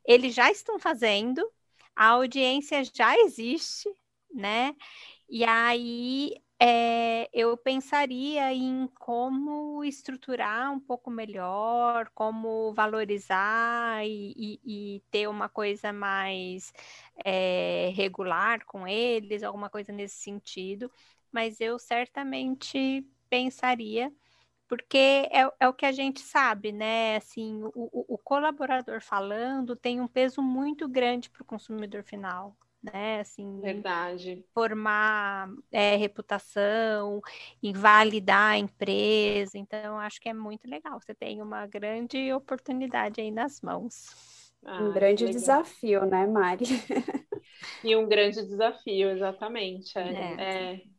eles 0.06 0.34
já 0.34 0.50
estão 0.50 0.78
fazendo, 0.78 1.42
a 1.96 2.08
audiência 2.08 2.82
já 2.84 3.16
existe, 3.18 3.88
né? 4.32 4.74
E 5.28 5.44
aí 5.44 6.34
é, 6.60 7.28
eu 7.32 7.56
pensaria 7.56 8.52
em 8.54 8.88
como 8.98 9.84
estruturar 9.84 10.72
um 10.72 10.80
pouco 10.80 11.10
melhor, 11.10 12.10
como 12.14 12.72
valorizar 12.74 14.06
e, 14.06 14.32
e, 14.64 14.96
e 14.96 15.00
ter 15.10 15.28
uma 15.28 15.48
coisa 15.48 15.92
mais 15.92 16.72
é, 17.24 17.92
regular 17.94 18.64
com 18.66 18.86
eles, 18.86 19.42
alguma 19.42 19.68
coisa 19.70 19.92
nesse 19.92 20.16
sentido. 20.16 20.90
Mas 21.32 21.60
eu 21.60 21.78
certamente 21.78 23.04
pensaria 23.28 24.12
porque 24.74 25.28
é, 25.30 25.48
é, 25.60 25.68
o 25.68 25.72
que 25.72 25.86
a 25.86 25.92
gente 25.92 26.18
sabe, 26.18 26.72
né? 26.72 27.16
Assim, 27.16 27.62
o, 27.62 28.14
o 28.14 28.18
colaborador 28.18 29.00
falando 29.00 29.76
tem 29.76 30.00
um 30.00 30.08
peso 30.08 30.42
muito 30.42 30.88
grande 30.88 31.30
para 31.30 31.42
o 31.42 31.44
consumidor 31.44 32.02
final, 32.02 32.56
né? 32.82 33.20
Assim, 33.20 33.60
verdade. 33.60 34.44
Formar 34.52 35.48
é, 35.70 35.94
reputação, 35.94 37.22
invalidar 37.62 38.54
a 38.54 38.58
empresa. 38.58 39.56
Então, 39.56 39.96
acho 40.00 40.20
que 40.20 40.28
é 40.28 40.34
muito 40.34 40.68
legal. 40.68 41.00
Você 41.00 41.14
tem 41.14 41.40
uma 41.40 41.68
grande 41.68 42.32
oportunidade 42.32 43.20
aí 43.20 43.30
nas 43.30 43.60
mãos. 43.60 44.52
Ah, 44.64 44.82
um 44.82 44.92
grande 44.92 45.28
desafio, 45.28 46.04
né, 46.04 46.26
Mari? 46.26 46.64
e 47.84 47.94
um 47.94 48.08
grande 48.08 48.42
desafio, 48.42 49.10
exatamente. 49.10 49.96
É, 49.96 50.02
é. 50.02 50.74
é 50.74 50.93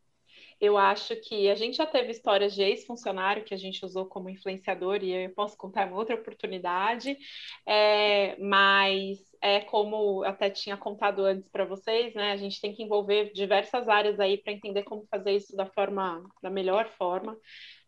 eu 0.59 0.77
acho 0.77 1.15
que 1.17 1.49
a 1.49 1.55
gente 1.55 1.77
já 1.77 1.85
teve 1.85 2.11
histórias 2.11 2.53
de 2.53 2.61
ex-funcionário 2.61 3.43
que 3.43 3.53
a 3.53 3.57
gente 3.57 3.83
usou 3.85 4.05
como 4.05 4.29
influenciador, 4.29 5.03
e 5.03 5.11
eu 5.11 5.29
posso 5.31 5.57
contar 5.57 5.87
uma 5.87 5.97
outra 5.97 6.15
oportunidade, 6.15 7.17
é, 7.65 8.37
mas 8.39 9.19
é 9.41 9.59
como 9.61 10.23
até 10.23 10.49
tinha 10.49 10.75
contado 10.75 11.23
antes 11.23 11.47
para 11.49 11.65
vocês, 11.65 12.15
né? 12.15 12.31
A 12.31 12.37
gente 12.37 12.59
tem 12.59 12.73
que 12.73 12.81
envolver 12.81 13.31
diversas 13.33 13.87
áreas 13.87 14.19
aí 14.19 14.37
para 14.37 14.53
entender 14.53 14.83
como 14.83 15.05
fazer 15.05 15.33
isso 15.35 15.55
da 15.55 15.65
forma, 15.67 16.23
da 16.41 16.49
melhor 16.49 16.89
forma. 16.97 17.37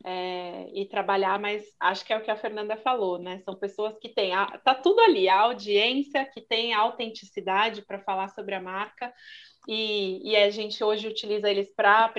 É, 0.05 0.69
e 0.75 0.85
trabalhar, 0.85 1.39
mas 1.39 1.65
acho 1.79 2.05
que 2.05 2.13
é 2.13 2.17
o 2.17 2.21
que 2.21 2.29
a 2.29 2.37
Fernanda 2.37 2.77
falou, 2.77 3.17
né? 3.17 3.39
São 3.43 3.55
pessoas 3.55 3.97
que 3.97 4.09
têm, 4.09 4.31
a, 4.31 4.45
tá 4.59 4.75
tudo 4.75 5.01
ali, 5.01 5.27
a 5.27 5.39
audiência 5.39 6.23
que 6.23 6.39
tem 6.39 6.71
a 6.71 6.79
autenticidade 6.79 7.81
para 7.81 7.99
falar 8.03 8.29
sobre 8.29 8.53
a 8.53 8.61
marca, 8.61 9.11
e, 9.67 10.31
e 10.31 10.35
a 10.37 10.49
gente 10.49 10.81
hoje 10.81 11.07
utiliza 11.07 11.49
eles 11.49 11.69
para 11.73 12.13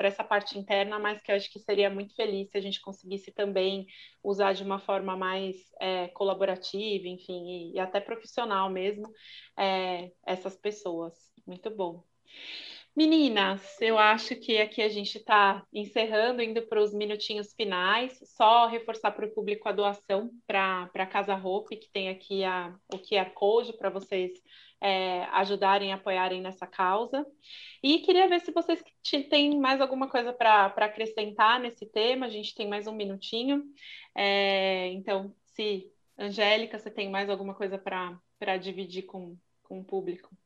essa 0.00 0.22
parte 0.22 0.58
interna, 0.58 0.98
mas 0.98 1.22
que 1.22 1.32
eu 1.32 1.36
acho 1.36 1.50
que 1.50 1.58
seria 1.58 1.88
muito 1.88 2.14
feliz 2.14 2.50
se 2.50 2.58
a 2.58 2.60
gente 2.60 2.80
conseguisse 2.80 3.32
também 3.32 3.86
usar 4.22 4.52
de 4.52 4.62
uma 4.62 4.78
forma 4.78 5.16
mais 5.16 5.56
é, 5.80 6.08
colaborativa, 6.08 7.08
enfim, 7.08 7.72
e, 7.72 7.76
e, 7.76 7.80
até 7.80 8.00
profissional 8.00 8.68
mesmo, 8.68 9.10
é, 9.58 10.12
essas 10.26 10.56
pessoas. 10.56 11.14
Muito 11.46 11.70
bom. 11.70 12.04
Meninas, 12.96 13.80
eu 13.80 13.96
acho 13.96 14.34
que 14.36 14.58
aqui 14.58 14.82
a 14.82 14.88
gente 14.88 15.16
está 15.16 15.64
encerrando, 15.72 16.42
indo 16.42 16.60
para 16.66 16.82
os 16.82 16.92
minutinhos 16.92 17.54
finais. 17.54 18.18
Só 18.36 18.66
reforçar 18.66 19.12
para 19.12 19.26
o 19.26 19.30
público 19.30 19.68
a 19.68 19.72
doação 19.72 20.30
para 20.46 20.90
a 20.92 21.06
Casa 21.06 21.34
Hope, 21.34 21.76
que 21.76 21.88
tem 21.88 22.08
aqui 22.08 22.42
a, 22.44 22.76
o 22.92 22.98
QR 22.98 23.30
Code 23.32 23.76
para 23.78 23.90
vocês 23.90 24.32
é, 24.80 25.22
ajudarem, 25.32 25.92
apoiarem 25.92 26.42
nessa 26.42 26.66
causa. 26.66 27.24
E 27.82 28.00
queria 28.00 28.28
ver 28.28 28.40
se 28.40 28.52
vocês 28.52 28.82
têm 29.30 29.58
mais 29.58 29.80
alguma 29.80 30.08
coisa 30.08 30.32
para 30.32 30.66
acrescentar 30.66 31.60
nesse 31.60 31.86
tema. 31.86 32.26
A 32.26 32.30
gente 32.30 32.54
tem 32.54 32.68
mais 32.68 32.86
um 32.88 32.94
minutinho. 32.94 33.62
É, 34.16 34.88
então, 34.88 35.34
se 35.44 35.90
Angélica, 36.18 36.78
você 36.78 36.90
tem 36.90 37.08
mais 37.08 37.30
alguma 37.30 37.54
coisa 37.54 37.78
para 37.78 38.56
dividir 38.58 39.04
com, 39.04 39.36
com 39.62 39.80
o 39.80 39.84
público? 39.84 40.36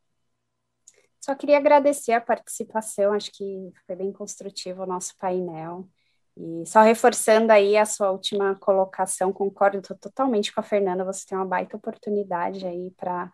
Só 1.24 1.34
queria 1.34 1.56
agradecer 1.56 2.12
a 2.12 2.20
participação, 2.20 3.14
acho 3.14 3.30
que 3.32 3.72
foi 3.86 3.96
bem 3.96 4.12
construtivo 4.12 4.82
o 4.82 4.86
nosso 4.86 5.16
painel. 5.16 5.88
E 6.36 6.66
só 6.66 6.82
reforçando 6.82 7.50
aí 7.50 7.78
a 7.78 7.86
sua 7.86 8.10
última 8.10 8.54
colocação, 8.56 9.32
concordo 9.32 9.80
totalmente 9.80 10.52
com 10.52 10.60
a 10.60 10.62
Fernanda, 10.62 11.02
você 11.02 11.24
tem 11.26 11.38
uma 11.38 11.46
baita 11.46 11.78
oportunidade 11.78 12.66
aí 12.66 12.90
para 12.90 13.32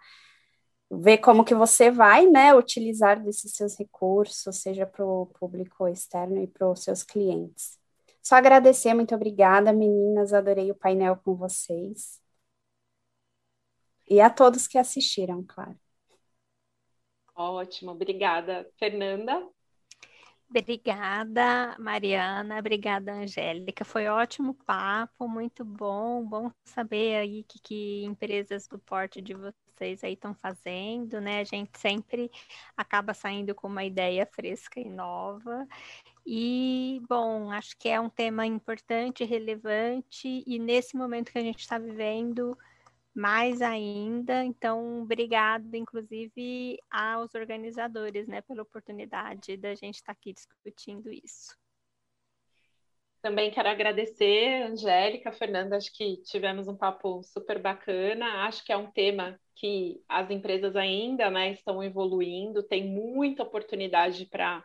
ver 0.88 1.18
como 1.18 1.44
que 1.44 1.52
você 1.52 1.90
vai, 1.90 2.26
né, 2.26 2.54
utilizar 2.54 3.20
desses 3.20 3.54
seus 3.54 3.76
recursos, 3.76 4.56
seja 4.62 4.86
para 4.86 5.04
o 5.04 5.26
público 5.26 5.88
externo 5.88 6.40
e 6.40 6.46
para 6.46 6.70
os 6.70 6.84
seus 6.84 7.02
clientes. 7.02 7.76
Só 8.22 8.36
agradecer, 8.36 8.94
muito 8.94 9.16
obrigada, 9.16 9.72
meninas, 9.72 10.32
adorei 10.32 10.70
o 10.70 10.76
painel 10.76 11.16
com 11.16 11.34
vocês. 11.34 12.20
E 14.08 14.20
a 14.20 14.30
todos 14.30 14.68
que 14.68 14.78
assistiram, 14.78 15.42
claro. 15.44 15.76
Ótimo, 17.40 17.92
obrigada. 17.92 18.70
Fernanda? 18.78 19.48
Obrigada, 20.50 21.74
Mariana. 21.78 22.58
Obrigada, 22.58 23.12
Angélica. 23.14 23.82
Foi 23.82 24.08
ótimo 24.08 24.52
papo, 24.52 25.26
muito 25.26 25.64
bom. 25.64 26.22
Bom 26.22 26.50
saber 26.64 27.16
aí 27.16 27.42
que, 27.44 27.58
que 27.58 28.04
empresas 28.04 28.68
do 28.68 28.78
porte 28.78 29.22
de 29.22 29.32
vocês 29.32 30.04
aí 30.04 30.12
estão 30.12 30.34
fazendo, 30.34 31.18
né? 31.18 31.40
A 31.40 31.44
gente 31.44 31.78
sempre 31.78 32.30
acaba 32.76 33.14
saindo 33.14 33.54
com 33.54 33.68
uma 33.68 33.84
ideia 33.84 34.26
fresca 34.26 34.78
e 34.78 34.90
nova. 34.90 35.66
E, 36.26 37.00
bom, 37.08 37.50
acho 37.50 37.74
que 37.78 37.88
é 37.88 37.98
um 37.98 38.10
tema 38.10 38.44
importante, 38.44 39.24
relevante, 39.24 40.44
e 40.46 40.58
nesse 40.58 40.94
momento 40.94 41.32
que 41.32 41.38
a 41.38 41.42
gente 41.42 41.60
está 41.60 41.78
vivendo, 41.78 42.54
mais 43.14 43.60
ainda. 43.60 44.44
Então, 44.44 45.02
obrigado, 45.02 45.74
inclusive, 45.74 46.78
aos 46.90 47.34
organizadores, 47.34 48.26
né, 48.26 48.40
pela 48.42 48.62
oportunidade 48.62 49.56
da 49.56 49.74
gente 49.74 49.96
estar 49.96 50.12
aqui 50.12 50.32
discutindo 50.32 51.10
isso. 51.12 51.56
Também 53.22 53.50
quero 53.50 53.68
agradecer, 53.68 54.62
Angélica, 54.62 55.30
Fernanda, 55.30 55.76
acho 55.76 55.92
que 55.92 56.16
tivemos 56.22 56.68
um 56.68 56.76
papo 56.76 57.22
super 57.22 57.60
bacana. 57.60 58.46
Acho 58.46 58.64
que 58.64 58.72
é 58.72 58.76
um 58.76 58.90
tema 58.90 59.38
que 59.60 60.02
as 60.08 60.30
empresas 60.30 60.74
ainda 60.74 61.30
né, 61.30 61.52
estão 61.52 61.84
evoluindo, 61.84 62.62
tem 62.62 62.82
muita 62.82 63.42
oportunidade 63.42 64.24
para 64.24 64.64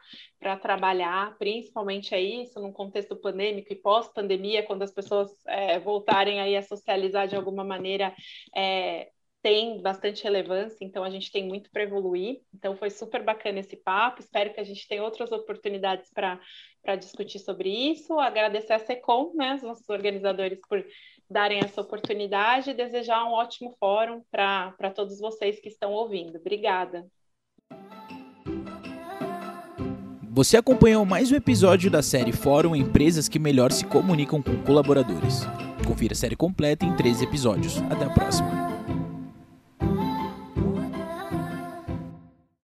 trabalhar, 0.62 1.38
principalmente 1.38 2.16
aí, 2.16 2.44
isso 2.44 2.62
num 2.62 2.72
contexto 2.72 3.14
pandêmico 3.18 3.74
e 3.74 3.76
pós-pandemia, 3.76 4.64
quando 4.64 4.84
as 4.84 4.94
pessoas 4.94 5.30
é, 5.48 5.78
voltarem 5.80 6.40
aí 6.40 6.56
a 6.56 6.64
socializar 6.64 7.28
de 7.28 7.36
alguma 7.36 7.66
maneira, 7.66 8.16
é, 8.56 9.10
tem 9.42 9.82
bastante 9.82 10.24
relevância, 10.24 10.84
então 10.84 11.04
a 11.04 11.10
gente 11.10 11.32
tem 11.32 11.46
muito 11.46 11.70
para 11.70 11.84
evoluir. 11.84 12.40
Então 12.52 12.76
foi 12.76 12.90
super 12.90 13.22
bacana 13.22 13.60
esse 13.60 13.76
papo. 13.76 14.22
Espero 14.22 14.52
que 14.52 14.60
a 14.60 14.64
gente 14.64 14.88
tenha 14.88 15.04
outras 15.04 15.32
oportunidades 15.32 16.10
para 16.12 16.96
discutir 16.96 17.38
sobre 17.38 17.70
isso. 17.70 18.18
Agradecer 18.18 18.74
a 18.74 18.80
SECOM, 18.80 19.36
né, 19.36 19.54
os 19.54 19.62
nossos 19.62 19.88
organizadores, 19.88 20.60
por 20.68 20.84
darem 21.30 21.60
essa 21.60 21.82
oportunidade 21.82 22.70
e 22.70 22.74
desejar 22.74 23.24
um 23.26 23.34
ótimo 23.34 23.76
fórum 23.80 24.22
para 24.32 24.92
todos 24.94 25.20
vocês 25.20 25.60
que 25.60 25.70
estão 25.70 25.92
ouvindo. 25.92 26.38
Obrigada. 26.38 27.06
Você 30.32 30.58
acompanhou 30.58 31.06
mais 31.06 31.32
um 31.32 31.36
episódio 31.36 31.90
da 31.90 32.02
série 32.02 32.34
Fórum 32.34 32.76
Empresas 32.76 33.30
que 33.30 33.40
melhor 33.40 33.72
se 33.72 33.86
comunicam 33.86 34.42
com 34.42 34.62
colaboradores. 34.64 35.46
Confira 35.88 36.12
a 36.12 36.18
série 36.18 36.36
completa 36.36 36.86
em 36.86 36.94
13 36.94 37.24
episódios. 37.24 37.78
Até 37.90 38.04
a 38.04 38.10
próxima. 38.10 38.75